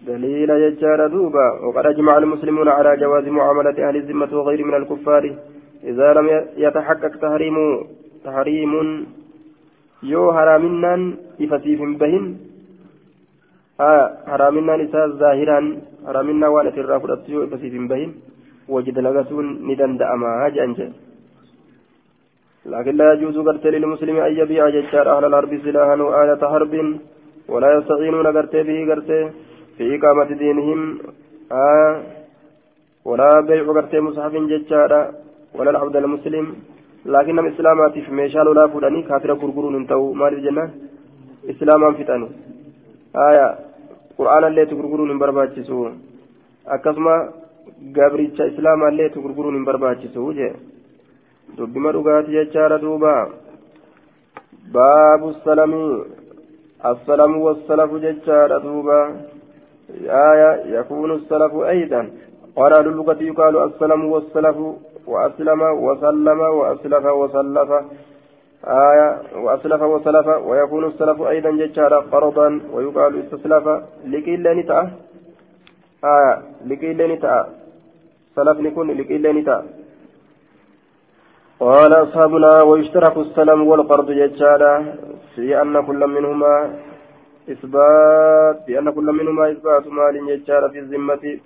دليل 0.07 0.49
يجار 0.49 1.07
دوبا 1.07 1.47
وقد 1.65 1.85
أجمع 1.85 2.17
المسلمون 2.17 2.67
على 2.67 2.97
جواز 2.97 3.25
معاملة 3.27 3.77
أهل 3.87 3.95
الذمة 3.95 4.31
وغير 4.37 4.65
من 4.65 4.73
الكفار 4.73 5.23
إذا 5.83 6.13
لم 6.13 6.27
يتحقق 6.57 7.13
تحريم 7.25 7.57
تحريم 8.25 8.73
يو 10.03 10.33
حرامنا 10.33 10.93
إفسيف 11.41 11.79
بهن 12.01 12.25
آه 13.79 14.05
حرامنا 14.27 14.73
نساء 14.81 15.07
ظاهرا 15.21 15.59
حرامنا 16.07 16.47
وأنا 16.47 16.69
ترافضت 16.75 17.29
يو 17.29 17.43
إفسيف 17.43 17.73
بهن 17.91 18.11
وجد 18.73 18.97
لغسون 19.05 19.47
ندن 19.67 19.97
دأما 19.97 20.29
هاج 20.41 20.55
أنجل 20.65 20.89
لكن 22.65 22.93
لا 22.97 23.13
يجوز 23.13 23.37
قرت 23.47 23.65
للمسلم 23.73 24.17
أن 24.27 24.31
يبيع 24.41 24.69
ججار 24.75 25.05
أهل 25.17 25.25
الحرب 25.25 25.51
سلاحا 25.65 25.95
وآلة 26.07 26.41
حرب. 26.51 26.73
ولا 27.51 27.69
يستعينون 27.77 28.27
قرت 28.35 28.55
به 28.67 28.77
قرت 28.89 29.11
في 29.77 29.83
إقامة 29.95 30.29
دينهم. 30.41 30.79
آه. 31.51 31.93
ولا 33.05 33.29
بيع 33.47 33.61
غرتي 33.61 33.99
مصحف 33.99 34.33
ججارا 34.51 35.01
ولا 35.57 35.69
العبد 35.73 35.95
المسلم. 35.95 36.45
لكن 37.05 37.35
نم 37.35 37.45
إسلاماتي 37.51 38.01
في 38.01 38.11
ميشال 38.11 38.47
ولا 38.47 38.67
فلاني 38.67 39.01
كافر 39.09 39.31
غرغرون 39.41 39.75
انتو. 39.75 40.13
مال 40.19 40.33
الجنة 40.33 40.65
إسلاما 41.51 41.91
فتاني. 41.97 42.27
آية. 43.27 43.47
قرآن 44.17 44.43
اللي 44.49 44.65
تغرغرون 44.65 45.09
من 45.11 45.19
برباچسو 45.21 45.79
أكسما 46.67 47.15
islaamaa 47.81 48.89
illee 48.89 49.05
itti 49.05 49.19
gurguruun 49.19 49.55
hin 49.55 49.65
barbaachisu 49.65 50.33
jee 50.33 50.53
dubbima 51.57 51.91
dhugaati 51.91 52.31
jechaadha 52.31 52.77
duuba. 52.77 53.29
Baabu 54.71 55.33
salamii 55.45 56.03
assalamu 56.91 57.45
wassalafu 57.45 57.99
jechaadha 57.99 58.59
duuba. 58.59 58.99
آية 60.09 60.79
يكون 60.79 61.11
السلف 61.11 61.53
أيضا 61.53 62.09
قال 62.55 62.73
أهل 62.73 62.87
اللغة 62.87 63.17
يقال 63.23 63.63
السلم 63.63 64.05
والسلف 64.05 64.57
وأسلم 65.07 65.61
وسلم 65.61 66.39
وأسلف 66.39 67.05
وسلف 67.05 67.69
آية 68.65 69.21
وأسلف 69.35 69.81
وسلف 69.81 70.27
ويكون 70.27 70.85
السلف 70.85 71.21
أيضا 71.21 71.51
ججارا 71.51 71.99
قرضا 71.99 72.61
ويقال 72.73 73.19
استسلف 73.19 73.65
لكي 74.05 74.35
لنتا 74.37 74.79
آية 76.03 76.41
لكي 76.65 76.93
لنتا 76.93 77.49
سلفني 78.35 78.69
كن 78.71 78.87
لكي 78.87 79.17
لنتا 79.17 79.57
قال 81.59 81.93
أصحابنا 81.93 82.61
ويشترك 82.61 83.17
السلم 83.17 83.67
والقرض 83.67 84.11
ججارا 84.11 84.95
في 85.35 85.61
أن 85.61 85.85
كل 85.85 86.07
منهما 86.07 86.79
إثبات 87.49 88.67
بأن 88.67 88.89
كل 88.91 89.05
منهما 89.19 89.51
إثبات 89.51 89.87
مال 89.87 90.15
ججارا 90.27 90.67
في 90.67 90.79
الذمة 90.79 91.39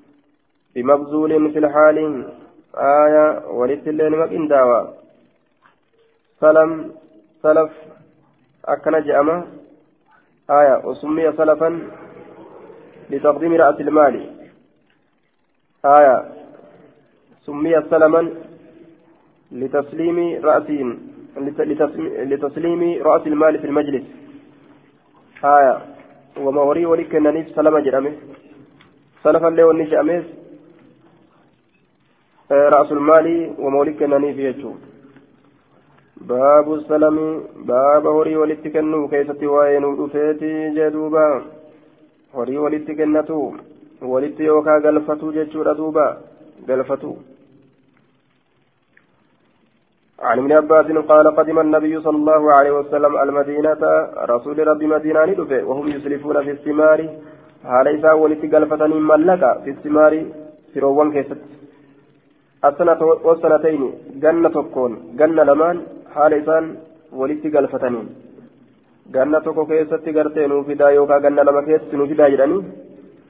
بمبذول 0.75 1.51
في 1.51 1.59
الحال. 1.59 1.97
آية 2.75 3.47
ولدت 3.49 3.87
اللين 3.87 4.11
مكين 4.11 4.47
داوى 4.47 4.93
سلم 6.41 6.91
سلف 7.43 7.71
أكن 8.65 9.03
جأمة. 9.03 9.45
آية 10.49 10.85
وسمي 10.85 11.31
سلفا 11.31 11.69
لتقديم 13.09 13.53
رأس 13.53 13.81
المال. 13.81 14.15
آية 15.85 16.25
سمي 17.45 17.81
سلما 17.89 18.48
لتسليم 19.51 20.17
رأسهم 20.43 20.97
لتسليم 22.31 22.81
رأس 23.03 23.27
المال 23.27 23.59
في 23.59 23.67
المجلس. 23.67 24.03
آية. 25.43 25.77
وما 26.37 26.61
وري 26.61 26.85
ولي 26.85 27.03
كنانيف 27.03 27.47
سلم 27.55 27.77
جرمه 27.79 28.13
سلفا 29.23 29.49
له 29.49 29.65
ونجأمه 29.65 30.23
رأس 32.51 32.91
المال 32.91 33.53
ومولي 33.59 33.93
كنانيف 33.93 34.37
يجوه 34.37 34.75
باب 36.17 36.73
السلام 36.73 37.17
باب 37.69 38.07
هوري 38.07 38.35
ولتكنو 38.37 39.07
كيست 39.07 39.43
وين 39.43 39.83
ودفيتي 39.85 40.69
جدوبا. 40.75 41.27
هوري 42.35 42.57
ولتكنتو 42.57 43.53
ولت 44.01 44.39
يوكا 44.39 44.77
غلفتو 44.83 45.31
جدوبا 45.31 45.73
دوبا 45.73 46.07
غلفتو. 46.69 47.13
عن 50.21 50.39
ابن 50.39 50.51
عباس 50.51 50.85
قال 50.85 51.35
قدم 51.35 51.59
النبي 51.59 52.01
صلى 52.01 52.17
الله 52.17 52.53
عليه 52.53 52.71
وسلم 52.71 53.17
المدينة 53.17 53.81
رسول 54.33 54.67
ربي 54.67 54.87
مدينة 54.87 55.25
ندفه 55.25 55.63
وهم 55.63 55.87
يسلفون 55.87 56.43
في 56.43 56.51
الثمار 56.51 56.99
isaa 57.95 58.15
walitti 58.15 58.47
galfatanii 58.47 58.99
mallaqa 58.99 59.49
fi 59.63 59.73
simaari 59.83 60.19
firoowwan 60.73 61.11
keessatti 61.11 61.49
assanata 62.61 63.05
wasanatayni 63.05 63.89
ganna 64.23 64.49
tokkoon 64.49 64.93
ganna 65.15 65.43
lamaan 65.49 65.81
haala 66.15 66.35
isaan 66.35 66.77
walitti 67.11 67.49
galfataniin 67.49 68.07
ganna 69.11 69.41
tokko 69.41 69.65
keessatti 69.65 70.13
gartee 70.13 70.47
nuu 70.47 70.63
fidaa 70.63 70.91
yookaan 70.91 71.21
ganna 71.21 71.43
lama 71.43 71.61
keessatti 71.63 71.97
nuu 71.97 72.07
fidaa 72.07 72.29
jedhanii 72.29 72.63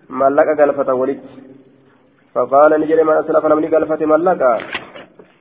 mallaqa 0.10 0.56
galfatan 0.56 1.00
walitti 1.02 1.30
faqaala 2.34 2.78
ni 2.78 2.88
jedhe 2.88 3.04
mana 3.04 3.24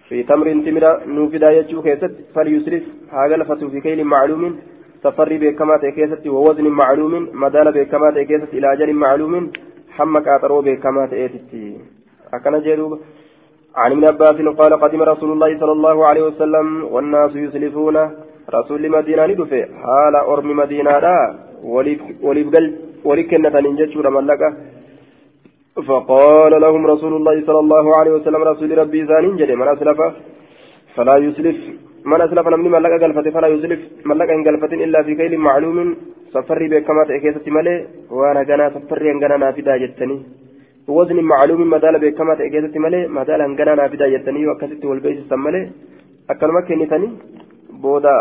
في 0.09 0.23
تمر 0.23 0.47
تمر 0.67 0.85
نوفدا 1.07 1.49
يجو 1.59 1.83
كيست 1.83 2.13
فليسرف 2.35 2.85
ها 3.13 3.29
galfatu 3.31 3.65
في 3.73 3.81
كيل 3.81 4.05
معلوم 4.05 4.43
سفري 5.05 5.39
بكما 5.39 5.77
تكيست 5.77 6.27
ووزن 6.27 6.67
معلوم 6.83 7.29
مدال 7.43 7.73
بكما 7.73 8.11
تكيست 8.11 8.51
إلى 8.53 8.73
أجل 8.73 8.93
معلوم 8.93 9.35
حمك 9.97 10.29
أطرو 10.29 10.63
بكما 10.67 11.07
تأتي 11.07 11.77
أكن 12.35 12.55
جدوب 12.65 12.93
عن 13.77 13.91
ابن 13.93 14.05
عباس 14.09 14.37
قال 14.61 14.73
قدم 14.83 15.03
رسول 15.03 15.31
الله 15.33 15.51
صلى 15.61 15.73
الله 15.73 16.07
عليه 16.07 16.23
وسلم 16.23 16.67
والناس 16.95 17.37
يسلفون 17.37 17.97
رسول 18.55 18.83
مدينة 18.91 19.27
ندفع. 19.27 19.65
حال 19.83 20.15
أرم 20.33 20.57
مدينة 20.57 20.91
لا 21.05 21.35
ولف 21.65 22.01
كنة 23.31 23.55
ننجتشور 23.65 24.11
ملكة 24.11 24.49
فقال 25.87 26.53
لهم 26.65 26.87
رسول 26.87 27.13
الله 27.17 27.37
صلى 27.47 27.61
الله 27.65 27.87
عليه 27.99 28.13
وسلم 28.17 28.43
رسول 28.43 28.79
ربي 28.79 29.01
ثاني 29.07 29.29
جري 29.41 29.55
من 29.61 29.69
أسلف؟ 29.69 30.01
فلا 30.95 31.17
يسلف. 31.17 31.59
من 32.11 32.21
أسلف 32.21 32.47
نمني 32.49 32.69
ملكة 32.69 32.97
قلفة 33.03 33.27
فلا 33.37 33.49
يسلف. 33.55 33.81
ملكة 34.11 34.33
إن 34.35 34.43
قلفة 34.47 34.73
إلا 34.85 35.03
في 35.07 35.15
كيل 35.15 35.33
معلوم. 35.39 35.79
سفري 36.35 36.67
بكما 36.73 37.03
تأكيسة 37.09 37.47
ملي 37.57 37.75
وأنا 38.11 38.43
قنا 38.49 38.67
سفري 38.75 39.11
أن 39.13 39.19
قنا 39.23 39.37
نافدا 39.43 39.77
جتني. 39.83 40.17
وزن 40.89 41.19
معلوم 41.33 41.61
مدال 41.75 41.95
بكما 42.03 42.35
تأكيدت 42.39 42.77
ملي 42.85 43.01
مدال 43.19 43.41
هنغنا 43.47 43.75
نافدا 43.81 44.07
يتني 44.15 44.43
وكست 44.49 44.83
والبيس 44.85 45.19
سملي. 45.31 45.63
أكلمة 46.33 46.61
كنتني 46.69 47.09
بودا. 47.83 48.17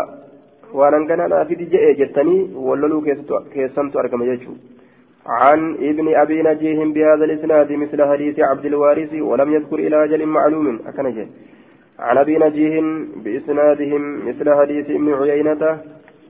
hangana 0.76 1.28
naafidi 1.28 1.66
je'e 1.66 1.95
jettanii 1.95 2.49
walloluu 2.55 3.01
keessantu 3.53 3.99
argama 3.99 4.26
jechuudha 4.26 4.77
عن 5.28 5.74
ابن 5.76 6.16
أبي 6.16 6.42
نجيه 6.42 6.86
بهذا 6.86 7.26
الإسناد 7.26 7.72
مثل 7.72 8.06
حديث 8.06 8.40
عبد 8.40 8.66
الوارث 8.66 9.14
ولم 9.14 9.54
يذكر 9.54 9.76
إلى 9.76 10.04
أجل 10.04 10.26
معلوم. 10.26 10.80
أكنجه 10.88 11.28
عن 12.00 12.18
أبي 12.18 12.38
نجيه 12.38 12.82
بإسنادهم 13.24 14.28
مثل 14.28 14.54
حديث 14.54 14.90
ابن 14.90 15.14
عيينة 15.14 15.82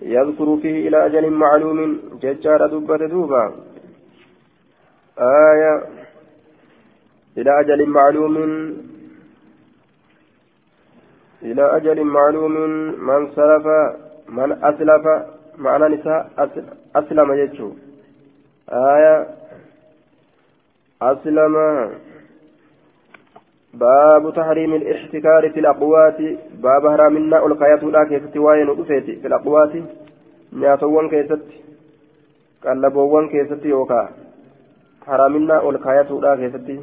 يذكر 0.02 0.58
فيه 0.62 0.88
إلى 0.88 1.06
أجل 1.06 1.30
معلوم. 1.30 2.00
ججار 2.22 2.68
دبة 2.68 3.08
دوبا 3.08 3.44
آية 5.20 5.84
إلى 7.38 7.60
أجل 7.60 7.86
معلوم. 7.86 8.36
إلى 11.44 11.78
أجل 11.78 12.04
معلوم 12.04 12.54
من 13.08 13.28
سلف 13.36 13.66
من 14.30 14.52
أسلف 14.64 15.06
معنى 15.58 15.96
نساء 15.96 16.50
أسلم 16.96 17.34
يجو. 17.34 17.72
آية 18.70 19.28
أسلم 21.02 21.56
باب 23.74 24.34
تحريم 24.36 24.74
الاحتكار 24.74 25.50
في 25.50 25.60
الأقوات 25.60 26.22
باب 26.54 26.86
هرامنا 26.86 27.46
القيات 27.46 27.84
لا 27.84 28.04
كيست 28.04 28.38
وين 28.38 28.86
في 28.86 29.28
الأقوات 29.28 29.74
نياتوان 30.54 31.10
كيست 31.10 31.42
قلبوان 32.64 33.30
كيست 33.30 33.66
يوكا 33.66 34.10
haraminaa 35.08 35.62
ol 35.68 35.78
kaayatuudha 35.84 36.36
keessatti 36.40 36.74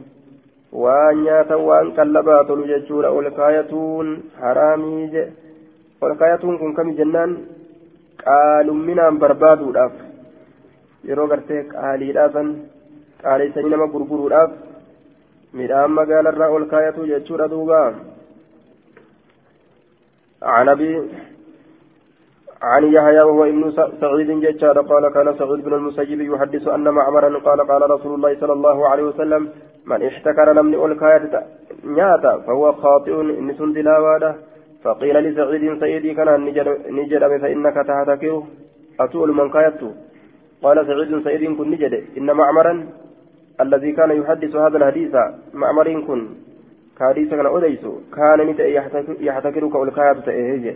waan 0.82 1.18
nyaatan 1.24 1.64
waan 1.68 1.88
qallabaa 1.96 2.44
tolu 2.50 2.68
jechuudha 2.70 3.10
ol 3.16 3.26
kaayatuun 3.38 4.14
haraamii 4.44 5.08
je 5.14 5.24
ol 6.00 6.14
kaayatuun 6.22 6.56
kun 6.60 6.72
kami 6.78 6.94
jennaan 7.00 7.34
qaalumminaan 8.22 9.18
barbaaduudhaaf 9.24 9.98
yeroo 11.10 11.28
gartee 11.32 11.62
qaaliidhaasan 11.74 12.48
qaaleessanii 13.22 13.74
nama 13.74 13.92
gurguruudhaaf 13.94 14.58
midhaan 15.60 15.96
magaalarraa 16.00 16.52
ol 16.56 16.66
kaayatu 16.74 17.10
jechuudha 17.12 17.52
duuba. 17.54 17.80
عن 20.44 20.68
أبي 20.68 21.10
عن 22.62 22.84
يحيى 22.84 23.22
وهو 23.22 23.44
ابن 23.44 23.72
سعيد 24.00 24.30
ججار 24.44 24.80
قال 24.80 25.08
كان 25.08 25.34
سعيد 25.38 25.64
بن 25.64 25.74
المسيب 25.74 26.20
يحدث 26.20 26.68
أن 26.68 26.88
معمرا 26.88 27.38
قال 27.38 27.60
قال 27.60 27.90
رسول 27.90 28.14
الله 28.14 28.40
صلى 28.40 28.52
الله 28.52 28.88
عليه 28.88 29.02
وسلم 29.02 29.48
من 29.86 30.06
احتكر 30.06 30.52
لمن 30.52 30.74
ألكاية 30.74 31.46
نياتا 31.84 32.38
فهو 32.46 32.72
خاطئ 32.72 33.20
إن 33.20 33.54
سندلاواده 33.58 34.34
فقيل 34.84 35.16
لسعيد 35.16 35.80
سيدي 35.80 36.14
كان 36.14 36.28
نجد 36.98 37.22
فإنك 37.42 37.74
تهتكر 37.74 38.42
أتول 39.00 39.32
من 39.32 39.50
كايته 39.50 39.92
قال 40.64 40.76
سعيد 40.86 41.12
سيد 41.26 41.42
كن 41.58 41.70
نجد. 41.70 41.94
إن 42.18 42.28
معمرا 42.40 42.74
الذي 43.64 43.90
كان 43.98 44.10
يحدث 44.20 44.52
هذا 44.64 44.76
الحديث 44.80 45.14
معمر 45.62 45.86
كن. 46.06 46.20
كحديث 46.98 47.30
كان 47.30 47.46
أديس 47.56 47.84
كان 48.16 48.40
نتأ 48.48 48.66
يحتكر 49.28 49.62
كألكاية 49.72 50.18
تأهيجه 50.26 50.74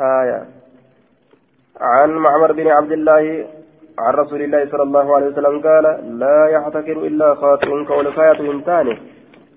آية. 0.00 0.40
عن 1.80 2.10
معمر 2.24 2.50
بن 2.52 2.66
عبد 2.78 2.92
الله 2.92 3.24
عن 3.98 4.14
رسول 4.14 4.40
الله 4.42 4.60
صلى 4.72 4.82
الله 4.82 5.06
عليه 5.14 5.26
وسلم 5.26 5.54
قال 5.68 5.84
لا 6.22 6.38
يحتكر 6.54 6.96
إلا 7.08 7.34
خاطئ 7.34 7.70
كولكاية 7.84 8.40
إنسان 8.52 8.86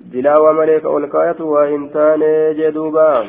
dilaawa 0.05 0.53
malee 0.53 0.79
ka 0.85 0.89
ol 0.89 1.05
kaayatu 1.09 1.49
waa 1.49 1.65
hin 1.65 1.89
taane 1.89 2.53
jee 2.57 2.71
duuba 2.71 3.25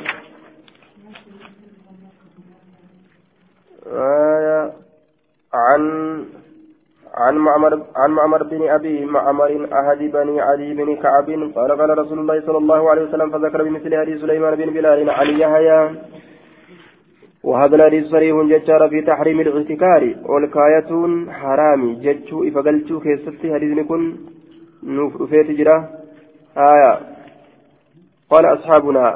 عن 5.56 5.82
عن 7.26 7.34
معمر 7.36 7.72
عن 7.96 8.10
معمر 8.10 8.42
بن 8.42 8.68
أبي 8.68 9.04
معمر 9.04 9.68
أحد 9.72 9.98
بني 9.98 10.40
علي 10.40 10.74
بن 10.74 10.96
كعب 10.96 11.28
قال 11.56 11.70
قال 11.80 11.98
رسول 11.98 12.18
الله 12.18 12.40
صلى 12.46 12.58
الله 12.58 12.90
عليه 12.90 13.02
وسلم 13.02 13.30
فذكر 13.30 13.62
بمثل 13.62 13.92
حديث 14.00 14.20
سليمان 14.20 14.54
بن 14.54 14.68
بلال 14.76 15.10
علي 15.10 15.40
يحيى. 15.40 15.80
وهذا 17.44 17.74
الحديث 17.76 18.04
صريح 18.06 18.36
ججار 18.52 18.88
في 18.88 19.00
تحريم 19.02 19.40
الاغتكار 19.40 20.02
والكاية 20.30 20.90
حرام 21.40 21.82
ججو 22.04 22.38
إفقلتو 22.48 23.00
كيستي 23.00 23.54
حديث 23.54 23.78
نكون 23.78 24.00
نفيت 24.82 25.50
جرا. 25.58 25.76
آية. 26.72 26.92
قال 28.30 28.44
أصحابنا. 28.56 29.06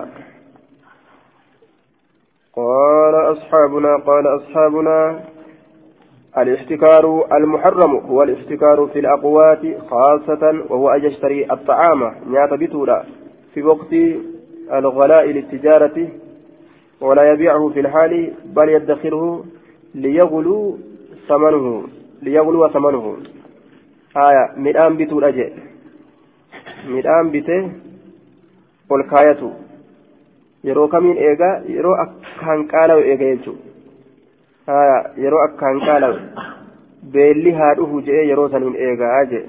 قال 2.56 3.14
أصحابنا 3.34 3.92
قال 4.08 4.24
أصحابنا. 4.38 4.98
الاحتكار 6.38 7.26
المحرم 7.36 7.96
هو 7.96 8.22
الاحتكار 8.22 8.86
في 8.92 8.98
الأقوات 8.98 9.60
خاصة 9.90 10.64
وهو 10.68 10.88
أن 10.88 11.04
يشتري 11.04 11.52
الطعام 11.52 12.14
نيات 12.26 12.54
بتولا 12.54 13.04
في 13.54 13.62
وقت 13.62 13.92
الغلاء 14.72 15.26
للتجارة 15.26 16.08
ولا 17.00 17.32
يبيعه 17.32 17.68
في 17.68 17.80
الحال 17.80 18.32
بل 18.44 18.68
يدخره 18.68 19.44
ليغلو 19.94 20.78
ثمنه 21.28 21.84
ليغلو 22.22 22.68
ثمنه. 22.68 23.16
آية 24.16 24.52
مدام 24.56 24.96
بتولا 24.96 25.30
جي. 25.30 25.52
مدام 26.88 27.30
بته 27.30 27.70
والكاية. 28.90 29.52
yeroo 30.68 30.88
kamiin 30.92 31.18
eegaa 31.26 31.54
yeroo 31.74 31.94
akkaan 32.02 32.64
qaalawu 32.72 33.04
eega 33.10 33.28
jechuudha 33.28 33.69
yeroo 35.24 35.42
akkaan 35.46 35.80
qaalawe 35.86 36.20
beelli 37.12 37.52
haa 37.58 37.74
dhufu 37.80 38.04
jedhee 38.06 38.28
yeroo 38.30 38.48
san 38.54 38.68
hin 38.68 38.76
eegaa 38.88 39.24
jee 39.32 39.44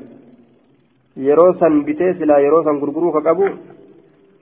yeroo 1.28 1.54
san 1.60 1.84
bitee 1.90 2.14
silaa 2.20 2.40
yeroo 2.46 2.64
san 2.64 2.80
gurguruu 2.84 3.14
ka 3.18 3.22
qabu 3.30 3.50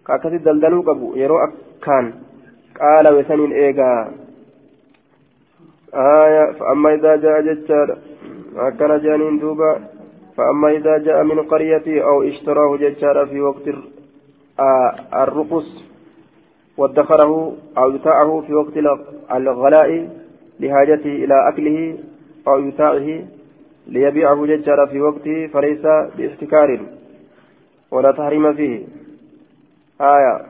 ka 0.03 0.13
akkasi 0.17 0.43
daldaluu 0.47 0.83
qabu 0.89 1.13
yeroo 1.21 1.43
akkaan 1.49 2.13
qaalawe 2.79 3.23
san 3.31 3.45
hin 3.45 3.61
eegaa 3.67 3.99
فأما 6.59 6.93
إذا 6.93 7.15
جاء 7.15 7.41
ججار 7.41 7.97
أكن 8.57 8.91
جانين 9.03 9.39
دوبا 9.39 9.79
فأما 10.37 10.71
إذا 10.71 10.97
جاء 10.97 11.23
من 11.23 11.39
قرية 11.43 12.03
أو 12.03 12.23
اشتراه 12.23 12.77
ججار 12.77 13.25
في 13.25 13.41
وقت 13.41 13.65
الرقص 15.13 15.69
وادخره 16.77 17.53
أو 17.77 17.91
يتاعه 17.91 18.43
في 18.47 18.53
وقت 18.53 18.75
الغلاء 19.31 20.09
لحاجته 20.59 21.11
إلى 21.23 21.49
أكله 21.49 21.97
أو 22.47 22.55
إمتاعه 22.55 23.23
ليبيعه 23.87 24.45
ججار 24.45 24.87
في 24.87 25.01
وقته 25.01 25.47
فليس 25.47 25.81
باحتكار. 26.17 26.79
ولا 27.91 28.11
تحريم 28.11 28.53
فيه. 28.53 28.83
آية. 30.01 30.45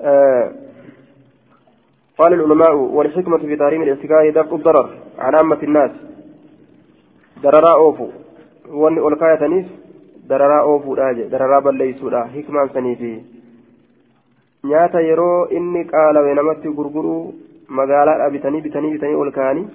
آه. 0.00 0.52
قال 2.18 2.32
العلماء 2.32 2.74
والحكمة 2.74 3.38
في 3.38 3.56
تحريم 3.56 3.82
الاحتكار 3.82 4.30
دفع 4.30 4.56
الضرر 4.56 4.90
عن 5.18 5.34
عامة 5.34 5.62
الناس. 5.62 5.90
دررا 7.42 7.72
أوفو. 7.72 8.08
وأن 8.68 8.98
أولكاية 8.98 9.34
تنيس 9.34 9.66
دررا 10.28 10.62
أوفو 10.62 10.94
داجة 10.94 11.22
دررا 11.22 11.60
بل 11.60 11.74
ليسودا 11.74 12.24
حكمة 12.24 12.66
سنيفي. 12.74 13.20
nyaata 14.64 15.00
yeroo 15.00 15.48
inni 15.50 15.84
qaalawe 15.84 16.34
namatti 16.34 16.68
gurguruu 16.68 17.34
magaalaadha 17.78 18.30
bitanii 18.34 18.64
bitanii 18.66 18.92
bitanii 18.94 19.20
ol 19.22 19.30
ka'anii 19.38 19.66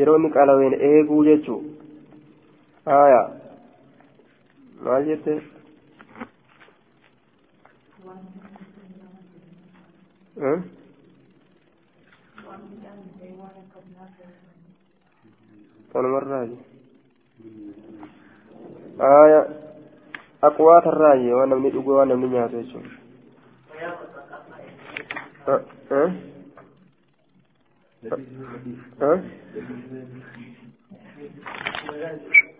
yeroo 0.00 0.16
inni 0.18 0.30
qalaween 0.36 0.74
eeguu 0.90 1.24
jechuu 1.28 1.60
haya 2.92 3.22
maal 4.84 5.04
jette 5.10 5.34
kanumarraaji 15.92 16.58
haya 18.98 19.40
aqwaatarraaji 20.48 21.32
waan 21.32 21.48
namni 21.50 21.70
dhugu 21.70 21.90
waan 21.96 22.08
namni 22.08 22.28
nyaatu 22.28 22.56
jechuudha 22.62 22.90
ها 29.01 29.21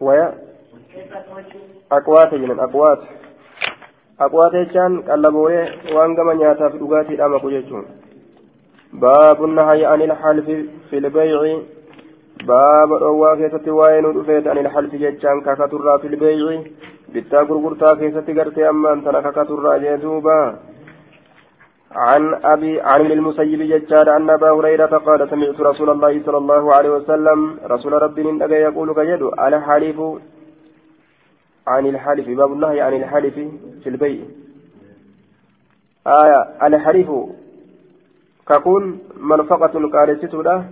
ويا 0.01 0.33
أقوات 1.91 2.33
جنن 2.33 2.59
أقوات 2.59 2.99
أقوات 4.19 4.55
جان 4.73 5.01
قلبوني 5.01 5.61
وان 5.95 6.15
كما 6.15 6.33
نياتا 6.33 6.69
في 6.69 6.77
دغاتي 6.77 7.15
داما 7.15 7.37
كوجيتون 7.39 7.85
باب 8.93 9.43
النهي 9.43 9.85
عن 9.85 10.01
الحلف 10.01 10.45
في 10.89 10.97
البيع 10.97 11.61
باب 12.47 12.93
روا 12.93 13.35
كيستي 13.35 13.71
واين 13.71 14.13
دفيت 14.13 14.47
عن 14.47 14.57
الحلف 14.57 14.95
جان 14.95 15.41
كاكاتورا 15.41 15.97
في 15.97 16.07
البيع 16.07 16.63
بتا 17.13 17.41
غرغرتا 17.41 17.95
كيستي 17.95 18.33
غرتي 18.33 18.69
اما 18.69 18.93
انت 18.93 19.09
كاكاتورا 19.09 19.77
جيتوبا 19.77 20.59
عن 21.96 22.34
أبي 22.44 22.80
عن 22.80 23.00
المسيب 23.00 23.62
ججار 23.62 24.16
أن 24.16 24.30
أبا 24.30 24.50
هريرة 24.50 24.86
قال 25.06 25.30
سمعت 25.30 25.60
رسول 25.60 25.90
الله 25.90 26.22
صلى 26.26 26.38
الله 26.38 26.74
عليه 26.74 26.90
وسلم 26.90 27.58
رسول 27.64 27.92
ربي 28.02 28.22
من 28.22 28.50
يقول 28.50 28.94
كجد 28.94 29.22
على 29.38 29.60
حليف 29.60 30.00
عن 31.66 31.86
الحلف 31.86 32.26
باب 32.28 32.52
الله 32.52 32.82
عن 32.82 32.94
الحلف 32.94 33.34
في 33.82 33.88
البيع. 33.88 34.24
آية 36.06 36.40
الحلف 36.66 37.10
ككون 38.48 38.98
منفقة 39.30 39.74
قال 39.94 40.08
ستولا 40.20 40.64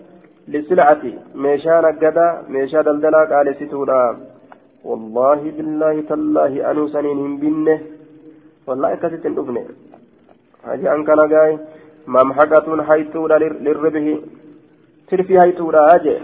للسلعة 0.48 1.02
ميشا 1.34 1.80
نقدا 1.80 2.26
ميشا 2.48 2.82
دلدلا 2.82 3.22
قال 3.32 3.56
ستولا 3.60 4.16
والله 4.84 5.40
بالله 5.56 5.94
تالله 6.08 6.70
أنو 6.70 6.88
سنين 6.94 7.36
بنه. 7.42 7.80
والله 8.66 8.94
كتت 8.94 9.26
الأبنه 9.26 9.64
haji 10.66 10.88
an 10.94 11.04
kana 11.08 11.26
gaay 11.34 11.52
mamhaqatun 12.16 12.84
haytuudha 12.88 13.38
lirribihi 13.66 14.14
tirfii 15.10 15.40
haytuudha 15.42 15.84
jee 16.04 16.18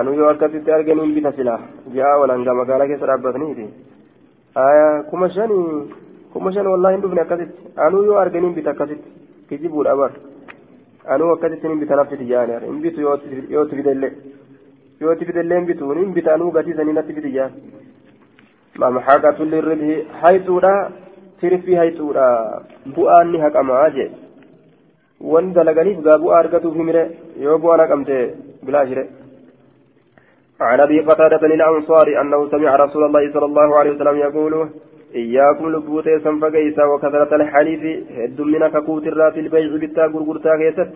anu 0.00 0.14
yoo 0.20 0.30
akkasitti 0.32 0.74
arganiin 0.78 1.14
bita 1.18 1.32
silaa 1.38 1.60
ji'a 1.94 2.16
walanga 2.22 2.54
magaalaa 2.60 2.88
keessa 2.90 3.10
dhaabbataniiti 3.10 3.66
kuma 5.10 5.30
shani 5.36 5.58
kuma 6.32 6.52
shan 6.52 6.66
wallahi 6.72 6.94
hin 6.96 7.04
dhufne 7.04 7.22
akkasitti 7.26 7.72
anuu 7.86 8.04
yoo 8.08 8.18
arganiin 8.24 8.54
bita 8.58 8.74
akkasitti 8.74 9.10
kijibuudha 9.48 9.96
bar 10.02 10.10
anuu 11.14 11.30
akkasitti 11.34 11.68
hin 11.72 11.80
bita 11.82 12.00
naftiti 12.00 12.30
jaani 12.32 12.60
hin 12.66 12.80
bitu 12.86 13.00
yoo 13.00 13.16
ti 13.72 13.76
fidellee 13.80 14.12
yoo 15.00 15.14
ti 15.14 15.28
fidellee 15.30 15.58
hin 15.60 15.68
bitu 15.72 15.90
hin 16.00 16.12
bita 16.20 16.34
anuu 16.34 16.50
gatii 16.56 16.78
sanii 16.80 16.96
natti 16.98 17.18
fiti 17.18 17.34
jaan 17.36 17.52
mamhaqatun 18.84 19.50
lirribihi 19.54 19.96
haytuudha 20.22 20.72
tirfii 21.40 21.80
hayxuudha 21.82 22.26
bu'aan 22.96 23.32
ni 23.32 23.44
haqamaa 23.44 23.86
jee. 23.96 24.10
Wanni 25.32 25.54
dalaganiif 25.54 26.02
gaa 26.06 26.18
bu'aa 26.24 26.42
argatuuf 26.42 26.76
himire 26.80 27.02
yoo 27.46 27.58
bu'aan 27.58 27.84
haqamte 27.84 28.18
bilaashire 28.66 29.04
عن 30.60 30.80
ابي 30.80 31.00
قتادة 31.00 31.46
الانصاري 31.46 32.20
انه 32.20 32.50
سمع 32.50 32.76
رسول 32.76 33.04
الله 33.04 33.32
صلى 33.32 33.44
الله 33.44 33.78
عليه 33.78 33.90
وسلم 33.90 34.16
يقول 34.16 34.68
اياكم 35.14 35.68
لبوت 35.72 36.08
سنفقيسا 36.24 36.84
وكثرة 36.84 37.36
الحليف 37.36 37.82
هد 38.18 38.40
من 38.40 38.68
ككوت 38.68 39.06
الرات 39.06 39.36
البيع 39.38 39.70
بالتا 39.82 40.04
غرغرتا 40.12 40.56
كيست 40.56 40.90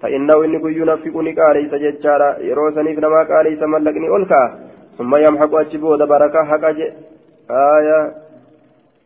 فانه 0.00 0.44
ان 0.44 0.58
كن 0.62 0.72
ينفقني 0.80 1.32
قال 1.38 1.56
ليس 1.56 1.74
ججارا 1.84 2.38
يروسني 2.38 2.96
فنما 2.96 3.22
قال 3.30 3.44
ليس 3.46 3.62
ملكني 3.62 4.16
الكا 4.16 4.42
ثم 4.98 5.16
يمحق 5.16 5.54
اجبود 5.54 6.00
بركه 6.12 6.44
حق 6.50 6.64
آية 7.50 8.23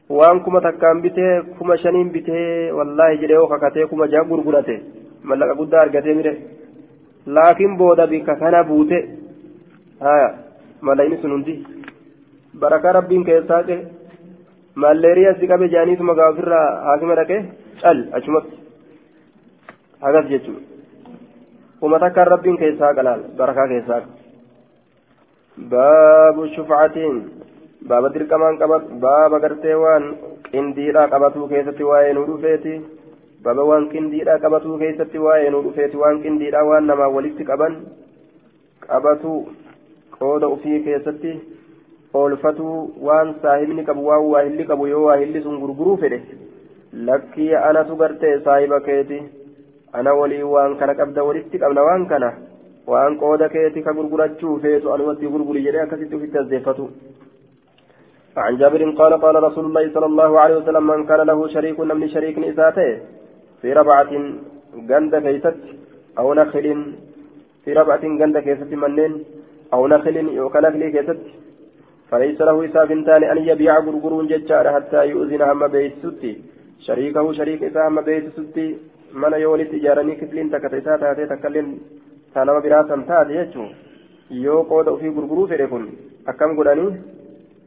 waan 0.08 0.40
kuma 0.44 0.60
takkaan 0.60 1.02
bitee 1.02 1.42
kuma 1.58 1.76
shaniin 1.76 2.10
bitee 2.12 2.72
wallaahi 2.72 3.18
jedhee 3.22 3.38
oo 3.38 3.48
kakatee 3.48 3.86
kuma 3.86 4.06
jaa 4.12 4.24
gurgurate 4.30 4.76
mallaqa 5.22 5.54
guddaa 5.60 5.80
argatee 5.80 6.14
mire. 6.14 6.32
Laakiin 7.26 7.76
booda 7.78 8.06
bika 8.06 8.36
kana 8.36 8.64
buute 8.64 8.98
haya 10.00 10.28
mallayni 10.80 11.16
sun 11.22 11.30
hundi. 11.32 11.54
Barakaa 12.60 12.92
rabbiin 12.98 13.24
keessaa 13.24 13.62
qe 13.68 13.76
malleeriyaa 14.74 15.34
si 15.40 15.46
qabe 15.50 15.68
jaaniituma 15.74 16.14
gaa 16.14 16.30
ofirraa 16.32 16.66
haakima 16.86 17.14
dhaqee 17.20 17.40
cal 17.82 17.98
achumatti. 18.12 18.56
Hagas 20.00 20.26
jechuudha. 20.30 20.62
Kuma 21.80 21.98
takkaan 21.98 22.32
rabbiin 22.34 22.58
keessaa 22.62 22.94
qalaal 22.94 23.20
barakaa 23.38 23.68
keessaa. 23.72 24.00
Baabu 25.70 26.46
shufcatiin 26.54 27.16
baaba 27.90 28.08
dirqamaan 28.14 28.58
qabat 28.62 28.84
baaba 29.04 29.38
gartee 29.44 29.74
waan 29.84 30.04
qindiidhaa 30.52 31.08
qabatuu 31.14 31.48
keessatti 31.52 31.84
waa'ee 31.90 32.12
nu 32.18 32.24
dhufeeti 32.30 32.74
baaba 33.44 33.64
waan 33.70 33.86
qindiidhaa 33.92 34.38
qabatuu 34.44 34.78
keessatti 34.82 35.18
waa'ee 35.26 35.50
nu 35.54 35.62
dhufeeti 35.66 35.96
waan 36.02 36.20
qindiidhaa 36.24 36.64
waan 36.70 36.86
namaa 36.90 37.08
walitti 37.16 37.44
qaban 37.50 37.74
qabatuu 38.88 39.38
qooda 40.18 40.48
ufii 40.56 40.80
keessatti 40.88 41.32
oolfatuu 42.20 42.76
waan 43.08 43.34
saahibni 43.42 43.84
qabu 43.88 44.06
waan 44.10 44.24
waahilli 44.34 44.64
qabu 44.70 44.86
yoo 44.92 45.04
waahilli 45.08 45.42
sun 45.46 45.58
gurguruu 45.62 45.96
fedhe 46.04 46.20
lakkii 47.08 47.50
anatu 47.68 47.96
gartee 48.02 48.34
saahiba 48.46 48.80
keeti 48.88 49.18
ana 50.00 50.14
walii 50.20 50.42
waan 50.54 50.76
kana 50.80 50.94
qabda 51.00 51.24
walitti 51.28 51.58
qabna 51.64 51.82
waan 51.88 52.06
kana 52.12 52.30
waan 52.92 53.18
qooda 53.22 53.48
keeti 53.54 53.82
ka 53.86 53.92
gurgurachuu 53.98 54.56
feetu 54.64 54.92
anumatti 54.94 55.26
gurguri 55.34 55.62
jedhee 55.66 55.84
akkasitti 55.86 56.16
ufitti 56.18 56.38
azzeeffatu 56.42 56.88
عن 58.44 58.56
جابر 58.60 58.82
قال 59.00 59.12
قال 59.24 59.34
رسول 59.48 59.64
الله 59.68 59.84
صلى 59.94 60.06
الله 60.06 60.30
عليه 60.40 60.56
وسلم 60.56 60.86
من 60.86 61.00
كان 61.08 61.20
له 61.30 61.38
شريك 61.54 61.78
من 61.80 62.08
شريك 62.14 62.36
إساته 62.50 62.88
في 63.60 63.68
ربعة 63.72 64.12
جند 64.90 65.12
كيست 65.24 65.60
أو 66.18 66.26
نخل 66.40 66.66
في 67.64 67.70
ربعة 67.80 68.04
جند 68.20 68.36
كيست 68.46 68.70
منين 68.82 69.12
أو 69.74 69.82
نخل 69.92 70.16
يوكا 70.38 70.60
نخل 70.60 70.82
كيست 70.94 71.20
فليس 72.10 72.40
له 72.48 72.56
إساف 72.66 72.90
تاني 73.06 73.26
أن 73.32 73.38
يبيع 73.50 73.74
غرغرون 73.86 74.26
ججار 74.30 74.66
حتى 74.74 75.00
يؤذن 75.10 75.42
هم 75.50 75.62
بيت 75.74 75.94
ستي 76.02 76.32
شريكه 76.86 77.26
شريك 77.38 77.60
إسا 77.68 77.80
هم 77.88 77.98
بيت 78.08 78.26
ستي 78.36 78.66
من 79.20 79.32
يولي 79.44 79.64
تجارني 79.72 80.14
كفلين 80.20 80.50
تكتيسا 80.52 80.96
تاتي 81.00 81.24
تكلين 81.32 81.66
تانما 82.34 82.60
براسا 82.64 82.96
تاتي 83.08 83.34
يجو. 83.40 83.66
ofii 84.30 85.10
gurguruu 85.16 85.46
fedhe 85.48 85.66
kun 85.66 85.84
akkam 86.26 86.56
godhanii 86.56 87.17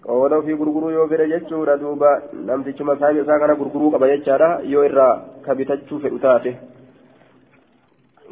qooda 0.06 0.38
ofii 0.42 0.60
gurguruu 0.60 0.92
yoo 0.98 1.08
fedhe 1.08 1.32
jechuudha 1.34 1.78
duuba. 1.78 2.12
Namtichuma 2.34 3.00
saahiba 3.00 3.24
isaa 3.24 3.40
kana 3.40 3.56
gurguruu 3.56 3.92
qaba 3.92 4.12
jechaadha. 4.14 4.60
Yoo 4.74 4.86
irraa 4.90 5.16
ka 5.46 5.56
bitachuu 5.56 6.00
fedhu 6.04 6.20
taate. 6.20 6.54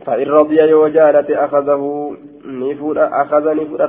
فإن 0.06 0.28
رضي 0.28 0.60
يوجالة 0.62 1.46
أخذه 1.46 1.82
نفود 2.46 2.98
أخذ 2.98 3.46
نفود 3.56 3.82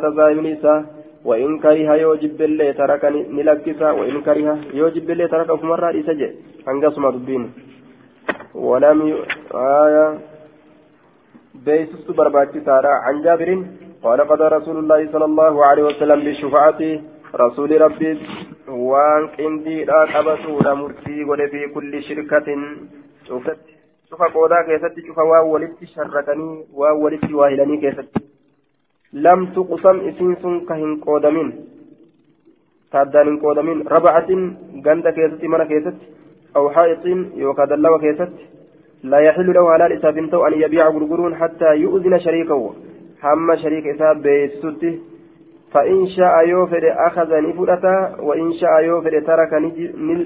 نساء 0.47 0.85
وإن 1.24 1.59
كره 1.59 1.95
يوجب 1.95 2.43
اللي 2.43 2.72
ترك 2.72 3.05
نلكسا 3.37 3.91
وإن 3.91 4.20
كره 4.26 4.59
يوجب 4.74 5.11
اللي 5.11 5.28
ترك 5.28 5.61
في 5.61 5.66
مرة 5.66 5.91
إسجي 6.01 6.28
أنقسم 6.68 7.07
الدين 7.07 7.53
ولم 8.55 8.99
ي... 9.09 9.14
آية 9.55 10.18
بيسس 11.64 12.11
برباكي 12.11 12.61
سارة 12.61 12.89
عن 12.89 13.22
جابر 13.22 13.51
قال 14.03 14.20
قضى 14.20 14.47
رسول 14.57 14.76
الله 14.78 15.12
صلى 15.12 15.24
الله 15.24 15.55
عليه 15.66 15.83
وسلم 15.83 16.18
بالشفاعة 16.24 16.81
رسول 17.35 17.81
ربي 17.81 18.18
وان 18.68 19.26
قندي 19.26 19.85
لا 19.85 20.05
قبسوا 20.05 20.74
مرتي 20.74 21.24
في 21.51 21.68
كل 21.74 22.03
شركة. 22.03 22.49
شوفت 23.28 23.61
شوف 24.11 24.22
قودا 24.22 24.62
كيست 24.66 25.07
شوف 25.07 25.18
واو 25.18 25.55
ولدت 25.55 25.85
شركني 25.85 26.64
واو 26.74 27.05
ولدت 27.05 27.33
واهلني 27.33 27.76
كيست 27.76 28.14
لم 29.12 29.47
تقسم 29.47 29.97
اسنس 30.09 30.43
كهن 30.68 30.97
قودمين. 31.07 31.49
تادان 32.93 33.39
قودمين. 33.39 33.89
ربعة 33.89 34.31
غند 34.87 35.09
كيست 35.09 35.45
من 35.45 35.62
كيست 35.64 35.99
أو 36.57 36.70
حائط 36.70 37.07
يوكا 37.37 37.64
دلوا 37.64 37.99
كيست 37.99 38.33
لا 39.03 39.18
يحل 39.18 39.55
له 39.55 39.70
على 39.70 39.87
الإسابنتو 39.87 40.47
أن 40.47 40.53
يبيع 40.62 40.89
غرغرون 40.89 41.35
حتى 41.35 41.76
يؤذن 41.76 42.18
شريكه. 42.18 42.74
هم 43.22 43.57
شريك 43.57 43.87
إساب 43.87 44.22
بيستي 44.22 45.01
فإن 45.72 46.06
شاء 46.06 46.48
يوفر 46.48 46.94
أخذ 47.06 47.30
نفلتا 47.48 48.16
وإن 48.20 48.52
شاء 48.52 48.80
يوفر 48.80 49.20
ترك 49.20 49.52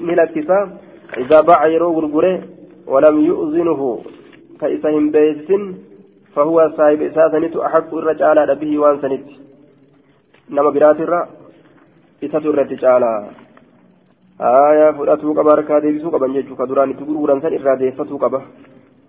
نلكسا 0.08 0.78
إذا 1.16 1.40
باع 1.40 1.66
يرو 1.66 1.92
غرغره 1.92 2.42
ولم 2.86 3.20
يؤذنه 3.20 4.00
فإسهم 4.60 5.10
بيت 5.10 5.48
فهو 6.34 6.70
صاحب 6.76 7.02
إساسنت 7.02 7.56
أحق 7.56 7.94
الرجال 7.94 8.56
به 8.60 8.78
وان 8.78 9.00
سنت 9.02 9.28
نما 10.50 10.70
برات 10.70 11.00
الرا 11.00 11.28
إسات 12.24 12.46
الرجال 12.46 13.04
آية 14.40 14.90
فلاتو 14.90 15.32
قبا 15.32 15.54
ركا 15.54 15.78
ديبسو 15.78 16.10
قبا 16.10 16.26
نجو 16.26 16.56
كدران 16.56 16.96
تقرورا 16.96 17.40
سن 17.40 17.54
إرا 17.54 17.74
ديفتو 17.80 18.16
قبا 18.22 18.40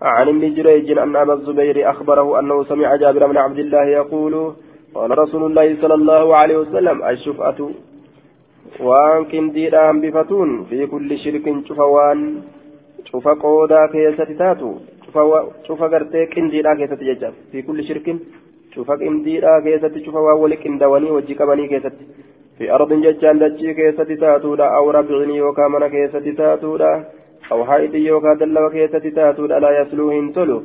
عن 0.02 0.28
ابن 0.28 0.54
جريج 0.56 0.98
أن 0.98 1.16
أبا 1.16 1.34
الزبير 1.34 1.90
أخبره 1.90 2.40
أنه 2.40 2.64
سمع 2.64 2.96
جابر 2.96 3.28
بن 3.28 3.38
عبد 3.38 3.60
الله 3.60 3.86
يقول 3.86 4.54
قال 4.96 5.18
رسول 5.24 5.44
الله 5.50 5.68
صلى 5.82 5.96
الله 6.02 6.26
عليه 6.40 6.58
وسلم 6.64 6.98
الشفعة 7.12 7.60
وان 8.88 9.26
كنديران 9.32 9.96
بفتون 10.04 10.50
في 10.70 10.80
كل 10.94 11.10
شرك 11.24 11.46
شفوان 11.68 12.20
شوف 13.10 13.26
قودا 13.28 13.82
كيسة 13.94 14.30
تاتو 14.40 14.72
شوف 15.68 15.80
قرتي 15.94 16.22
كنديرا 16.34 16.72
كيسة 16.80 17.02
ججاب 17.10 17.34
في 17.52 17.62
كل 17.68 17.80
شرك 17.88 18.08
شوف 18.76 18.92
كنديرا 19.02 19.54
كيسة 19.66 19.96
شوف 20.06 20.16
واولك 20.26 20.64
اندواني 20.68 21.10
وجيك 21.16 21.42
بني 21.50 21.68
كيسة. 21.72 21.96
في 22.58 22.66
أرض 22.76 22.92
ججان 23.06 23.36
دجي 23.42 23.74
كيسة 23.80 24.10
تاتو 24.22 24.52
أو 24.78 24.86
ربعني 24.98 25.42
وكامنا 25.46 25.88
كيسة 25.94 26.26
تاتو 26.40 26.72
أو 27.52 27.60
حائط 27.68 27.94
يوكا 27.96 28.34
دلوا 28.40 28.70
كيسة 28.74 29.06
تاتو 29.18 29.46
لا 29.46 29.70
يسلو 29.80 30.06
هنتلو 30.16 30.58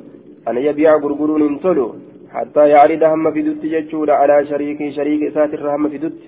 أن 0.49 0.57
يبيع 0.67 0.93
غرغرون 1.03 1.43
هنتلو 1.49 1.87
حتى 2.35 2.69
يعرض 2.69 3.03
هم 3.03 3.33
في 3.33 3.43
دت 3.43 3.63
ججود 3.67 4.11
على 4.11 4.47
شريك 4.47 4.91
شريك 4.97 5.35
ساتر 5.35 5.77
هم 5.77 5.89
في 5.89 5.99
دت 5.99 6.21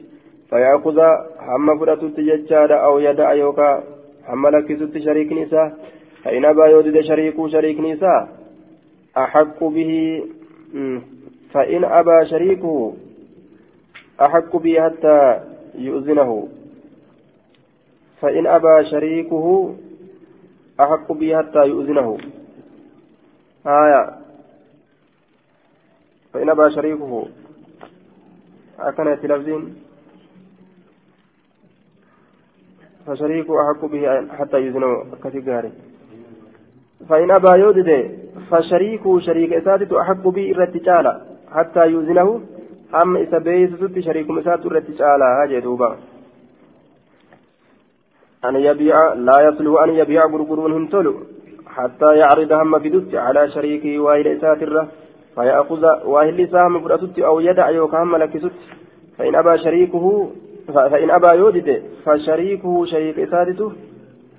فيأخذ 0.51 0.99
هم 1.49 1.79
فرأت 1.79 2.05
ججاد 2.05 2.71
أو 2.71 2.99
يدع 2.99 3.33
يوكا 3.33 3.83
هم 4.29 4.49
لكست 4.49 4.99
شريك 4.99 5.33
نساء 5.33 5.69
فإن 6.25 6.45
أبى 6.45 6.61
يودد 6.61 7.01
شريك 7.01 7.47
شريك 7.47 7.81
نساء 7.81 8.29
أحق 9.17 9.65
به 9.65 10.23
فإن 11.53 11.85
أبى 11.85 12.27
شريكه 12.31 12.95
أحق 14.21 14.57
به 14.57 14.81
حتى 14.85 15.41
يؤذنه. 15.75 16.49
فإن 18.21 18.47
أبى 18.47 18.85
شريكه 18.91 19.75
أحق 20.81 21.13
به 21.13 21.39
حتى 21.39 21.59
يؤذنه. 21.67 22.19
آية. 23.67 24.22
فإن 26.33 26.51
أبى 26.51 26.71
شريكه 26.71 27.27
أكنت 28.79 29.25
لفظين 29.25 29.75
فشريكه 33.07 33.55
أحق 33.63 33.85
به 33.85 34.29
حتى 34.39 34.57
يؤذنه 34.57 35.05
كثير 35.25 35.71
فإن 37.09 37.31
أبى 37.31 37.49
يودد. 37.49 38.19
فشريكه 38.51 39.21
شريك 39.21 39.53
إساتة 39.53 40.01
أحق 40.01 40.29
به 40.29 40.51
الرتجالة 40.51 41.21
حتى 41.53 41.87
يؤذنه 41.87 42.41
أم 43.03 43.17
إذا 43.17 43.39
بيست 43.39 43.99
شريك 43.99 44.31
مسات 44.31 44.67
الرتجالة 44.67 45.43
هاجي 45.43 45.61
دوبا. 45.61 45.97
أن 48.45 48.57
يبيع. 48.57 49.13
لا 49.15 49.49
يصلح 49.49 49.83
أن 49.83 49.91
يبيع 49.91 50.27
غرغرون 50.27 50.73
هنتلو 50.73 51.15
حتى 51.67 52.17
يعرض 52.17 52.53
هم 52.53 52.79
بدت 52.79 53.15
على 53.15 53.51
شريكه 53.51 53.99
وإلى 53.99 54.37
إساتره 54.37 54.89
فيأخذ 55.35 55.83
واهل 56.05 56.49
سام 56.49 56.81
فرأتت 56.81 57.19
أو 57.19 57.41
يدع 57.41 57.71
يوكام 57.71 58.17
لكست 58.17 58.53
فإن 59.19 59.35
أبى 59.35 59.59
شريكه 59.59 60.31
فإن 60.75 61.11
أبى 61.11 61.39
يودد 61.39 61.83
فشريكه 62.05 62.85
شريك 62.85 63.19
إسادته 63.19 63.73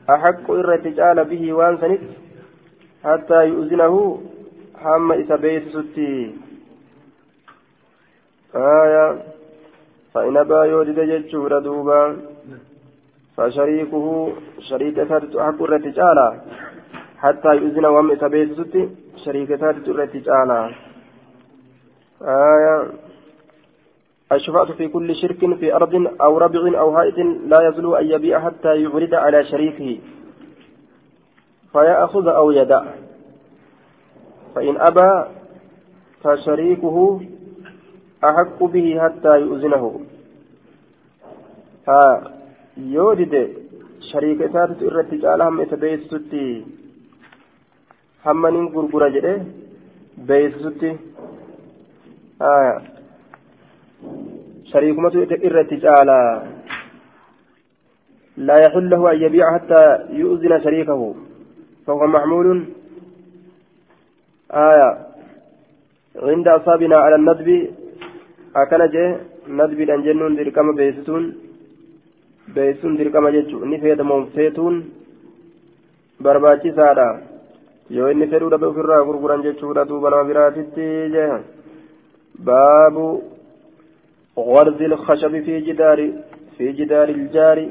أحق 0.10 0.52
الرتجال 0.52 1.26
به 1.26 1.54
وأن 1.54 1.78
سنت. 1.78 2.00
حتى 3.04 3.46
يؤذنه 3.46 4.22
هم 4.82 5.12
إذا 5.12 5.36
بيت 5.36 5.64
ستي 5.68 6.32
آية. 8.56 9.24
فإن 10.14 10.38
أبى 10.38 10.54
يودد 10.54 11.00
جتشور 11.00 11.60
دوبا 11.60 12.18
فشريكه 13.38 14.34
شريك 14.70 15.04
ثالث 15.04 15.36
أحق 15.36 15.64
الرتجال 15.64 16.40
حتى 17.18 17.50
يؤذن 17.56 17.86
وهم 17.86 18.12
إذا 18.12 18.28
بيت 18.28 18.62
ستي 18.62 18.90
شريك 19.16 19.56
ثالث 19.56 19.90
الرتجال 19.90 20.74
آية 22.22 22.92
الشفاعة 24.32 24.74
في 24.74 24.88
كل 24.88 25.16
شرك 25.16 25.56
في 25.60 25.76
أرض 25.76 26.08
أو 26.22 26.38
ربع 26.38 26.80
أو 26.80 26.98
هائط 26.98 27.18
لا 27.48 27.70
يزلو 27.70 27.96
أن 27.96 28.06
يبيع 28.06 28.40
حتى 28.40 28.82
يعرض 28.82 29.14
على 29.14 29.46
شريكه 29.46 30.00
فيأخذ 31.72 32.28
أو 32.28 32.52
يدع 32.52 32.84
فإن 34.56 34.78
أبى 34.78 35.30
فشريكه 36.24 37.22
أحق 38.24 38.64
به 38.64 39.00
حتى 39.02 39.40
يؤذنه 39.40 40.02
ها 41.88 42.32
يودد 42.78 43.54
شريك 44.12 44.52
ساتت 44.52 44.84
إرتي 44.84 45.18
جعل 45.18 45.42
غرغرة 48.28 49.08
جده 49.16 49.34
بيت 50.18 50.54
ستي 50.64 50.92
ها 52.42 52.82
شريكمة 54.72 55.16
إرتي 55.48 55.76
جعل 55.76 56.10
لا 58.38 58.58
يحل 58.64 58.90
له 58.90 59.12
أن 59.12 59.18
يبيع 59.22 59.46
حتى 59.56 59.82
يؤذن 60.10 60.54
شريكه 60.64 61.16
فهو 61.86 62.08
محمول 62.08 62.48
آية 64.52 64.90
عند 66.16 66.48
أصحابنا 66.48 66.98
على 66.98 67.16
الندب 67.16 67.50
أكن 68.56 68.82
جه 68.94 69.06
ندب 69.48 69.80
الأنجنون 69.82 70.36
دركما 70.36 70.72
بيستون 70.80 71.24
بيستون 72.56 72.98
دركما 72.98 73.30
جتشو 73.36 73.64
إني 73.64 73.78
فيدمون 73.82 74.26
فيتون 74.36 74.76
barbaachisaadha. 76.24 77.33
Yoo 77.96 78.10
inni 78.14 78.32
fedhuu 78.32 78.50
dhabe 78.54 78.66
ofirraa 78.72 79.06
gurguran 79.10 79.46
jechuudha 79.46 79.90
duuba 79.92 80.10
nama 80.10 80.30
biraatitti 80.32 80.90
jee 81.16 81.32
baabu 82.50 83.08
غرز 84.38 84.82
الخشب 84.82 85.44
في 85.46 85.60
جدار 85.60 86.12
في 86.58 86.72
جدار 86.72 87.10
الجار 87.10 87.70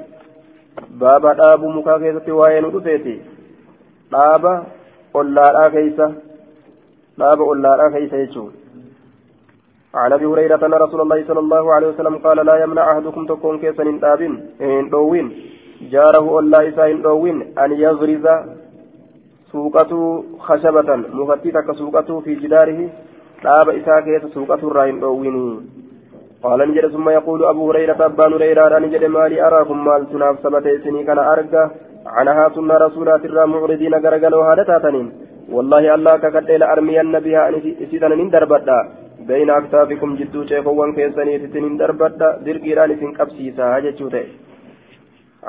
بابا 0.90 1.32
دابو 1.32 1.68
مكا 1.68 1.98
كيستي 1.98 2.32
وين 2.32 2.64
رفيتي 2.64 3.20
دابا 4.12 4.64
قلالا 5.14 5.68
كيسا 5.68 6.14
دابا 7.18 7.44
قلالا 7.44 7.90
كيسا 7.94 8.16
يجو 8.16 8.50
عن 9.94 10.12
ابي 10.12 10.26
هريره 10.26 10.66
ان 10.66 10.74
رسول 10.74 11.00
الله 11.00 11.24
صلى 11.28 11.40
الله 11.40 11.74
عليه 11.74 11.88
وسلم 11.88 12.14
قال 12.18 12.46
لا 12.46 12.62
يمنع 12.62 12.92
احدكم 12.92 13.26
تكون 13.26 13.58
كيسا 13.58 13.82
ان 13.82 13.98
دابين 14.00 14.34
ان 14.60 14.88
دوين 14.90 15.26
جاره 15.92 16.38
ألا 16.38 16.68
إسا 16.68 16.90
إن 16.90 17.02
دوين 17.02 17.38
أن 17.58 17.70
يغرز 17.72 18.26
سوقته 19.53 20.24
خشبة 20.38 20.96
مفتتك 20.96 21.68
سوقته 21.72 22.20
في 22.20 22.34
جداره 22.34 22.80
dhaaba 23.44 23.72
isaa 23.74 24.03
keessa 24.07 24.28
suuqatu 24.34 24.68
irraa 24.70 24.84
hin 24.88 24.98
dhoowwinii 25.03 25.55
abuu 27.50 27.64
hurayrata 27.68 28.05
abbaan 28.11 28.34
hurayraadha 28.36 28.78
ni 28.84 28.90
jedhe 28.92 29.09
maalii 29.14 29.40
araakum 29.46 29.80
maaltu 29.86 30.20
naaf 30.22 30.38
sabate 30.44 30.68
isinii 30.74 31.03
kana 31.09 31.24
arga 31.30 31.62
canahaa 32.05 32.53
sunnaa 32.59 32.78
rasuulaatirraa 32.84 33.48
mucridiina 33.55 34.00
garagaloo 34.05 34.44
haadha 34.48 34.68
taataniin 34.70 35.09
wallaahi 35.57 35.92
allah 35.96 36.14
akka 36.18 36.30
kadhee 36.36 36.61
la 36.62 36.70
armiyanna 36.76 37.24
bihaa 37.26 37.48
isiidhan 37.86 38.16
nin 38.22 38.32
darbadha 38.36 38.78
bayna 39.32 39.59
aktaafikum 39.62 40.16
jidduu 40.22 40.46
ceekowwan 40.53 40.96
keessaniif 41.00 41.50
isin 41.50 41.68
hin 41.68 41.76
darbadha 41.82 42.32
dirqiidhaan 42.46 42.96
isin 42.96 43.18
qabsiisaa 43.20 43.74
jechuu 43.88 44.11
ta'e 44.16 44.26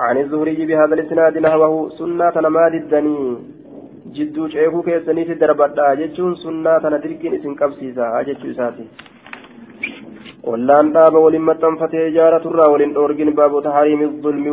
عن 0.03 0.17
الزهري 0.17 0.65
بهذا 0.65 0.93
الاسناد 0.93 1.35
نحوه 1.37 1.89
سنة 1.97 2.49
مال 2.55 2.73
الدني 2.75 3.19
jidduu 4.17 4.49
ceekuu 4.55 4.83
keessaniiti 4.89 5.39
darbadha 5.45 5.95
jechuun 6.01 6.35
sunnaa 6.45 6.79
tana 6.79 7.03
dirqiin 7.05 7.37
isin 7.39 7.55
qabsiisa 7.61 8.09
jechuu 8.31 8.51
isaati 8.55 8.89
wallaan 10.49 10.91
dhaaba 10.97 11.23
waliin 11.27 11.47
maxxanfatee 11.51 12.09
ijaaraturraa 12.09 12.73
waliin 12.75 12.93
dhoorgin 12.99 13.35
baabu 13.39 13.61
tahariimi 13.69 14.11
zulmi 14.27 14.51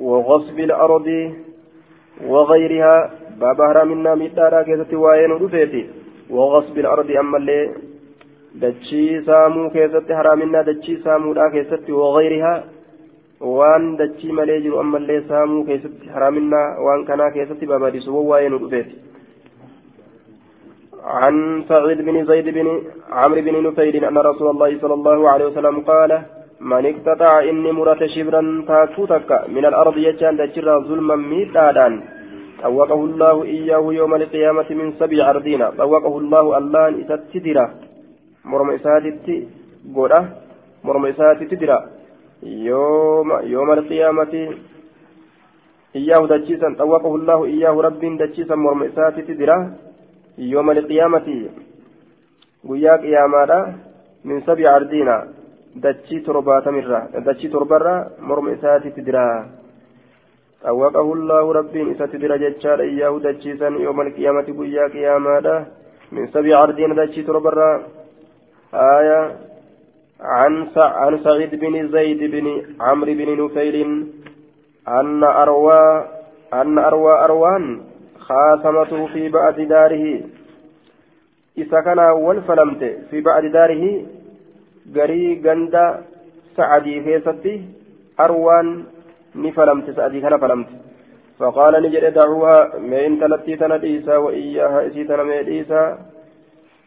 وغصب 0.00 0.58
الأرض 0.58 1.32
وغيرها 2.26 3.10
باب 3.40 3.60
هرامنا 3.60 4.14
ميدارا 4.14 4.62
كيستي 4.62 4.96
وين 4.96 5.32
رفيتي 5.32 5.82
وغصب 6.30 6.78
الأرض 6.78 7.10
أما 7.10 7.38
اللي 7.38 7.74
دتشي 8.54 9.22
سامو 9.26 9.70
كيستي 9.70 10.12
هرامنا 10.14 10.62
دتشي 10.62 10.96
سامو 10.96 11.32
لا 11.32 11.48
كيستي 11.52 11.92
وغيرها 11.92 12.64
waan 13.40 13.96
dachii 13.96 14.32
malee 14.32 14.60
jiru 14.60 14.78
ammallee 14.80 15.20
saamuu 15.28 15.64
keessatti 15.64 16.08
haraaminaa 16.14 16.80
waan 16.86 17.04
kanaa 17.10 17.30
keessatti 17.30 17.66
babaadisu 17.66 18.24
waa'ee 18.30 18.48
nu 18.48 18.58
dhufeeti. 18.58 19.08
عن 21.08 21.64
سعيد 21.68 21.98
بن 22.02 22.24
زيد 22.24 22.48
بن 22.48 22.68
عمرو 23.10 23.40
بن 23.40 23.54
نفيل 23.66 24.04
أن 24.04 24.18
رسول 24.18 24.50
الله 24.50 24.78
صلى 24.78 24.94
الله 24.94 25.30
عليه 25.30 25.46
وسلم 25.46 25.80
قال 25.80 26.22
من 26.60 26.86
اقتطع 26.86 27.32
إني 27.50 27.72
مرت 27.72 28.04
شبرا 28.04 28.42
تاكوتك 28.68 29.30
من 29.48 29.64
الأرض 29.70 29.96
يجان 29.98 30.36
دجرا 30.36 30.78
ظلما 30.88 31.16
ميتادا 31.16 31.88
طوقه 32.62 33.00
الله 33.04 33.36
إياه 33.44 33.84
يوم 34.00 34.14
القيامة 34.14 34.68
من 34.70 34.92
سبع 35.00 35.30
أرضين. 35.30 35.62
طوقه 35.82 36.14
الله 36.18 36.58
اللان 36.58 36.92
إتتدرا 37.02 37.66
مرم 38.44 38.70
إساتي 38.70 39.36
قوله 39.94 40.22
مرم 40.84 41.06
إساتي 41.06 41.44
يوم 42.42 43.72
القيامة. 43.72 44.34
إياه 45.96 46.26
دجيسا 46.26 46.74
طوقه 46.78 47.14
الله 47.14 47.44
إياه 47.44 47.76
رب 47.80 48.00
دجيسا 48.00 48.54
مرمئسات 48.54 49.20
تدرا. 49.20 49.58
يوم 50.38 50.70
القيامة. 50.70 51.28
ويا 52.64 52.96
قيامة 52.96 53.74
من 54.24 54.40
سبع 54.40 54.76
أرضينا 54.76 55.28
دجي 55.76 56.20
تربات 56.20 56.68
مرة 56.68 57.00
دجي 57.26 57.48
تربرة 57.48 58.10
مرمئسات 58.20 58.86
تدرا. 58.86 59.28
طوقه 60.62 61.12
الله 61.12 61.52
رب 61.52 61.76
إسا 61.76 62.06
تدرا 62.06 62.36
ججار 62.36 62.80
إياه 62.80 63.18
دجيسا 63.18 63.68
يوم 63.68 64.00
القيامة. 64.00 64.46
ويا 64.58 64.84
قيامة 64.94 65.66
من 66.12 66.26
سبع 66.26 66.62
أرضين 66.62 66.94
دجي 66.94 67.22
تربرة 67.22 67.82
آية 68.74 69.47
عن 70.20 70.68
عن 70.76 71.18
سعيد 71.24 71.54
بن 71.54 71.88
زيد 71.88 72.30
بن 72.30 72.46
عمرو 72.80 73.12
بن 73.12 73.44
نفيل 73.44 74.06
أن 74.88 75.24
أروى 75.24 76.08
أن 76.54 76.78
أروى 76.78 77.12
أروان 77.24 77.80
خاصمته 78.18 79.06
في 79.06 79.28
بعد 79.28 79.60
داره. 79.60 80.20
إذا 81.58 81.80
كان 81.80 81.98
والفلمت 81.98 82.82
في 83.10 83.20
بعد 83.20 83.44
داره 83.44 84.06
قري 84.96 85.42
غندا 85.44 86.04
سعدي 86.56 87.00
كيستي 87.00 87.62
أروان 88.20 88.84
نفلمت 89.36 89.90
سعدي 89.90 90.20
كان 90.20 90.38
فلمت. 90.38 90.66
فقال 91.38 91.82
نجد 91.82 92.04
دعوها 92.14 92.78
ما 92.78 93.06
إن 93.06 93.20
تلتي 93.20 93.56
تنديسا 93.56 94.16
وإياها 94.16 94.86
إسي 94.86 95.04
تنمي 95.04 95.62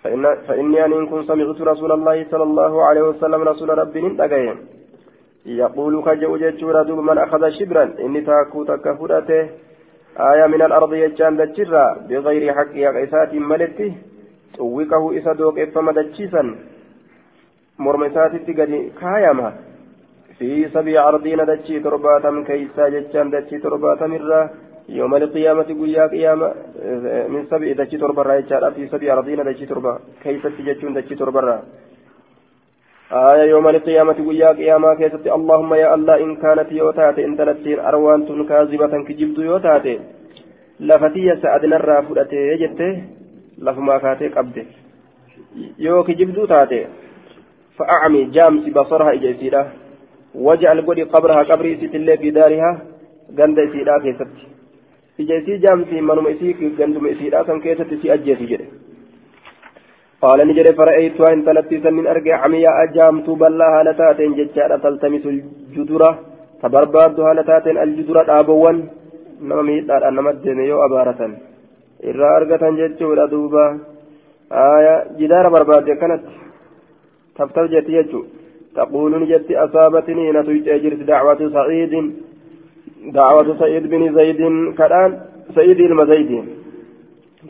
فإن 0.04 0.36
فإني 0.48 0.86
أن 0.86 1.08
كنت 1.08 1.28
سمعت 1.28 1.62
رسول 1.62 1.92
الله 1.92 2.26
صلى 2.32 2.44
الله 2.44 2.84
عليه 2.86 3.02
وسلم 3.02 3.42
رسول 3.42 3.70
ربي 3.78 4.02
نتقين 4.02 4.58
يقول 5.46 6.04
كجو 6.06 6.38
جتشورا 6.38 6.84
دوب 6.84 7.00
من 7.00 7.18
أخذ 7.18 7.50
شبرا. 7.50 7.84
إني 8.00 8.22
تاكو 8.22 8.64
تكفرته. 8.64 9.50
آية 10.18 10.48
من 10.48 10.62
الأرض 10.62 10.94
يجان 10.94 11.38
دجرا 11.38 11.86
بغير 12.10 12.54
حق 12.54 12.74
يقيسات 12.76 13.34
ملتي. 13.34 13.94
طوقه 14.58 15.18
إسا 15.18 15.34
دوق 15.34 15.60
إفما 15.60 15.92
دجيسا 15.92 16.56
مرمسات 17.80 18.34
قد 18.48 18.92
كايما. 19.02 19.54
في 20.38 20.70
سبع 20.70 21.10
أرضين 21.10 21.46
دجي 21.46 21.80
ترباتم 21.80 22.44
كيسا 22.44 22.90
جتشان 22.90 23.30
دجي 23.30 23.58
ترباتم 23.58 24.14
الرّ 24.14 24.50
يوم 24.90 25.16
القيامة 25.16 25.64
قيا 25.64 26.08
قيامة 26.08 26.54
من 27.34 27.46
سبع 27.52 27.72
دجي 27.72 27.98
تربة 27.98 28.22
رايتشارا 28.22 28.70
في 28.70 28.88
سبع 28.88 29.14
أرضين 29.14 29.44
دجي 29.44 29.66
تربة 29.66 30.00
كيف 30.24 30.48
تجتون 30.48 30.94
دجي 30.94 31.16
تربة 31.16 31.60
آية 33.12 33.50
يوم 33.50 33.68
القيامة 33.68 34.14
قيا 34.14 34.48
قيامة 34.48 34.96
كيست 34.96 35.28
اللهم 35.28 35.74
يا 35.74 35.94
الله 35.96 36.16
إن 36.24 36.36
كانت 36.36 36.72
يوتات 36.72 37.20
إن 37.20 37.38
تلتين 37.38 37.80
أروان 37.80 38.46
كاذبة 38.50 38.94
كجبت 39.08 39.38
يوتات 39.38 39.86
لفتي 40.80 41.36
سأدنا 41.42 41.76
الرافدة 41.76 42.34
جت 42.62 42.82
لفما 43.58 43.98
كاتك 43.98 44.38
يو 45.80 46.04
كجبت 46.04 46.40
تاتي 46.50 46.82
فأعمي 47.78 48.24
جامس 48.36 48.66
بصرها 48.76 49.14
إجيسيرا 49.14 49.72
واجعل 50.36 50.82
قولي 50.86 51.04
قبرها 51.04 51.44
قبري 51.44 51.72
ست 51.78 51.96
الله 51.96 52.16
في 52.16 52.30
دارها. 52.32 52.72
غند 53.38 53.60
إسيرا 53.60 54.00
كيستي 54.04 54.48
ija 55.23 55.37
isii 55.41 55.59
jaamsi 55.65 56.01
manuma 56.09 56.31
isii 56.35 56.71
ganduma 56.79 57.09
isiidha 57.15 57.45
kan 57.49 57.61
keessatti 57.65 58.01
si 58.03 58.11
ajjeesi 58.15 58.47
jedhe 58.53 58.67
qaala 60.23 60.45
ni 60.45 60.57
jedhe 60.59 60.73
fara'eeytu 60.81 61.29
intalattii 61.37 61.83
sannin 61.85 62.07
arge 62.13 62.33
camiyaa 62.43 62.87
jaamtuu 62.97 63.37
bal'aa 63.43 63.73
haala 63.75 63.99
taateen 64.01 64.37
jechaadha 64.39 64.79
taltamisu 64.85 65.35
judura 65.75 66.11
ta 66.61 66.73
barbaaddu 66.77 67.27
haala 67.27 67.49
taateen 67.51 67.83
aljudura 67.85 68.29
dhaabowwan 68.31 68.79
nama 69.49 69.63
miidhaadhaan 69.69 70.17
nama 70.19 70.33
deeme 70.45 70.65
yoo 70.71 70.81
abaaratan 70.87 71.37
irraa 72.11 72.33
argatan 72.39 72.81
jechuudha 72.81 73.31
duuba 73.35 73.65
aya 74.65 74.95
jidaara 75.19 75.55
barbaadde 75.57 76.01
kanatti 76.03 76.35
taftaf 77.37 77.71
jetti 77.77 77.99
jechu 77.99 78.21
تقول 78.77 79.13
نجت 79.23 79.49
أصابتني 79.65 80.33
نتوجه 80.37 80.77
جرت 80.83 81.01
دعوة 81.13 81.41
سعيد 81.57 81.95
دعوة 83.06 83.60
سعيد 83.60 83.84
بن 83.90 84.16
زيد 84.16 84.42
كران 84.78 85.12
سعيد 85.56 85.80
المزيد 85.80 86.32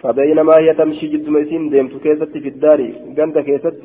فبينما 0.01 0.53
هي 0.59 0.73
تمشي 0.73 1.07
جد 1.07 1.29
ميسين 1.29 1.69
ديمت 1.69 1.93
كيست 2.03 2.37
في 2.43 2.49
الدار 2.53 2.81
قند 3.17 3.39
كيست 3.39 3.75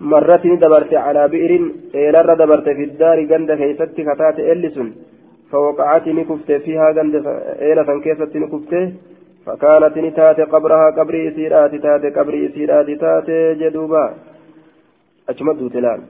مرت 0.00 0.46
دبرت 0.62 0.94
على 0.94 1.28
بئر 1.32 1.52
إيلر 1.94 2.28
دبرت 2.40 2.68
في 2.78 2.84
الدار 2.84 3.18
قند 3.30 3.50
كيست 3.60 3.90
كتات 3.96 4.38
إلسن. 4.52 4.88
فوقعت 5.50 6.06
نكفت 6.08 6.52
فيها 6.64 6.88
قند 6.96 7.14
إيلة 7.66 7.90
كيست 8.04 8.32
نكفت. 8.42 8.72
فكانت 9.46 9.98
نتات 9.98 10.40
قبرها 10.52 10.90
قبري 10.98 11.30
سيرات 11.36 11.74
تات 11.84 12.04
قبري 12.16 12.48
سيرات 12.54 12.88
تات 13.02 13.28
جدوبا. 13.60 14.04
أجمد 15.30 15.60
تلال. 15.74 16.00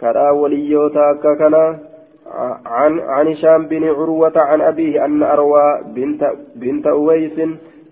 كرا 0.00 0.30
وليوتا 0.30 1.06
ككنا 1.22 1.64
عن 2.66 3.00
عن 3.00 3.28
هشام 3.28 3.66
بن 3.66 3.84
عروة 3.84 4.32
عن 4.36 4.60
أبيه 4.60 5.04
أن 5.04 5.22
أروى 5.22 5.80
بنت 5.94 6.32
بنت 6.56 6.86
أويس 6.86 7.38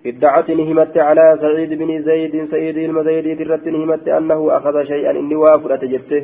ادعت 0.06 0.50
نهمت 0.50 0.98
على 0.98 1.38
سعيد 1.40 1.78
بن 1.78 2.02
زيد 2.02 2.50
سيد 2.50 2.78
المزيد 2.78 3.38
ترت 3.38 3.66
نهمت 3.66 4.08
أنه 4.08 4.56
أخذ 4.56 4.84
شيئا 4.84 5.10
إني 5.10 5.34
وافر 5.34 5.74
أتجبته. 5.74 6.22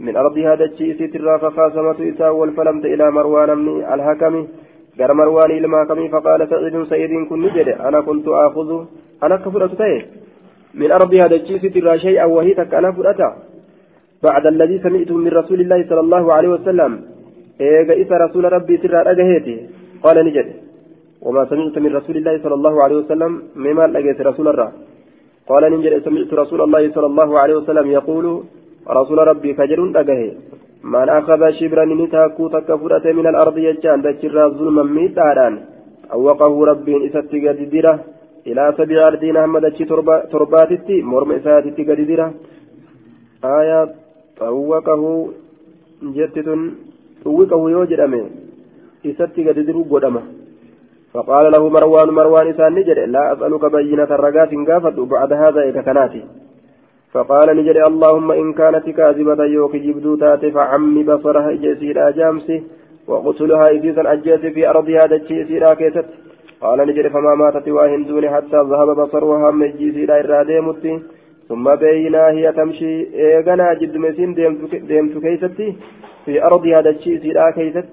من 0.00 0.16
أرض 0.16 0.38
هذا 0.38 0.64
الشيء 0.64 1.12
ترى 1.12 1.38
فخاصمت 1.38 2.00
إساء 2.00 2.34
والفلمت 2.34 2.84
إلى 2.84 3.10
مروان 3.10 3.58
من 3.58 3.84
الحكم 3.94 4.46
قال 4.98 5.16
مروان 5.16 5.50
إلى 5.50 5.66
الحكم 5.66 6.08
فقال 6.08 6.48
سعيد 6.50 6.82
سيد 6.82 7.10
كن 7.28 7.40
نجد 7.42 7.68
أنا 7.68 8.00
كنت 8.00 8.28
آخذ 8.28 8.84
أنا 9.22 9.36
كفرت 9.36 9.80
من 10.74 10.92
أرض 10.92 11.14
هذا 11.14 11.36
الشيء 11.36 11.70
ترى 11.74 11.98
شيئا 11.98 12.24
وهي 12.24 12.54
تك 12.54 12.74
أنا 12.74 12.92
فرأتا 12.92 13.36
بعد 14.22 14.46
الذي 14.46 14.78
سمعته 14.78 15.16
من 15.16 15.28
رسول 15.28 15.60
الله 15.60 15.86
صلى 15.88 16.00
الله 16.00 16.32
عليه 16.32 16.48
وسلم. 16.48 16.92
Isa 17.60 18.18
rasuula 18.18 18.48
rabbii 18.56 18.78
sirraa 18.78 19.04
dhagaheeti? 19.04 19.56
Qaala 20.02 20.22
ni 20.24 20.32
jedhe. 20.32 20.70
وما 21.22 21.44
سمعت 21.44 21.78
من 21.78 21.96
رسول 21.96 22.16
الله 22.16 22.34
صلى 22.44 22.54
الله 22.54 22.74
عليه 22.84 22.96
وسلم 22.96 23.32
مما 23.56 23.86
لقيت 23.86 24.20
رسول 24.20 24.48
الله 24.48 24.68
قال 25.50 25.62
نجد 25.72 25.94
سمعت 26.06 26.30
رسول 26.42 26.60
الله 26.66 26.82
صلى 26.94 27.06
الله 27.06 27.30
عليه 27.38 27.54
وسلم 27.60 27.86
يقول 27.98 28.26
رسول 28.98 29.18
ربي 29.30 29.50
كجر 29.58 29.80
دقه 29.96 30.22
من 30.94 31.08
أخذ 31.08 31.42
شبرا 31.58 31.84
نتاكو 32.00 32.44
تكفرة 32.48 33.06
من 33.18 33.26
الأرض 33.32 33.56
يجان 33.58 33.98
دجر 34.06 34.36
ظلما 34.58 34.82
ميتاران 34.96 35.54
أوقه 36.16 36.52
ربي 36.70 36.94
إسات 37.06 37.32
قددرة 37.44 37.94
إلى 38.48 38.62
سبع 38.78 38.96
أرضين 39.08 39.36
أحمد 39.36 39.64
ترباتتي 40.32 40.96
مرم 41.10 41.30
إساتتي 41.32 41.82
قددرة 41.88 42.26
آية 43.44 43.80
أوقه 44.40 45.02
جتة 47.20 47.24
طوقه 47.24 47.70
يوجد 47.70 48.00
أمين 48.00 48.30
إساتي 49.06 49.48
قد 49.48 49.58
درو 49.66 49.82
قدما 49.82 50.22
فقال 51.14 51.52
له 51.52 51.68
مروان 51.68 52.08
مروان 52.08 52.48
إسان 52.48 52.74
نجد 52.74 52.98
لا 52.98 53.32
أسألك 53.32 53.64
بينة 53.72 54.10
الرقات 54.16 54.52
قافت 54.68 54.98
بعد 54.98 55.32
هذا 55.32 55.60
إذا 55.68 55.82
كناتي 55.82 56.22
فقال 57.12 57.56
نجد 57.56 57.76
اللهم 57.76 58.32
إن 58.32 58.52
كانت 58.52 58.90
كاذبة 58.90 59.44
يوك 59.44 59.76
جبدو 59.76 60.16
تاتي 60.16 60.50
فعمي 60.50 61.02
بصرها 61.02 61.50
إجسيرا 61.50 62.10
جامسي 62.10 62.62
وقتلها 63.08 63.68
إذيسا 63.68 64.12
أجيت 64.12 64.46
في 64.54 64.68
أرض 64.68 64.88
هذا 64.88 65.16
الشيء 65.16 65.74
كيست 65.74 66.06
قال 66.62 66.78
نجد 66.88 67.08
فما 67.08 67.34
ماتت 67.34 67.68
واهن 67.68 68.28
حتى 68.34 68.58
ذهب 68.70 68.88
بصرها 69.00 69.50
من 69.50 69.70
جيسيرا 69.78 70.20
إراديمتي 70.20 71.00
ثم 71.48 71.74
بينا 71.74 72.28
هي 72.30 72.52
تمشي 72.52 72.92
إيغنا 73.14 73.74
جد 73.80 73.96
مسين 73.96 74.34
ديمت 74.90 75.14
كيستي 75.24 75.68
في 76.24 76.44
أرض 76.44 76.66
هذا 76.66 76.90
الشيء 76.90 77.20
سيدا 77.22 77.50
كيست 77.50 77.88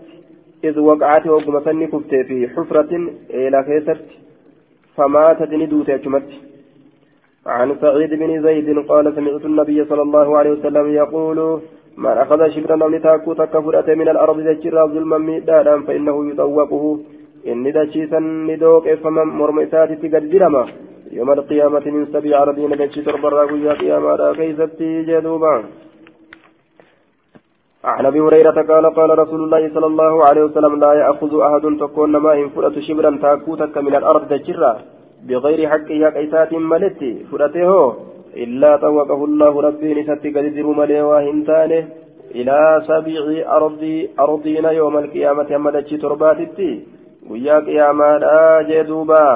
إذ 0.63 0.79
وقعت 0.79 1.27
وقم 1.27 1.55
سني 1.65 1.87
كفت 1.87 2.15
في 2.27 2.47
حفرة 2.47 2.91
إلى 3.29 3.63
كيست 3.67 4.05
فماتت 4.95 5.51
ندوت 5.53 5.89
أجمت 5.89 6.29
عن 7.45 7.75
سعيد 7.81 8.13
بن 8.13 8.41
زيد 8.43 8.79
قال 8.89 9.15
سمعت 9.15 9.45
النبي 9.45 9.85
صلى 9.85 10.01
الله 10.01 10.37
عليه 10.37 10.51
وسلم 10.51 10.85
يقول 10.93 11.61
من 11.97 12.09
أخذ 12.23 12.49
شبرا 12.49 12.83
أو 12.83 12.87
لتاكو 12.87 13.33
تكفرة 13.33 13.93
من 13.95 14.07
الأرض 14.09 14.39
ذكر 14.39 14.87
ظلما 14.87 15.17
ميدانا 15.17 15.81
فإنه 15.81 16.29
يطوقه. 16.29 16.99
إني 17.47 17.71
دشيسا 17.71 18.19
ندوك 18.19 18.89
فمن 18.89 19.27
مرمئسات 19.39 19.91
تقدرما 19.91 20.65
يوم 21.11 21.31
القيامة 21.31 21.85
من 21.95 22.05
سبع 22.13 22.41
أرضين 22.43 22.69
دشي 22.69 23.01
تربرا 23.01 23.45
قيا 23.51 23.73
قياما 23.73 24.33
كيستي 24.37 25.03
جدوبا. 25.03 25.63
عن 27.87 28.05
أبي 28.05 28.19
هريرة 28.19 28.57
قال 28.71 28.85
قال 28.97 29.19
رسول 29.19 29.43
الله 29.43 29.69
صلى 29.73 29.85
الله 29.85 30.25
عليه 30.25 30.43
وسلم 30.43 30.79
لا 30.79 30.93
يأخذ 30.93 31.39
أحد 31.39 31.77
تكون 31.79 32.17
ما 32.17 32.33
إن 32.33 32.49
فرأت 32.49 32.79
شبرا 32.79 33.19
تاكوتك 33.21 33.77
من 33.77 33.95
الأرض 33.95 34.27
تجرا 34.29 34.73
بغير 35.27 35.69
حق 35.69 35.89
يقيسات 36.05 36.53
ملتي 36.53 37.11
فرأته 37.31 37.93
إلا 38.43 38.71
طوقه 38.77 39.25
الله 39.25 39.61
ربي 39.61 39.89
نسأت 40.01 40.23
قدر 40.35 40.65
ملي 40.79 41.01
وهنتانه 41.01 41.83
إلى 42.35 42.81
سبع 42.89 43.23
أرض 43.57 43.83
أرضين 44.19 44.65
يوم 44.65 44.97
القيامة 44.97 45.57
مدتش 45.57 45.91
ترباتتي 46.01 46.71
ويا 47.29 47.59
قياما 47.59 48.11
جدوبا. 48.69 49.27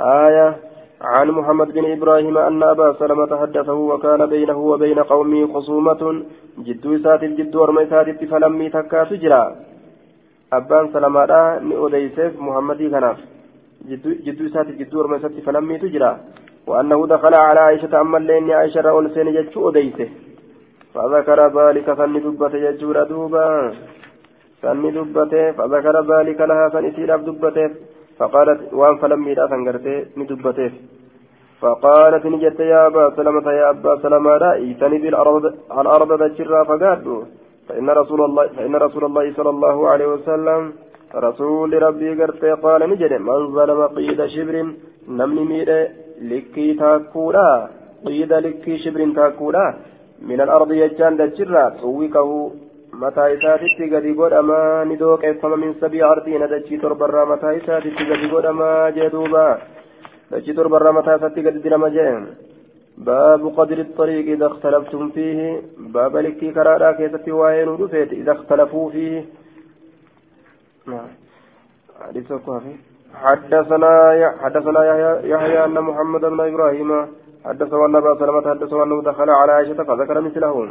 آية 0.00 0.56
عن 1.02 1.30
محمد 1.30 1.72
بن 1.72 1.92
إبراهيم 1.92 2.38
أن 2.38 2.62
أبا 2.62 2.92
سلمة 2.92 3.40
حدثه 3.40 3.72
وكان 3.72 4.26
بينه 4.26 4.58
وبين 4.58 4.98
قومه 4.98 5.52
خصومة 5.54 6.22
جدو 6.66 6.98
سات 6.98 7.22
الجدو 7.22 7.60
ورمي 7.60 7.86
سات 7.86 8.24
فلم 8.24 8.68
تكا 8.68 9.04
تجرى 9.04 9.42
أبان 10.52 10.84
سلمة 10.92 11.58
نؤديسف 11.68 12.32
محمد 12.46 12.80
كناف 12.92 13.18
جدو 14.26 14.48
سات 14.54 14.66
الجدو 14.72 14.98
ورمي 14.98 15.18
سات 15.18 15.36
فلم 15.46 15.76
تجرى 15.76 16.12
وأنه 16.66 17.06
دخل 17.06 17.34
على 17.34 17.60
عائشة 17.60 18.00
أما 18.00 18.18
اللين 18.18 18.50
عائشة 18.50 18.80
رأول 18.80 19.10
سين 19.14 19.28
جدو 19.36 19.70
أديسه. 19.70 20.08
فذكر 20.94 21.40
ذلك 21.58 21.86
فني 21.98 22.18
دبته 22.20 22.58
يجور 22.66 22.96
دوبا 23.10 23.72
فني 24.62 24.90
دبته 24.90 25.52
فذكر 25.52 25.96
ذلك 26.12 26.40
لها 26.40 26.68
فنسير 26.68 27.16
دبته. 27.16 27.70
فقالت 28.18 28.60
وان 28.80 28.94
فلم 29.02 29.28
يرى 29.28 29.44
سنغرتي 29.52 29.96
ندبته 30.18 30.72
فقالت 31.62 32.24
نجت 32.32 32.60
يا 32.72 32.80
أبا 32.86 33.04
سلمة 33.16 33.46
يا 33.60 33.70
أبا 33.70 33.92
سلمة 34.02 34.30
رأيتني 34.44 34.98
بالأرض 35.02 35.44
الأرض 35.80 36.10
تجرى 36.36 36.60
فقالوا 36.70 37.22
فإن 37.68 37.90
رسول 38.00 38.20
الله 38.28 38.44
فإن 38.56 38.74
رسول 38.86 39.04
الله 39.08 39.24
صلى 39.36 39.50
الله 39.54 39.76
عليه 39.90 40.06
وسلم 40.14 40.60
رسول 41.26 41.82
ربي 41.82 42.10
قرت 42.20 42.44
قال 42.64 42.80
نجد 42.90 43.12
من 43.28 43.38
ظلم 43.56 43.80
قيد 43.96 44.20
شبر 44.34 44.56
نمني 45.18 45.44
مير 45.50 45.70
لكي 46.30 46.74
تأكولا 46.80 47.48
قيد 48.06 48.32
لكي 48.44 48.78
شبر 48.84 49.00
تأكولا 49.18 49.66
من 50.28 50.38
الأرض 50.46 50.70
يجان 50.72 51.12
تجرى 51.18 51.64
توقه 51.80 52.30
mataa 53.02 53.28
isaatitti 53.36 53.90
gadi 53.92 54.14
godhamaa 54.20 54.84
ni 54.90 54.96
dooqeeffama 55.02 55.56
min 55.64 55.74
sabii 55.80 56.06
ardiina 56.12 56.52
dachii 56.54 56.82
torbarraa 56.84 57.26
mataa 57.32 57.52
isaatitti 57.60 58.08
gadi 58.10 58.32
godhamaa 58.34 58.90
jee 58.96 59.10
duuba 59.16 59.44
dachii 60.32 60.56
torbarraa 60.60 60.96
mataa 60.98 61.18
isaatti 61.20 61.46
gadi 61.48 61.64
dirama 61.66 61.90
jee 61.98 62.14
باب 62.98 63.46
قدر 63.56 63.78
الطريق 63.78 64.26
إذا 64.32 64.46
اختلفتم 64.46 65.10
فيه 65.10 65.62
باب 65.78 66.16
لكي 66.16 66.50
كرادا 66.52 66.92
كيستي 66.92 67.32
وين 67.32 67.68
ودفيت 67.68 68.12
إذا 68.12 68.32
اختلفوا 68.32 68.90
فيه 68.90 69.24
حدثنا 73.14 73.92
حدثنا 74.42 74.80
يحيى 75.24 75.64
أن 75.64 75.80
محمد 75.80 76.20
بن 76.20 76.40
إبراهيم 76.40 77.06
حدثه 77.44 77.86
أن 77.86 77.96
أبا 77.96 78.14
سلمة 78.18 78.50
حدثه 78.50 78.82
أنه 78.82 79.02
دخل 79.02 79.30
على 79.30 79.52
عائشة 79.52 79.84
فذكر 79.84 80.20
مثلهم 80.20 80.68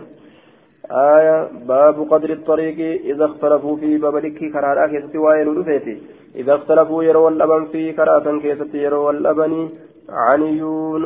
آية 0.91 1.47
باب 1.67 2.07
قدر 2.11 2.29
الطريق 2.29 3.01
إذا 3.11 3.25
اختلفوا 3.25 3.75
في 3.77 3.97
بابلك 3.97 4.39
كرادا 4.53 4.87
كيستي 4.87 5.17
وين 5.17 5.47
ودفيتي 5.47 6.01
إذا 6.35 6.55
اختلفوا 6.55 7.03
يروا 7.03 7.29
اللبن 7.29 7.65
في 7.71 7.93
كرادا 7.93 8.39
كيستي 8.39 8.77
يروا 8.77 9.11
اللبن. 9.11 9.69
عن 10.09 10.41
يون 10.41 11.03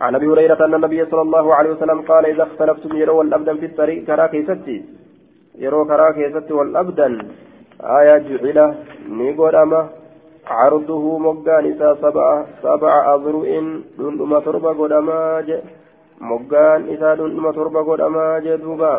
عن 0.00 0.14
أبي 0.14 0.26
هريرة 0.26 0.64
أن 0.64 0.74
النبي 0.74 1.04
صلى 1.04 1.22
الله 1.22 1.54
عليه 1.54 1.70
وسلم 1.70 2.00
قال 2.00 2.26
إذا 2.26 2.42
اختلفتم 2.42 2.96
يروا 2.96 3.22
الأبدا 3.22 3.54
في 3.56 3.66
الطريق 3.66 4.04
كرا 4.04 4.26
كيستي 4.26 4.84
يروا 5.58 5.84
كرا 5.84 6.10
كيستي 6.10 6.52
والأبدا 6.52 7.08
آية 7.80 8.18
جعل 8.18 8.74
نيقول 9.08 9.56
أما 9.56 9.88
عرضه 10.46 11.18
مقان 11.18 11.64
سبع 12.02 12.44
سبع 12.62 13.14
أذرع. 13.14 13.44
دون 13.98 14.44
تربة 14.44 14.72
قدما 14.72 15.44
moggaan 16.30 16.86
isaa 16.94 17.18
dhundhuma 17.18 17.50
torba 17.58 17.82
godhamaa 17.88 18.40
jee 18.44 18.58
duuba 18.64 18.92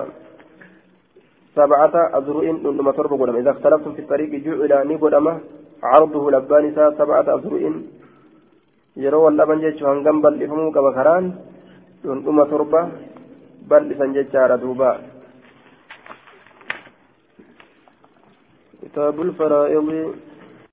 sabcata 1.56 2.02
azru'in 2.20 2.58
dhundhuma 2.64 2.92
torba 2.98 3.16
godhama 3.20 3.40
idaa 3.44 3.56
اختلفتم 3.58 3.92
في 3.96 4.02
الطريق 4.06 4.32
جعل 4.46 4.72
ni 4.90 4.96
godhama 5.04 5.34
عرضه 5.84 6.24
لبان 6.36 6.64
isaa 6.72 6.96
sabcata 7.00 7.36
azru'in 7.38 7.76
yeroo 9.04 9.24
wal 9.26 9.36
dhaban 9.40 9.64
jechuu 9.64 9.88
hangam 9.92 10.18
bal'ifamuu 10.24 10.76
qaba 10.76 10.92
karaan 10.98 11.26
dhundhuma 12.04 12.44
torba 12.52 12.82
bal'isan 13.70 14.14
jechaadha 14.18 14.62
duuba 14.64 14.92
كتاب 18.84 19.16
الفرائض 19.22 19.90